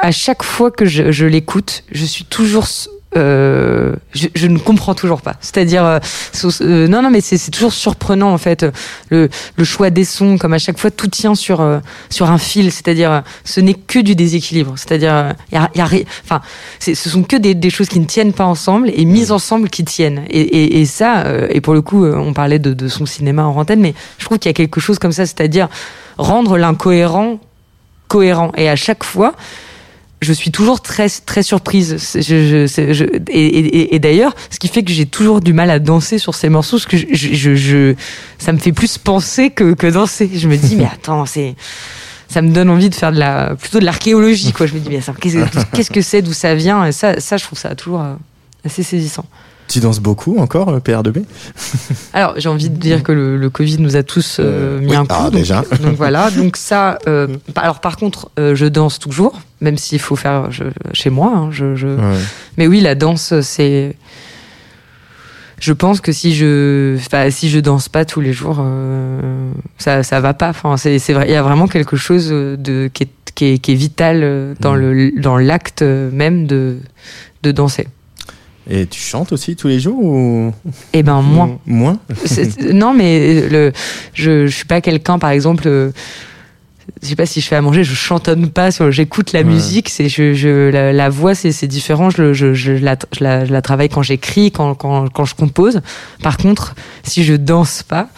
à 0.03 0.12
chaque 0.12 0.43
fois 0.43 0.70
que 0.70 0.86
je, 0.86 1.12
je 1.12 1.26
l'écoute, 1.26 1.84
je 1.93 2.07
suis 2.07 2.24
toujours. 2.24 2.66
Euh, 3.17 3.95
je, 4.13 4.29
je 4.35 4.47
ne 4.47 4.59
comprends 4.59 4.95
toujours 4.95 5.21
pas. 5.21 5.35
C'est-à-dire, 5.41 5.85
euh, 5.85 5.99
euh, 6.61 6.87
non, 6.89 7.03
non, 7.03 7.11
mais 7.11 7.21
c'est 7.21 7.51
toujours 7.51 7.73
surprenant 7.73 8.33
en 8.33 8.39
fait 8.39 8.65
le, 9.09 9.29
le 9.57 9.65
choix 9.65 9.91
des 9.91 10.05
sons. 10.05 10.39
Comme 10.39 10.53
à 10.53 10.59
chaque 10.59 10.79
fois, 10.79 10.91
tout 10.91 11.09
tient 11.09 11.35
sur 11.35 11.61
euh, 11.61 11.81
sur 12.09 12.31
un 12.31 12.39
fil. 12.39 12.71
C'est-à-dire, 12.71 13.23
ce 13.45 13.61
n'est 13.61 13.75
que 13.75 13.99
du 13.99 14.15
déséquilibre. 14.15 14.75
C'est-à-dire, 14.77 15.15
euh, 15.15 15.33
y 15.53 15.57
a, 15.57 15.71
y 15.75 15.81
a 15.81 15.85
ri- 15.85 16.07
enfin, 16.25 16.41
ce 16.79 16.95
sont 16.95 17.23
que 17.25 17.37
des, 17.37 17.55
des 17.55 17.71
choses 17.71 17.89
qui 17.89 18.01
ne 18.01 18.07
tiennent 18.07 18.33
pas 18.33 18.45
ensemble 18.47 18.91
et 18.95 19.05
mises 19.05 19.33
ensemble 19.33 19.69
qui 19.71 19.85
tiennent. 19.85 20.23
Et, 20.31 20.41
et, 20.41 20.81
et 20.81 20.87
ça, 20.87 21.25
euh, 21.27 21.49
et 21.51 21.61
pour 21.61 21.75
le 21.75 21.83
coup, 21.83 22.05
on 22.05 22.33
parlait 22.33 22.59
de, 22.59 22.73
de 22.73 22.89
son 22.89 23.07
cinéma 23.07 23.45
en 23.45 23.57
antenne, 23.57 23.81
mais 23.81 23.95
je 24.19 24.25
trouve 24.25 24.39
qu'il 24.39 24.49
y 24.49 24.55
a 24.55 24.55
quelque 24.55 24.81
chose 24.81 24.99
comme 24.99 25.13
ça. 25.13 25.27
C'est-à-dire 25.27 25.69
rendre 26.19 26.57
l'incohérent 26.59 27.41
cohérent. 28.09 28.53
Et 28.57 28.69
à 28.69 28.77
chaque 28.77 29.05
fois, 29.05 29.35
je 30.23 30.33
suis 30.33 30.51
toujours 30.51 30.81
très 30.83 31.09
très 31.09 31.43
surprise. 31.43 31.97
C'est- 31.99 32.23
Je, 32.23 32.47
je, 32.47 32.66
c'est- 32.66 32.93
je- 32.95 33.05
et 33.29 33.47
et, 33.47 33.95
et 33.95 33.99
d'ailleurs, 33.99 34.35
ce 34.51 34.59
qui 34.59 34.68
fait 34.68 34.83
que 34.83 34.93
j'ai 34.93 35.07
toujours 35.07 35.41
du 35.41 35.53
mal 35.53 35.71
à 35.71 35.79
danser 35.79 36.18
sur 36.18 36.35
ces 36.35 36.49
morceaux, 36.49 36.77
parce 36.77 36.87
que 36.87 36.97
je, 36.97 37.07
je, 37.12 37.35
je, 37.35 37.55
je- 37.55 37.95
ça 38.39 38.53
me 38.53 38.59
fait 38.59 38.73
plus 38.73 38.99
penser 38.99 39.51
que, 39.51 39.73
que 39.75 39.87
danser. 39.87 40.31
Je 40.35 40.47
me 40.49 40.57
dis, 40.57 40.77
mais 40.77 40.85
attends, 40.93 41.25
c'est 41.27 41.55
ça 42.29 42.43
me 42.43 42.51
donne 42.53 42.71
envie 42.71 42.91
de 42.91 42.95
faire 42.95 43.11
de 43.12 43.18
la 43.18 43.57
plutôt 43.57 43.81
de 43.81 43.85
l'archéologie, 43.85 44.53
quoi. 44.53 44.66
Je 44.66 44.75
me 44.75 44.79
dis, 44.79 44.89
mais 44.91 45.01
qu'est-ce 45.73 45.91
que 45.91 46.01
c'est, 46.03 46.23
d'où 46.23 46.33
ça 46.33 46.55
vient? 46.55 46.85
Et 46.85 46.93
ça, 46.93 47.18
ça, 47.21 47.37
je 47.37 47.45
trouve 47.45 47.59
ça 47.59 47.75
toujours 47.75 48.03
euh, 48.03 48.14
assez 48.64 48.83
saisissant. 48.85 49.25
Tu 49.71 49.81
danses 49.81 50.01
beaucoup 50.01 50.37
encore 50.39 50.68
euh, 50.68 50.79
PR2B 50.81 51.25
Alors, 52.12 52.35
j'ai 52.37 52.49
envie 52.49 52.68
de 52.71 52.77
dire 52.77 53.03
que 53.03 53.12
le, 53.12 53.37
le 53.37 53.51
Covid 53.51 53.79
nous 53.81 53.97
a 53.97 54.03
tous 54.03 54.39
euh, 54.39 54.79
Euh, 54.79 54.81
mis 54.81 54.89
oui. 54.91 54.97
un 54.97 55.07
coup. 55.07 55.14
Ah, 55.18 55.25
donc, 55.25 55.33
déjà. 55.35 55.62
donc 55.83 55.95
voilà. 55.97 56.31
Donc 56.31 56.57
ça. 56.57 56.99
euh, 57.07 57.29
alors 57.57 57.81
par 57.81 57.97
contre, 57.97 58.31
euh, 58.39 58.55
je 58.55 58.66
danse 58.66 58.99
toujours, 58.99 59.41
même 59.61 59.79
s'il 59.79 60.01
faut 60.01 60.16
faire 60.16 60.51
je- 60.51 60.64
chez 60.93 61.11
moi. 61.11 61.33
hein, 61.35 61.49
je, 61.51 61.75
je- 61.77 61.87
Ouais. 61.89 62.18
Mais 62.59 62.66
oui, 62.66 62.81
la 62.81 62.95
danse, 62.95 63.41
c'est. 63.41 63.97
Je 65.59 65.73
pense 65.75 66.01
que 66.01 66.11
si 66.11 66.35
je, 66.35 66.97
enfin, 66.97 67.31
si 67.31 67.51
je 67.51 67.61
danse 67.61 67.91
pas 67.91 68.07
tous 68.07 68.23
les 68.23 68.33
jours, 68.33 68.64
ça, 69.79 70.03
ça 70.03 70.18
va 70.21 70.33
pas. 70.33 70.49
Enfin, 70.49 70.77
c'est, 70.79 70.99
c'est 70.99 71.12
vrai. 71.12 71.27
Il 71.29 71.33
y 71.33 71.37
a 71.37 71.43
vraiment 71.43 71.66
quelque 71.68 71.97
chose 71.97 72.29
de 72.31 72.89
qui 72.93 73.03
est, 73.03 73.09
qui 73.35 73.45
est, 73.45 73.59
qui 73.59 73.73
est 73.73 73.75
vital 73.75 74.55
dans 74.59 74.75
Mm. 74.75 74.81
le, 74.81 75.21
dans 75.21 75.37
l'acte 75.37 75.83
même 75.83 76.47
de, 76.47 76.79
de 77.43 77.53
danser. 77.53 77.89
Et 78.69 78.87
tu 78.87 79.01
chantes 79.01 79.33
aussi 79.33 79.57
tous 79.57 79.69
les 79.69 79.81
jours 79.81 79.99
ou 80.03 80.53
Eh 80.93 81.03
ben 81.03 81.23
moi. 81.23 81.59
moins 81.67 81.99
C'est- 82.25 82.73
non, 82.73 82.93
mais 82.95 83.49
le, 83.49 83.73
je, 84.15 84.47
je 84.47 84.55
suis 84.55 84.65
pas 84.67 84.81
quelqu'un, 84.81 85.19
par 85.19 85.31
exemple. 85.31 85.65
euh, 85.67 85.91
je 87.03 87.09
sais 87.09 87.17
pas 87.17 87.25
si 87.27 87.41
je 87.41 87.47
fais 87.47 87.55
à 87.57 87.63
manger, 87.63 87.85
je 87.85 87.95
chantonne 87.95 88.51
pas, 88.51 88.71
j'écoute 88.91 89.33
la 89.33 89.41
Ouais. 89.41 89.45
musique, 89.45 89.89
c'est 89.89 90.09
je, 90.09 90.35
je 90.35 90.71
la, 90.71 90.93
la 90.93 91.09
voix 91.09 91.35
c'est 91.37 91.67
différent, 91.69 92.11
je, 92.11 92.33
je, 92.33 92.53
je, 92.53 92.73
la, 92.73 92.97
je, 93.17 93.23
la, 93.23 93.45
je 93.45 93.53
la 93.53 93.63
travaille 93.63 93.89
quand 93.89 94.03
j'écris, 94.03 94.51
quand, 94.51 94.75
quand, 94.75 95.09
quand 95.09 95.25
je 95.25 95.37
compose. 95.37 95.81
Par 96.23 96.37
contre, 96.37 96.75
si 97.05 97.23
je 97.23 97.35
danse 97.35 97.85
pas, 97.85 98.09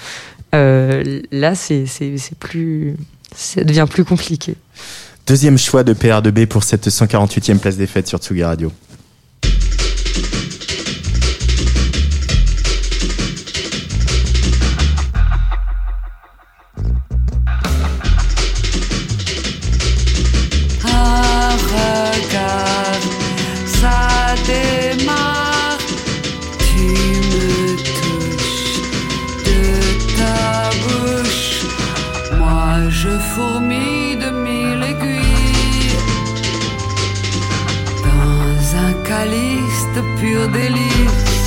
euh, 0.55 1.21
là 1.31 1.55
c'est 1.55 1.85
plus 2.41 2.97
ça 3.37 3.63
devient 3.63 3.87
plus 3.89 4.05
compliqué. 4.05 4.55
Deuxième 5.27 5.59
choix 5.59 5.85
de 5.85 5.93
PR2B 5.95 6.47
pour 6.47 6.65
cette 6.65 6.89
148e 6.89 7.59
place 7.59 7.77
des 7.77 7.87
fêtes 7.87 8.09
sur 8.09 8.19
Tsugi 8.19 8.43
Radio. 8.43 8.73
De 39.95 40.01
pur 40.19 40.49
délice. 40.49 41.42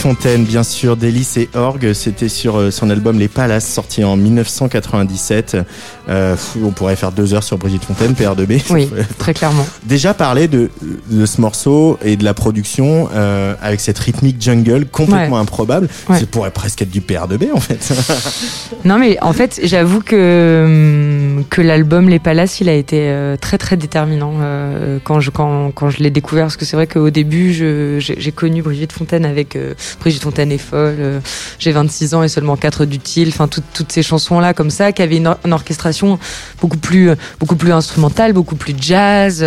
Fontaine, 0.00 0.44
bien 0.44 0.62
sûr, 0.62 0.96
Délice 0.96 1.36
et 1.36 1.50
Orgue, 1.54 1.92
c'était 1.92 2.30
sur 2.30 2.56
euh, 2.58 2.70
son 2.70 2.88
album 2.88 3.18
Les 3.18 3.28
Palaces, 3.28 3.66
sorti 3.66 4.02
en 4.02 4.16
1997. 4.16 5.58
Euh, 6.08 6.36
on 6.64 6.70
pourrait 6.70 6.96
faire 6.96 7.12
deux 7.12 7.34
heures 7.34 7.42
sur 7.44 7.58
Brigitte 7.58 7.84
Fontaine, 7.84 8.12
PR2B. 8.14 8.62
Oui, 8.70 8.88
très 9.18 9.34
clairement. 9.34 9.66
Déjà 9.84 10.14
parler 10.14 10.48
de, 10.48 10.70
de 11.10 11.26
ce 11.26 11.40
morceau 11.42 11.98
et 12.02 12.16
de 12.16 12.24
la 12.24 12.32
production 12.32 13.10
euh, 13.14 13.54
avec 13.60 13.80
cette 13.80 13.98
rythmique 13.98 14.40
jungle 14.40 14.86
complètement 14.86 15.36
Ouais. 15.36 15.42
improbable. 15.42 15.88
Ouais. 16.08 16.18
Ça 16.18 16.24
pourrait 16.26 16.50
presque 16.50 16.80
être 16.80 16.90
du 16.90 17.02
PR2B 17.02 17.52
en 17.52 17.60
fait. 17.60 17.92
Non, 18.86 18.98
mais 18.98 19.18
en 19.20 19.34
fait, 19.34 19.60
j'avoue 19.62 20.00
que, 20.00 21.34
hum, 21.36 21.44
que 21.50 21.60
l'album 21.60 22.08
Les 22.08 22.18
Palaces, 22.18 22.60
il 22.62 22.68
a 22.70 22.74
été 22.74 23.12
très 23.40 23.58
très 23.58 23.76
déterminant 23.76 24.32
quand 25.04 25.20
je, 25.20 25.30
quand, 25.30 25.70
quand 25.74 25.90
je 25.90 25.98
l'ai 26.02 26.10
découvert. 26.10 26.44
Parce 26.46 26.56
que 26.56 26.64
c'est 26.64 26.76
vrai 26.76 26.86
qu'au 26.86 27.10
début, 27.10 27.52
j'ai 27.52 27.98
j'ai 28.00 28.32
connu 28.32 28.62
Brigitte 28.62 28.92
Fontaine 28.92 29.26
avec 29.26 29.56
euh, 29.56 29.74
Brigitte 29.98 30.22
Fontaine 30.22 30.52
est 30.52 30.58
folle, 30.58 30.96
euh, 30.98 31.20
j'ai 31.58 31.72
26 31.72 32.14
ans 32.14 32.22
et 32.22 32.28
seulement 32.28 32.56
4 32.56 32.84
d'utile, 32.84 33.28
enfin 33.30 33.48
toutes 33.48 33.64
toutes 33.74 33.90
ces 33.92 34.02
chansons-là 34.02 34.54
comme 34.54 34.70
ça, 34.70 34.92
qui 34.92 35.02
avaient 35.02 35.16
une, 35.16 35.26
or- 35.28 35.38
une 35.44 35.52
orchestration 35.52 36.18
beaucoup 36.60 36.76
plus, 36.78 37.10
beaucoup 37.38 37.56
plus 37.56 37.72
instrumentale, 37.72 38.32
beaucoup 38.32 38.56
plus 38.56 38.74
jazz. 38.78 39.42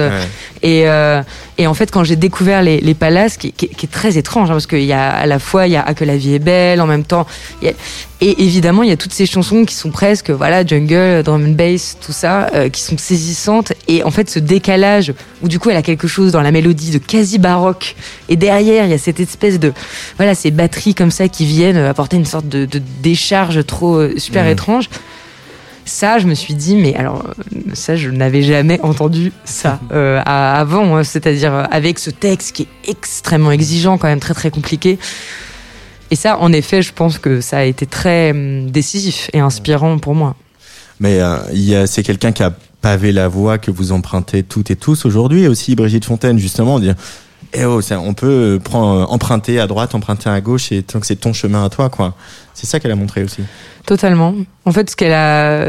et, 0.62 0.88
euh, 0.88 1.22
et 1.58 1.68
en 1.68 1.74
fait, 1.74 1.92
quand 1.92 2.04
j'ai 2.04 2.16
découvert 2.16 2.62
les, 2.64 2.80
les 2.82 2.94
Palaces, 2.94 3.38
qui, 3.38 3.52
qui- 3.52 3.70
qui 3.70 3.86
est 3.86 3.90
très 3.90 4.18
étrange, 4.18 4.50
hein, 4.50 4.54
parce 4.54 4.68
qu'il 4.68 4.84
y 4.84 4.94
a 4.94 5.10
à 5.12 5.26
la 5.26 5.40
fois, 5.40 5.68
il 5.68 5.74
y 5.74 5.76
a 5.76 5.84
Ah, 5.86 5.94
que 5.94 6.06
la 6.06 6.16
vie 6.18 6.34
est 6.36 6.40
belle, 6.40 6.80
en 6.82 6.88
même 6.88 7.04
temps, 7.04 7.28
il 7.62 7.68
y 7.68 7.72
a- 7.72 7.74
et 8.26 8.44
évidemment, 8.44 8.84
il 8.84 8.90
y 8.90 8.92
a 8.94 8.98
toutes 8.98 9.14
ces 9.14 9.26
chansons 9.26 9.66
qui 9.66 9.76
sont 9.76 9.92
presque, 9.92 10.30
voilà, 10.30 10.66
jungle, 10.66 11.22
drum 11.24 11.46
and 11.46 11.52
bass, 11.52 11.98
tout 12.00 12.12
ça, 12.14 12.48
euh, 12.56 12.70
qui 12.70 12.82
sont 12.82 12.98
saisissantes. 12.98 13.74
Et 13.88 14.04
en 14.04 14.12
fait, 14.12 14.30
ce 14.30 14.40
décalage, 14.40 15.14
où 15.42 15.48
du 15.48 15.60
coup, 15.60 15.70
elle 15.70 15.78
a 15.78 15.82
quelque 15.82 16.08
chose 16.08 16.32
dans 16.32 16.42
la 16.42 16.52
mélodie 16.52 16.92
de 16.92 16.98
quasi 17.00 17.38
baroque, 17.38 17.96
et 18.30 18.36
derrière, 18.36 18.86
il 18.86 18.92
y 18.92 18.94
a 18.94 18.98
cette 18.98 19.20
espèce 19.20 19.60
de, 19.60 19.74
voilà, 20.18 20.36
ces 20.36 20.52
batteries 20.52 20.96
comme 20.96 21.12
ça 21.12 21.28
qui 21.28 21.46
viennent 21.46 21.78
apporter 21.78 22.18
une 22.18 22.26
sorte 22.26 22.48
de, 22.48 22.66
de 22.66 22.82
décharge 23.02 23.66
trop 23.66 23.96
euh, 23.98 24.14
super 24.18 24.44
Mhm. 24.46 24.52
étrange. 24.52 24.90
Ça, 25.86 26.18
je 26.18 26.28
me 26.28 26.34
suis 26.34 26.54
dit, 26.54 26.76
mais 26.78 26.96
alors, 26.96 27.26
euh, 27.28 27.60
ça, 27.74 27.98
je 27.98 28.10
n'avais 28.10 28.42
jamais 28.42 28.80
entendu 28.84 29.34
ça 29.44 29.82
euh, 29.92 30.22
à- 30.26 30.58
avant. 30.58 30.96
hein. 30.96 31.04
C'est-à-dire 31.04 31.68
avec 31.72 32.00
ce 32.00 32.10
texte 32.10 32.54
qui 32.56 32.64
est 32.86 32.90
extrêmement 32.90 33.52
exigeant, 33.52 33.98
quand 33.98 34.08
même 34.08 34.22
très 34.22 34.34
très 34.34 34.50
compliqué. 34.50 34.98
Et 36.14 36.16
ça, 36.16 36.38
en 36.38 36.54
effet, 36.54 36.84
je 36.84 36.94
pense 36.94 37.18
que 37.18 37.42
ça 37.42 37.58
a 37.58 37.64
été 37.64 37.88
très 37.88 38.30
hum, 38.30 38.70
décisif 38.70 39.32
et 39.34 39.40
inspirant 39.40 39.98
pour 39.98 40.14
moi. 40.14 40.36
Mais 41.00 41.20
euh, 41.20 41.88
c'est 41.88 42.04
quelqu'un 42.04 42.32
qui 42.32 42.44
a 42.44 42.54
pavé 42.82 43.12
la 43.12 43.28
voie 43.28 43.58
que 43.58 43.72
vous 43.72 43.92
empruntez 43.92 44.44
toutes 44.44 44.70
et 44.70 44.76
tous 44.76 45.06
aujourd'hui. 45.06 45.42
Et 45.42 45.48
aussi 45.48 45.74
Brigitte 45.74 46.06
Fontaine, 46.06 46.38
justement, 46.38 46.80
dire 46.80 46.94
eh 47.56 47.66
oh, 47.66 47.82
ça, 47.82 48.00
on 48.00 48.14
peut 48.14 48.60
prendre, 48.64 49.12
emprunter 49.12 49.60
à 49.60 49.66
droite, 49.66 49.96
emprunter 49.96 50.30
à 50.30 50.40
gauche, 50.40 50.72
et 50.72 50.84
tant 50.84 51.00
que 51.00 51.08
c'est 51.08 51.16
ton 51.16 51.34
chemin 51.34 51.66
à 51.66 51.70
toi, 51.70 51.90
quoi. 51.90 52.14
C'est 52.54 52.68
ça 52.68 52.80
qu'elle 52.80 52.92
a 52.92 52.96
montré 52.96 53.24
aussi. 53.24 53.42
Totalement. 53.88 54.36
En 54.66 54.72
fait, 54.72 54.92
ce 54.92 54.96
qu'elle 54.96 55.14
a 55.14 55.66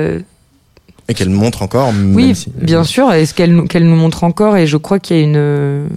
Et 1.09 1.15
qu'elle 1.15 1.31
montre 1.31 1.63
encore. 1.63 1.89
Oui, 1.89 2.27
même 2.27 2.35
si- 2.35 2.53
bien 2.55 2.85
sûr, 2.85 3.11
et 3.15 3.25
ce 3.25 3.33
qu'elle 3.33 3.55
nous, 3.55 3.67
qu'elle 3.67 3.89
nous 3.89 3.97
montre 3.97 4.25
encore, 4.25 4.59
et 4.59 4.67
je 4.67 4.77
crois 4.77 4.99
qu'il 4.99 5.17
y 5.17 5.21
a 5.21 5.23
une. 5.23 5.89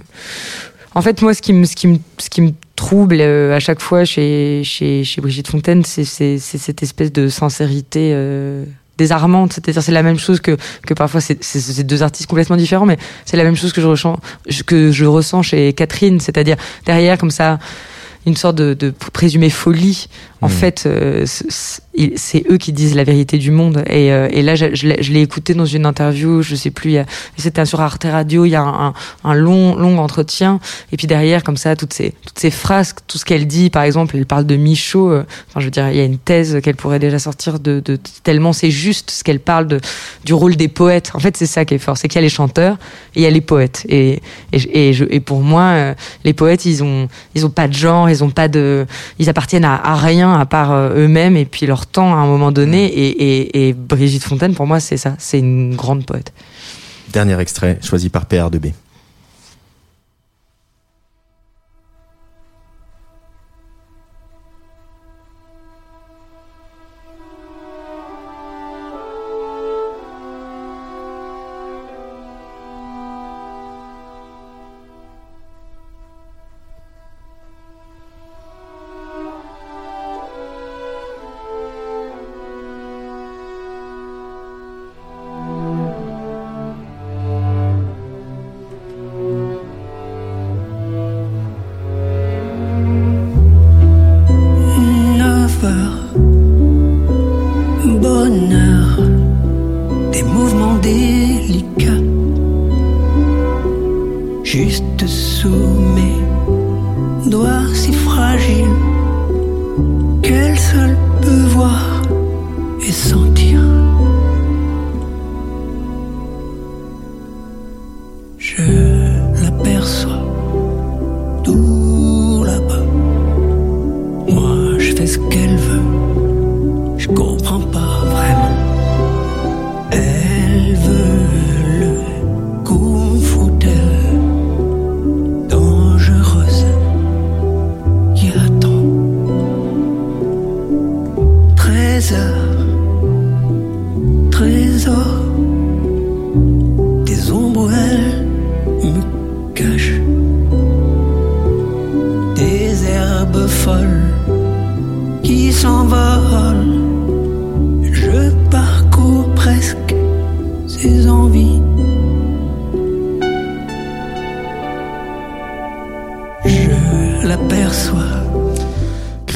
En 0.94 1.02
fait, 1.02 1.20
moi, 1.20 1.34
ce 1.34 1.42
qui 1.42 1.52
me, 1.52 1.66
ce 1.66 1.76
qui 1.76 1.86
me, 1.86 1.98
ce 2.16 2.30
qui 2.30 2.40
me 2.40 2.52
trouble 2.78 3.18
euh, 3.20 3.56
à 3.56 3.58
chaque 3.58 3.80
fois 3.80 4.04
chez, 4.04 4.62
chez, 4.64 5.02
chez 5.02 5.20
Brigitte 5.20 5.48
Fontaine, 5.48 5.84
c'est, 5.84 6.04
cette 6.04 6.82
espèce 6.82 7.12
de 7.12 7.28
sincérité 7.28 8.12
euh, 8.14 8.64
désarmante. 8.96 9.52
C'est-à-dire, 9.52 9.82
c'est 9.82 9.92
la 9.92 10.04
même 10.04 10.18
chose 10.18 10.40
que, 10.40 10.56
que 10.86 10.94
parfois, 10.94 11.20
c'est 11.20 11.82
deux 11.84 12.02
artistes 12.04 12.28
complètement 12.28 12.56
différents, 12.56 12.86
mais 12.86 12.96
c'est 13.24 13.36
la 13.36 13.42
même 13.42 13.56
chose 13.56 13.72
que 13.72 13.80
je 13.80 13.86
ressens, 13.88 14.20
que 14.66 14.92
je 14.92 15.04
ressens 15.04 15.42
chez 15.42 15.72
Catherine. 15.72 16.20
C'est-à-dire, 16.20 16.56
derrière, 16.86 17.18
comme 17.18 17.32
ça, 17.32 17.58
une 18.26 18.36
sorte 18.36 18.56
de, 18.56 18.74
de 18.74 18.90
présumée 19.12 19.50
folie. 19.50 20.08
En 20.40 20.46
Mhm. 20.48 20.52
fait, 20.52 20.84
euh, 20.86 21.24
c'est- 21.26 22.44
eux 22.50 22.58
qui 22.58 22.72
disent 22.72 22.94
la 22.94 23.02
vérité 23.04 23.38
du 23.38 23.50
monde. 23.50 23.82
Et, 23.88 24.12
euh, 24.12 24.28
et 24.30 24.42
là, 24.42 24.54
je, 24.54 24.66
je 24.74 24.86
l'ai- 25.12 25.20
écouté 25.20 25.52
dans 25.54 25.66
une 25.66 25.84
interview, 25.84 26.42
je 26.42 26.54
sais 26.54 26.70
plus, 26.70 26.96
c'était 27.36 27.64
sur 27.64 27.80
Arte 27.80 28.04
Radio, 28.04 28.44
il 28.44 28.50
y 28.50 28.54
a 28.54 28.62
un, 28.62 29.34
long, 29.34 29.74
long 29.74 29.98
entretien. 29.98 30.60
Et 30.92 30.96
puis 30.96 31.06
derrière, 31.08 31.42
comme 31.42 31.56
ça, 31.56 31.74
toutes 31.74 31.92
ces, 31.92 32.12
toutes 32.24 32.38
ces 32.38 32.50
phrases, 32.52 32.94
tout 33.08 33.18
ce 33.18 33.24
qu'elle 33.24 33.46
dit, 33.48 33.68
par 33.68 33.82
exemple, 33.82 34.16
elle 34.16 34.26
parle 34.26 34.46
de 34.46 34.56
Michaud. 34.56 35.10
euh, 35.10 35.24
Enfin, 35.48 35.58
je 35.60 35.64
veux 35.64 35.70
dire, 35.72 35.88
il 35.90 35.96
y 35.96 36.00
a 36.00 36.04
une 36.04 36.18
thèse 36.18 36.60
qu'elle 36.62 36.76
pourrait 36.76 37.00
déjà 37.00 37.18
sortir 37.18 37.58
de, 37.58 37.80
de 37.84 37.98
tellement 38.22 38.52
c'est 38.52 38.70
juste 38.70 39.10
ce 39.10 39.24
qu'elle 39.24 39.40
parle 39.40 39.66
de, 39.66 39.80
du 40.24 40.34
rôle 40.34 40.54
des 40.56 40.68
poètes. 40.68 41.10
En 41.14 41.18
fait, 41.18 41.36
c'est 41.36 41.46
ça 41.46 41.64
qui 41.64 41.74
est 41.74 41.78
fort, 41.78 41.96
c'est 41.96 42.06
qu'il 42.06 42.16
y 42.16 42.18
a 42.20 42.22
les 42.22 42.28
chanteurs 42.28 42.76
et 43.16 43.20
il 43.20 43.22
y 43.22 43.26
a 43.26 43.30
les 43.30 43.40
poètes. 43.40 43.84
Et, 43.88 44.22
et, 44.52 44.88
et, 44.88 44.92
je- 44.92 45.04
et 45.10 45.18
pour 45.20 45.40
moi, 45.40 45.94
les 46.24 46.32
poètes, 46.32 46.64
ils 46.64 46.84
ont, 46.84 47.08
ils 47.34 47.44
ont 47.44 47.50
pas 47.50 47.66
de 47.66 47.74
genre, 47.74 48.08
ils 48.08 48.22
ont 48.22 48.30
pas 48.30 48.46
de, 48.48 48.86
ils 49.18 49.28
appartiennent 49.28 49.64
à, 49.64 49.74
à 49.74 49.96
rien 49.96 50.27
à 50.34 50.46
part 50.46 50.72
euh, 50.72 51.04
eux-mêmes 51.04 51.36
et 51.36 51.44
puis 51.44 51.66
leur 51.66 51.86
temps 51.86 52.14
à 52.14 52.18
un 52.18 52.26
moment 52.26 52.52
donné. 52.52 52.86
Et, 52.86 53.08
et, 53.08 53.68
et 53.68 53.72
Brigitte 53.72 54.24
Fontaine, 54.24 54.54
pour 54.54 54.66
moi, 54.66 54.80
c'est 54.80 54.96
ça, 54.96 55.14
c'est 55.18 55.38
une 55.38 55.74
grande 55.76 56.04
poète. 56.04 56.32
Dernier 57.12 57.38
extrait 57.40 57.78
choisi 57.82 58.08
par 58.08 58.24
PR2B. 58.24 58.72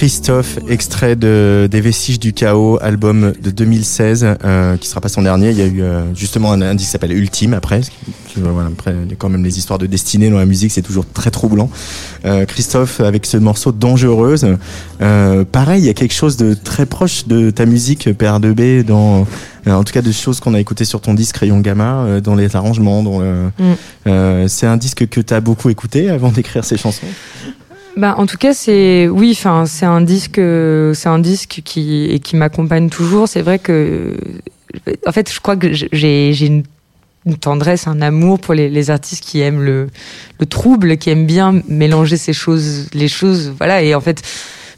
Christophe, 0.02 0.58
extrait 0.68 1.14
de 1.14 1.68
Des 1.70 1.80
Vestiges 1.80 2.18
du 2.18 2.32
Chaos, 2.32 2.76
album 2.82 3.34
de 3.40 3.52
2016, 3.52 4.34
euh, 4.44 4.76
qui 4.76 4.88
sera 4.88 5.00
pas 5.00 5.08
son 5.08 5.22
dernier. 5.22 5.50
Il 5.50 5.56
y 5.56 5.62
a 5.62 5.66
eu 5.66 5.80
euh, 5.80 6.12
justement 6.12 6.50
un 6.50 6.60
indice 6.60 6.88
qui 6.88 6.90
s'appelle 6.90 7.12
Ultime 7.12 7.54
après. 7.54 7.82
Qui, 7.82 8.40
euh, 8.40 8.48
voilà, 8.52 8.68
après, 8.72 8.96
quand 9.16 9.28
même 9.28 9.44
les 9.44 9.58
histoires 9.58 9.78
de 9.78 9.86
destinée 9.86 10.28
dans 10.28 10.38
la 10.38 10.44
musique, 10.44 10.72
c'est 10.72 10.82
toujours 10.82 11.06
très 11.06 11.30
troublant. 11.30 11.70
Euh, 12.24 12.46
Christophe, 12.46 12.98
avec 12.98 13.26
ce 13.26 13.36
morceau 13.36 13.70
Dangereuse, 13.70 14.56
pareil, 14.98 15.82
il 15.82 15.86
y 15.86 15.90
a 15.90 15.94
quelque 15.94 16.14
chose 16.14 16.36
de 16.36 16.54
très 16.54 16.84
proche 16.84 17.28
de 17.28 17.50
ta 17.50 17.64
musique 17.64 18.08
PR2B, 18.08 18.82
dans, 18.82 19.24
en 19.68 19.84
tout 19.84 19.92
cas 19.92 20.02
de 20.02 20.10
choses 20.10 20.40
qu'on 20.40 20.54
a 20.54 20.58
écoutées 20.58 20.84
sur 20.84 21.00
ton 21.00 21.14
disque 21.14 21.36
Rayon 21.36 21.60
Gamma, 21.60 22.20
dans 22.20 22.34
les 22.34 22.56
arrangements. 22.56 23.04
Dans 23.04 23.20
le, 23.20 23.52
Mm. 24.04 24.48
c'est 24.48 24.66
un 24.66 24.76
disque 24.76 25.06
que 25.06 25.20
tu 25.20 25.32
as 25.32 25.40
beaucoup 25.40 25.70
écouté 25.70 26.10
avant 26.10 26.30
d'écrire 26.32 26.64
ces 26.64 26.76
chansons? 26.76 27.06
Bah, 27.96 28.14
en 28.16 28.26
tout 28.26 28.38
cas, 28.38 28.54
c'est 28.54 29.06
oui, 29.08 29.32
enfin, 29.36 29.66
c'est 29.66 29.84
un 29.86 30.00
disque, 30.00 30.40
c'est 30.94 31.08
un 31.08 31.18
disque 31.18 31.60
qui 31.64 32.06
et 32.06 32.20
qui 32.20 32.36
m'accompagne 32.36 32.88
toujours. 32.88 33.28
C'est 33.28 33.42
vrai 33.42 33.58
que, 33.58 34.16
en 35.06 35.12
fait, 35.12 35.30
je 35.32 35.40
crois 35.40 35.56
que 35.56 35.72
j'ai 35.72 36.46
une, 36.46 36.62
une 37.26 37.36
tendresse, 37.36 37.86
un 37.86 38.00
amour 38.00 38.38
pour 38.40 38.54
les, 38.54 38.70
les 38.70 38.90
artistes 38.90 39.22
qui 39.22 39.40
aiment 39.40 39.62
le 39.62 39.88
le 40.40 40.46
trouble, 40.46 40.96
qui 40.96 41.10
aiment 41.10 41.26
bien 41.26 41.60
mélanger 41.68 42.16
ces 42.16 42.32
choses, 42.32 42.88
les 42.94 43.08
choses, 43.08 43.52
voilà. 43.58 43.82
Et 43.82 43.94
en 43.94 44.00
fait, 44.00 44.22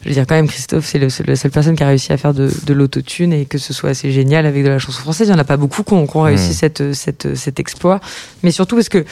je 0.03 0.09
veux 0.09 0.13
dire 0.13 0.27
quand 0.27 0.35
même, 0.35 0.47
Christophe, 0.47 0.85
c'est 0.85 0.99
la 0.99 1.35
seule 1.35 1.51
personne 1.51 1.75
qui 1.75 1.83
a 1.83 1.87
réussi 1.87 2.11
à 2.11 2.17
faire 2.17 2.33
de, 2.33 2.51
de 2.65 2.73
l'autotune 2.73 3.31
et 3.33 3.45
que 3.45 3.57
ce 3.57 3.73
soit 3.73 3.91
assez 3.91 4.11
génial 4.11 4.45
avec 4.45 4.63
de 4.63 4.69
la 4.69 4.77
chanson 4.77 4.99
française. 4.99 5.29
Il 5.29 5.31
y 5.31 5.33
en 5.33 5.39
a 5.39 5.43
pas 5.45 5.57
beaucoup 5.57 5.83
qui 5.83 5.93
ont, 5.93 6.05
qui 6.05 6.17
ont 6.17 6.21
réussi 6.23 6.49
Mm. 6.49 6.53
cette, 6.53 6.93
cette, 6.93 7.35
cet 7.35 7.59
exploit, 7.59 8.01
mais 8.43 8.51
surtout 8.51 8.75
parce 8.75 8.89
que 8.89 9.05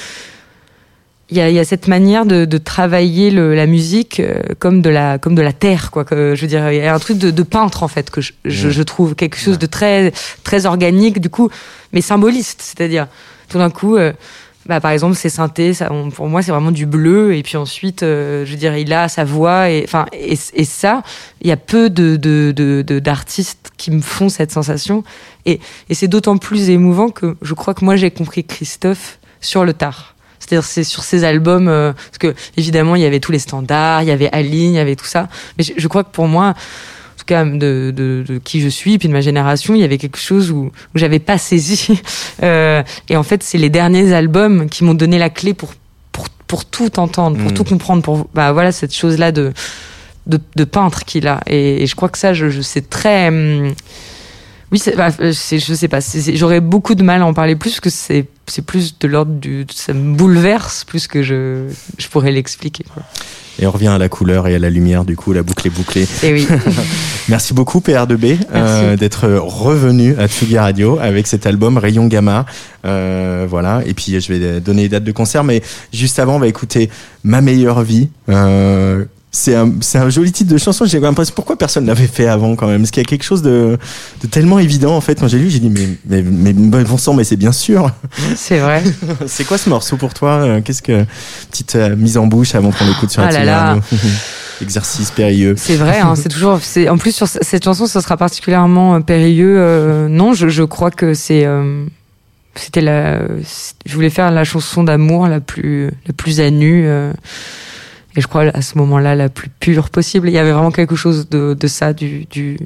il 1.30 1.38
y 1.38 1.41
a, 1.41 1.49
il 1.49 1.55
y 1.55 1.59
a 1.59 1.65
cette 1.65 1.88
manière 1.88 2.26
de, 2.26 2.45
de 2.45 2.57
travailler 2.57 3.32
le, 3.32 3.55
la 3.55 3.65
musique 3.65 4.19
euh, 4.19 4.41
comme 4.59 4.82
de 4.82 4.89
la 4.89 5.17
comme 5.17 5.36
de 5.36 5.41
la 5.41 5.53
terre 5.53 5.89
quoi 5.89 6.03
que 6.03 6.36
je 6.36 6.41
veux 6.41 6.47
dire 6.47 6.69
il 6.71 6.78
y 6.78 6.82
a 6.86 6.93
un 6.93 6.99
truc 6.99 7.17
de, 7.17 7.32
de 7.32 7.43
peintre 7.43 7.82
en 7.84 7.88
fait 7.88 8.09
que 8.11 8.21
je, 8.21 8.34
je, 8.45 8.69
je 8.69 8.84
trouve 8.84 9.15
quelque 9.15 9.38
chose 9.38 9.57
de 9.57 9.65
très 9.65 10.11
très 10.43 10.65
organique 10.65 11.19
du 11.21 11.30
coup 11.30 11.49
mais 11.93 12.01
symboliste 12.01 12.61
c'est-à-dire 12.61 13.07
tout 13.49 13.57
d'un 13.57 13.69
coup 13.69 13.95
euh, 13.95 14.11
bah, 14.65 14.80
par 14.82 14.91
exemple 14.91 15.15
ces 15.15 15.30
synthés 15.30 15.74
ça, 15.74 15.91
on- 15.91 16.09
pour 16.11 16.28
moi 16.28 16.41
c'est 16.41 16.51
vraiment 16.51 16.71
du 16.71 16.86
bleu 16.86 17.36
et 17.36 17.41
puis 17.41 17.55
ensuite 17.57 18.03
euh, 18.03 18.45
je 18.45 18.51
veux 18.51 18.57
dire 18.57 18.76
il 18.78 18.91
a 18.91 19.07
sa 19.07 19.24
voix 19.24 19.69
et 19.69 19.84
enfin 19.86 20.05
et, 20.13 20.38
et 20.53 20.65
ça 20.65 21.03
il 21.41 21.47
y 21.47 21.51
a 21.51 21.57
peu 21.57 21.89
de 21.89 22.17
de 22.17 22.51
de- 22.55 22.84
de- 22.86 22.99
d'artistes 22.99 23.71
qui 23.78 23.91
me 23.91 24.01
font 24.01 24.28
cette 24.28 24.51
sensation 24.51 25.03
et, 25.45 25.61
et 25.89 25.93
c'est 25.95 26.09
d'autant 26.09 26.38
plus 26.38 26.69
émouvant 26.69 27.09
que 27.09 27.38
je 27.41 27.53
crois 27.53 27.74
que 27.74 27.84
moi 27.86 27.95
j'ai 27.95 28.11
compris 28.11 28.43
Christophe 28.43 29.19
sur 29.39 29.63
le 29.65 29.74
tard 29.74 30.12
c'est-à-dire 30.54 30.66
c'est 30.70 30.84
sur 30.84 31.04
ces 31.04 31.24
albums 31.24 31.68
euh, 31.68 31.93
parce 31.93 32.18
que 32.20 32.36
évidemment 32.58 32.95
il 32.95 33.01
y 33.01 33.06
avait 33.06 33.20
tous 33.20 33.32
les 33.32 33.39
standards, 33.39 34.04
il 34.04 34.08
y 34.10 34.12
avait 34.12 34.30
Aline, 34.32 34.74
il 34.74 34.76
y 34.76 34.80
avait 34.80 34.95
tout 34.95 35.06
ça. 35.06 35.28
Mais 35.58 35.64
je, 35.64 35.74
je 35.76 35.88
crois 35.88 36.04
que 36.04 36.12
pour 36.12 36.28
moi, 36.28 36.49
en 36.49 37.18
tout 37.18 37.26
cas 37.26 37.43
de, 37.43 37.91
de, 37.95 38.24
de 38.28 38.38
qui 38.38 38.62
je 38.62 38.68
suis 38.68 38.97
puis 38.97 39.08
de 39.08 39.14
ma 39.14 39.22
génération, 39.22 39.74
il 39.74 39.82
y 39.82 39.84
avait 39.84 39.97
quelque 39.97 40.20
chose 40.20 40.51
où, 40.51 40.66
où 40.66 40.97
j'avais 40.97 41.20
pas 41.20 41.38
saisi. 41.38 41.99
Euh, 42.41 42.82
et 43.10 43.16
en 43.16 43.24
fait, 43.24 43.41
c'est 43.43 43.60
les 43.60 43.70
derniers 43.70 44.12
albums 44.12 44.68
qui 44.68 44.84
m'ont 44.84 44.95
donné 44.95 45.18
la 45.18 45.30
clé 45.30 45.54
pour 45.54 45.74
pour, 46.12 46.30
pour 46.30 46.66
tout 46.66 46.99
entendre, 46.99 47.38
pour 47.38 47.51
Mm. 47.51 47.54
tout 47.54 47.64
comprendre, 47.64 48.01
pour 48.04 48.28
bah 48.34 48.51
voilà 48.51 48.72
cette 48.72 48.93
chose 48.93 49.18
là 49.18 49.32
de 49.32 49.54
de, 50.28 50.39
de 50.56 50.64
peintre 50.66 51.06
qu'il 51.06 51.28
a. 51.28 51.39
Et, 51.47 51.84
et 51.84 51.88
je 51.88 51.95
crois 51.95 52.10
que 52.10 52.18
ça, 52.18 52.34
je, 52.34 52.49
je 52.49 52.62
c'est 52.62 52.89
très 52.89 53.28
hum, 53.30 53.74
oui, 54.74 54.80
c'est, 54.80 54.95
bah, 54.95 55.09
euh, 55.19 55.32
c'est, 55.34 55.59
je 55.59 55.71
sais 55.76 55.88
pas. 55.88 56.01
c'est- 56.01 56.36
j'aurais 56.36 56.59
beaucoup 56.59 56.95
de 56.95 57.03
mal 57.03 57.21
à 57.21 57.26
en 57.28 57.34
parler 57.36 57.55
plus 57.55 57.69
parce 57.69 57.80
que 57.80 57.89
c'est, 57.91 58.26
c'est 58.47 58.65
plus 58.65 58.97
de 58.97 59.07
l'ordre 59.07 59.32
du, 59.34 59.67
ça 59.71 59.93
me 59.93 60.15
bouleverse 60.15 60.84
plus 60.84 61.05
que 61.05 61.21
je, 61.21 61.67
je 61.99 62.07
pourrais 62.07 62.32
l'expliquer. 62.32 62.84
Quoi. 62.91 63.03
Et 63.59 63.67
on 63.67 63.71
revient 63.71 63.89
à 63.89 63.99
la 63.99 64.09
couleur 64.09 64.47
et 64.47 64.55
à 64.55 64.59
la 64.59 64.71
lumière, 64.71 65.05
du 65.05 65.15
coup, 65.15 65.32
la 65.32 65.43
boucle 65.43 65.67
est 65.67 65.69
bouclée. 65.69 66.07
Et 66.24 66.34
oui. 66.34 66.47
Merci 67.30 67.53
beaucoup 67.53 67.82
PR2B 67.82 68.39
euh, 68.51 68.97
d'être 68.97 69.28
revenu 69.30 70.15
à 70.17 70.28
Tsugi 70.28 70.57
Radio 70.57 70.97
avec 70.99 71.28
cet 71.28 71.45
album 71.45 71.78
Rayon 71.78 72.07
Gamma. 72.07 72.47
Euh, 72.84 73.45
voilà. 73.47 73.84
Et 73.86 73.93
puis 73.93 74.19
je 74.19 74.34
vais 74.34 74.59
donner 74.59 74.82
les 74.82 74.89
dates 74.89 75.03
de 75.03 75.11
concert, 75.11 75.43
mais 75.43 75.61
juste 75.93 76.17
avant, 76.17 76.38
on 76.38 76.39
va 76.39 76.47
écouter 76.47 76.89
Ma 77.24 77.41
meilleure 77.41 77.84
vie. 77.84 78.09
Euh, 78.30 79.05
c'est 79.36 79.56
un, 79.56 79.72
c'est 79.82 79.98
un 79.98 80.10
joli 80.12 80.32
titre 80.32 80.52
de 80.54 80.58
chanson. 80.60 80.86
J'ai 80.86 81.00
l'impression 81.00 81.34
pourquoi 81.36 81.58
personne 81.58 81.88
l'avait 81.88 82.06
fait 82.06 82.28
avant 82.28 82.56
quand 82.56 82.68
même? 82.68 82.82
Parce 82.82 82.92
qu'il 82.92 83.02
y 83.02 83.06
a 83.06 83.10
quelque 83.10 83.24
chose 83.24 83.42
de, 83.42 83.80
de 84.22 84.28
tellement 84.28 84.60
évident 84.60 84.96
en 84.96 85.02
fait? 85.02 85.20
Quand 85.20 85.28
j'ai 85.28 85.40
lu, 85.40 85.50
j'ai 85.50 85.60
dit 85.60 85.72
mais 85.72 85.88
mais 86.08 86.22
mais, 86.54 86.84
bon 86.84 86.98
sang, 86.98 87.16
mais 87.16 87.24
c'est 87.24 87.36
bien 87.36 87.52
sûr. 87.52 87.90
c'est 88.36 88.60
vrai. 88.60 88.84
c'est 89.26 89.44
quoi 89.44 89.58
ce 89.58 89.70
morceau 89.70 89.98
pour 89.98 90.14
toi 90.14 90.34
Euh, 90.44 90.62
Qu'est-ce 90.62 90.84
que 90.84 91.04
petite 91.50 91.76
euh, 91.76 91.96
mise 91.96 92.18
en 92.18 92.28
bouche 92.28 92.54
avant 92.54 92.72
qu'on 92.72 92.86
l'écoute 92.86 93.10
sur 93.10 93.24
la 93.24 93.30
Ah 93.30 93.44
là. 93.44 93.64
Radio 93.74 93.82
Exercice 94.62 95.10
périlleux. 95.10 95.56
C'est 95.58 95.78
vrai, 95.78 96.00
hein, 96.00 96.14
c'est 96.16 96.30
toujours. 96.30 96.60
C'est 96.62 96.88
en 96.88 97.00
plus 97.00 97.12
sur 97.16 97.28
cette 97.28 97.64
chanson, 97.64 97.88
ça 97.88 98.02
sera 98.02 98.18
particulièrement 98.18 98.96
euh, 98.96 99.00
périlleux. 99.00 99.56
euh, 99.58 100.08
non, 100.08 100.34
je, 100.34 100.48
je 100.48 100.62
crois 100.64 100.92
que 100.92 101.16
c'est. 101.16 101.44
euh, 101.46 101.86
c'était 102.56 102.82
la. 102.82 103.20
Je 103.88 103.96
voulais 103.96 104.12
faire 104.12 104.30
la 104.30 104.44
chanson 104.44 104.84
d'amour 104.84 105.28
la 105.28 105.40
plus 105.40 105.88
la 106.06 106.14
plus 106.14 106.40
à 106.40 106.52
nu. 106.52 106.88
Et 108.16 108.22
je 108.22 108.28
crois 108.28 108.43
à 108.53 108.61
ce 108.61 108.78
moment-là 108.78 109.16
la 109.16 109.30
plus 109.30 109.49
pure 109.49 109.89
possible. 109.89 110.30
Il 110.30 110.34
y 110.34 110.38
avait 110.38 110.51
vraiment 110.51 110.72
quelque 110.72 110.95
chose 110.95 111.30
de, 111.30 111.53
de 111.59 111.68
ça, 111.68 111.93
du, 111.93 112.26
du 112.26 112.57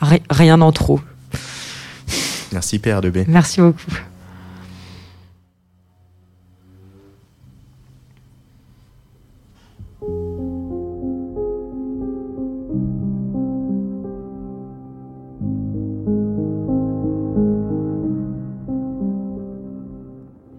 ri- 0.00 0.22
rien 0.30 0.60
en 0.60 0.72
trop. 0.72 1.00
Merci 2.52 2.78
PR2B. 2.78 3.24
Merci 3.28 3.60
beaucoup. 3.60 3.80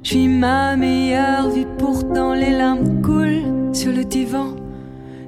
Je 0.03 0.09
suis 0.09 0.27
ma 0.27 0.75
meilleure 0.75 1.49
vie, 1.49 1.67
pourtant 1.77 2.33
les 2.33 2.51
larmes 2.51 3.01
coulent 3.01 3.50
sur 3.73 3.91
le 3.91 4.03
divan. 4.03 4.55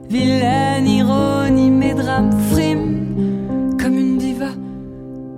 Vilaine 0.09 0.87
ironie, 0.87 1.71
mes 1.71 1.93
drames 1.93 2.31
friment 2.51 3.75
comme 3.79 3.97
une 3.97 4.17
diva. 4.17 4.49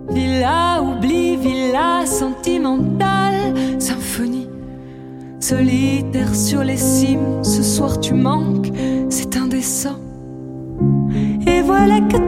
Villa 0.10 0.82
oubli, 0.82 1.38
villa 1.38 2.06
sentimentale, 2.06 3.54
symphonie. 3.80 4.50
Solitaire 5.40 6.34
sur 6.34 6.64
les 6.64 6.78
cimes, 6.78 7.44
ce 7.44 7.64
soir 7.64 8.00
tu 8.00 8.14
manques, 8.14 8.72
c'est 9.10 9.38
indécent. 9.38 10.00
Et 11.48 11.62
voilà 11.62 12.02
que 12.02 12.25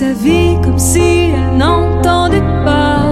sa 0.00 0.14
vie 0.14 0.56
comme 0.64 0.78
si 0.78 1.30
elle 1.34 1.58
n'entendait 1.58 2.48
pas? 2.64 3.02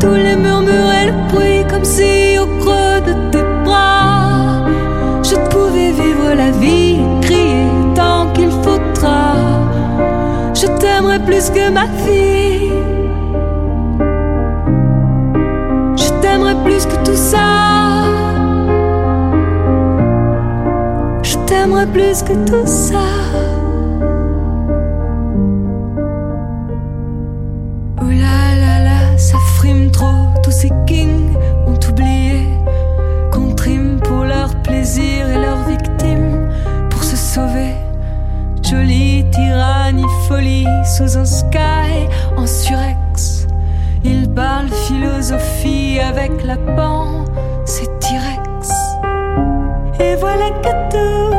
Tous 0.00 0.18
les 0.26 0.34
murmures 0.34 0.92
et 1.00 1.06
le 1.06 1.14
bruit 1.30 1.64
comme 1.70 1.84
si 1.84 2.36
au 2.36 2.46
creux 2.60 3.00
de 3.08 3.14
tes 3.30 3.44
bras. 3.64 4.66
Je 5.22 5.36
pouvais 5.50 5.92
vivre 5.92 6.30
la 6.34 6.50
vie, 6.50 6.98
crier 7.20 7.68
tant 7.94 8.26
qu'il 8.32 8.50
faudra. 8.50 9.36
Je 10.52 10.66
t'aimerais 10.80 11.20
plus 11.20 11.48
que 11.48 11.70
ma 11.70 11.86
fille 12.04 12.72
Je 16.02 16.08
t'aimerais 16.20 16.58
plus 16.64 16.86
que 16.86 16.96
tout 17.06 17.20
ça. 17.32 17.48
Je 21.22 21.36
t'aimerais 21.46 21.86
plus 21.86 22.24
que 22.24 22.34
tout 22.50 22.66
ça 22.66 23.27
c'est 47.66 47.98
T-Rex. 48.00 48.70
Et 50.00 50.14
voilà 50.16 50.50
que 50.62 50.72
tout, 50.92 51.36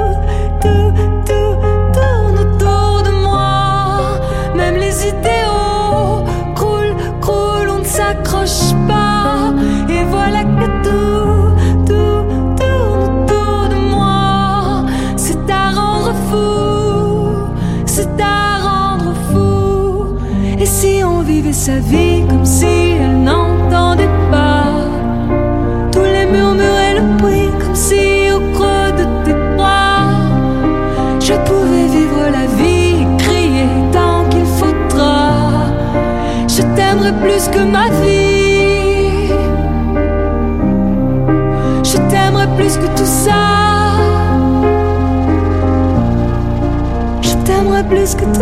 tout, 0.62 0.94
tout 1.26 1.56
tourne 1.94 2.38
autour 2.38 3.02
de 3.04 3.12
moi. 3.24 4.20
Même 4.56 4.76
les 4.76 5.08
idéaux 5.08 6.24
croulent, 6.54 6.96
croulent, 7.22 7.72
on 7.76 7.80
ne 7.80 7.84
s'accroche 7.84 8.74
pas. 8.88 9.54
Et 9.90 10.04
voilà 10.04 10.44
que 10.44 10.68
tout, 10.84 11.56
tout 11.88 12.26
tourne 12.58 13.04
autour 13.04 13.70
de 13.70 13.90
moi. 13.90 14.86
C'est 15.16 15.50
à 15.50 15.72
rendre 15.72 16.14
fou, 16.30 17.52
c'est 17.86 18.22
à 18.22 18.58
rendre 18.60 19.14
fou. 19.32 20.18
Et 20.60 20.66
si 20.66 21.02
on 21.04 21.22
vivait 21.22 21.54
sa 21.54 21.80
vie 21.80 22.09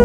On 0.00 0.04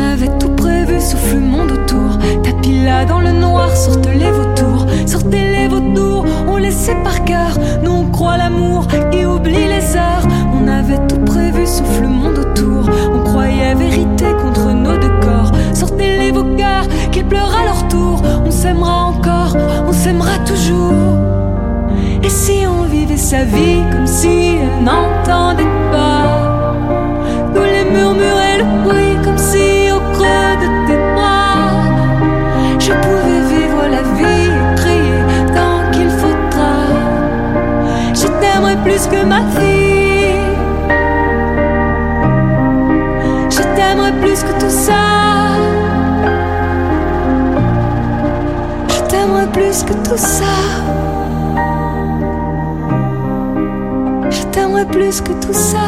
avait 0.00 0.26
tout 0.40 0.48
prévu, 0.56 1.00
souffle 1.00 1.36
le 1.36 1.40
monde 1.40 1.70
autour. 1.70 2.18
Tapis 2.42 2.82
là 2.84 3.04
dans 3.04 3.20
le 3.20 3.30
noir, 3.30 3.70
sortez 3.76 4.14
les 4.14 4.32
vautours. 4.32 4.86
Sortez 5.06 5.50
les 5.52 5.68
vautours, 5.68 6.24
on 6.48 6.56
les 6.56 6.72
sait 6.72 6.96
par 7.04 7.24
cœur. 7.24 7.56
Nous 7.84 7.92
on 7.92 8.10
croit 8.10 8.38
l'amour 8.38 8.88
et 9.12 9.24
oublie 9.24 9.68
les 9.68 9.96
heures. 9.96 10.26
On 10.52 10.66
avait 10.66 10.98
tout 11.06 11.20
prévu, 11.20 11.64
souffle 11.64 12.02
le 12.02 12.08
monde 12.08 12.38
autour. 12.38 12.90
On 13.14 13.20
croyait 13.22 13.76
vérité 13.76 14.32
contre 14.42 14.72
nos 14.72 14.98
deux 14.98 15.20
corps. 15.20 15.52
Sortez 15.74 16.18
les 16.18 16.32
vos 16.32 16.56
cœurs, 16.56 16.88
qu'ils 17.12 17.26
pleurent 17.26 17.56
à 17.56 17.66
leur 17.66 17.86
tour. 17.86 18.20
On 18.44 18.50
s'aimera 18.50 19.04
encore, 19.04 19.56
on 19.86 19.92
s'aimera 19.92 20.38
toujours. 20.44 21.31
Et 22.24 22.28
si 22.28 22.64
on 22.68 22.82
vivait 22.84 23.16
sa 23.16 23.42
vie 23.42 23.82
comme 23.90 24.06
si 24.06 24.58
elle 24.62 24.84
n'entendait 24.84 25.64
pas? 25.90 26.74
Nous 27.52 27.62
les 27.62 27.84
murmurer 27.90 28.58
le 28.58 28.84
bruit 28.84 29.16
comme 29.24 29.38
si 29.38 29.90
au 29.90 29.98
creux 30.12 30.54
de 30.62 30.86
tes 30.86 30.98
bras. 31.14 31.82
Je 32.78 32.92
pouvais 32.92 33.42
vivre 33.54 33.82
la 33.90 34.02
vie 34.18 34.50
et 34.50 34.74
crier 34.76 35.22
tant 35.56 35.90
qu'il 35.90 36.10
faudra. 36.10 36.74
Je 38.14 38.28
t'aimerai 38.40 38.76
plus 38.84 39.06
que 39.08 39.24
ma 39.24 39.40
vie. 39.58 40.36
Je 43.50 43.62
t'aimerai 43.74 44.12
plus 44.20 44.44
que 44.44 44.52
tout 44.60 44.70
ça. 44.70 45.02
Je 48.88 49.00
t'aimerai 49.08 49.46
plus 49.48 49.82
que 49.82 49.92
tout 50.08 50.16
ça 50.16 51.11
Plus 54.90 55.20
que 55.22 55.32
tout 55.32 55.52
ça. 55.54 55.78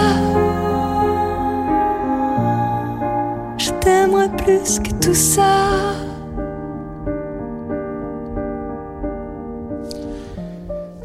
Je 3.58 3.70
t'aimerai 3.80 4.28
plus 4.30 4.78
que 4.78 4.92
tout 5.04 5.14
ça. 5.14 6.03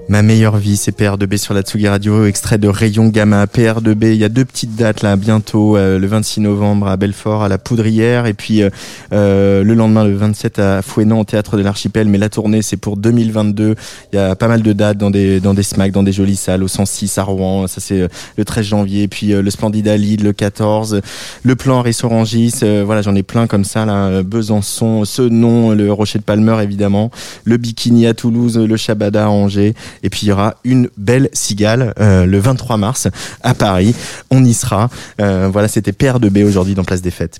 Ma 0.10 0.24
meilleure 0.24 0.57
vie, 0.57 0.76
c'est 0.76 0.97
PR2B 0.97 1.38
sur 1.38 1.53
la 1.53 1.62
Tsugi 1.62 1.88
Radio, 1.88 2.26
extrait 2.26 2.57
de 2.57 2.68
Rayon 2.68 3.10
Gamma. 3.10 3.45
PR2B, 3.45 4.05
il 4.05 4.16
y 4.16 4.24
a 4.24 4.30
deux 4.30 4.43
petites 4.43 4.76
dates 4.76 5.03
là, 5.03 5.16
bientôt, 5.16 5.78
euh, 5.78 5.99
le 5.99 6.07
26 6.07 6.41
novembre 6.41 6.88
à 6.88 6.97
Belfort, 6.97 7.43
à 7.43 7.47
la 7.47 7.60
Poudrière, 7.60 8.26
et 8.26 8.34
puis 8.34 8.64
euh, 8.64 8.72
euh, 9.14 9.64
le 9.64 9.76
lendemain, 9.76 10.03
le 10.03 10.16
27 10.16 10.57
à 10.57 10.82
Fouenan, 10.82 11.20
au 11.20 11.26
Théâtre 11.26 11.57
de 11.57 11.62
l'Archipel. 11.62 12.07
Mais 12.07 12.18
la 12.18 12.30
tournée, 12.30 12.64
c'est 12.64 12.76
pour 12.76 12.97
2022. 12.97 13.76
Il 14.12 14.16
y 14.16 14.20
a 14.20 14.36
pas 14.36 14.47
mal 14.47 14.64
de 14.64 14.74
dates 14.74 14.97
dans 14.97 15.12
des, 15.12 15.39
dans 15.39 15.53
des 15.53 15.62
SMAC, 15.62 15.91
dans 15.91 16.01
des 16.01 16.12
jolies 16.12 16.36
salles, 16.36 16.64
au 16.64 16.68
106 16.68 17.20
à 17.20 17.24
Rouen, 17.24 17.68
ça 17.68 17.80
c'est 17.80 18.07
le 18.36 18.45
13 18.45 18.66
janvier, 18.66 19.07
puis 19.07 19.28
le 19.28 19.49
Splendide 19.51 19.88
à 19.89 19.95
le 19.95 20.32
14, 20.32 21.01
le 21.43 21.55
plan 21.55 21.84
Rissorangis, 21.84 22.53
euh, 22.64 22.82
voilà, 22.84 23.03
j'en 23.03 23.14
ai 23.14 23.22
plein 23.22 23.45
comme 23.45 23.64
ça, 23.64 23.86
là, 23.86 24.24
Besançon, 24.24 25.05
ce 25.05 25.22
nom, 25.22 25.72
le 25.72 25.91
Rocher 25.93 26.18
de 26.18 26.24
Palmer, 26.24 26.57
évidemment, 26.64 27.12
le 27.43 27.57
Bikini 27.57 28.07
à 28.07 28.16
Toulouse, 28.16 28.57
le 28.57 28.76
Shabada 28.76 29.26
à 29.26 29.30
Angers, 29.30 29.76
et 30.04 30.10
puis 30.10 30.22
il 30.24 30.30
y 30.30 30.32
aura 30.32 30.56
une 30.64 30.89
belle 30.97 31.30
cigale 31.34 31.93
euh, 32.00 32.26
le 32.26 32.39
23 32.39 32.78
mars 32.78 33.08
à 33.41 33.54
Paris. 33.54 33.95
On 34.30 34.43
y 34.43 34.54
sera. 34.54 34.89
Euh, 35.22 35.50
voilà, 35.52 35.68
c'était 35.68 35.91
PR2B 35.91 36.43
aujourd'hui 36.45 36.76
dans 36.76 36.84
Place 36.84 37.02
des 37.02 37.12
Fêtes. 37.12 37.39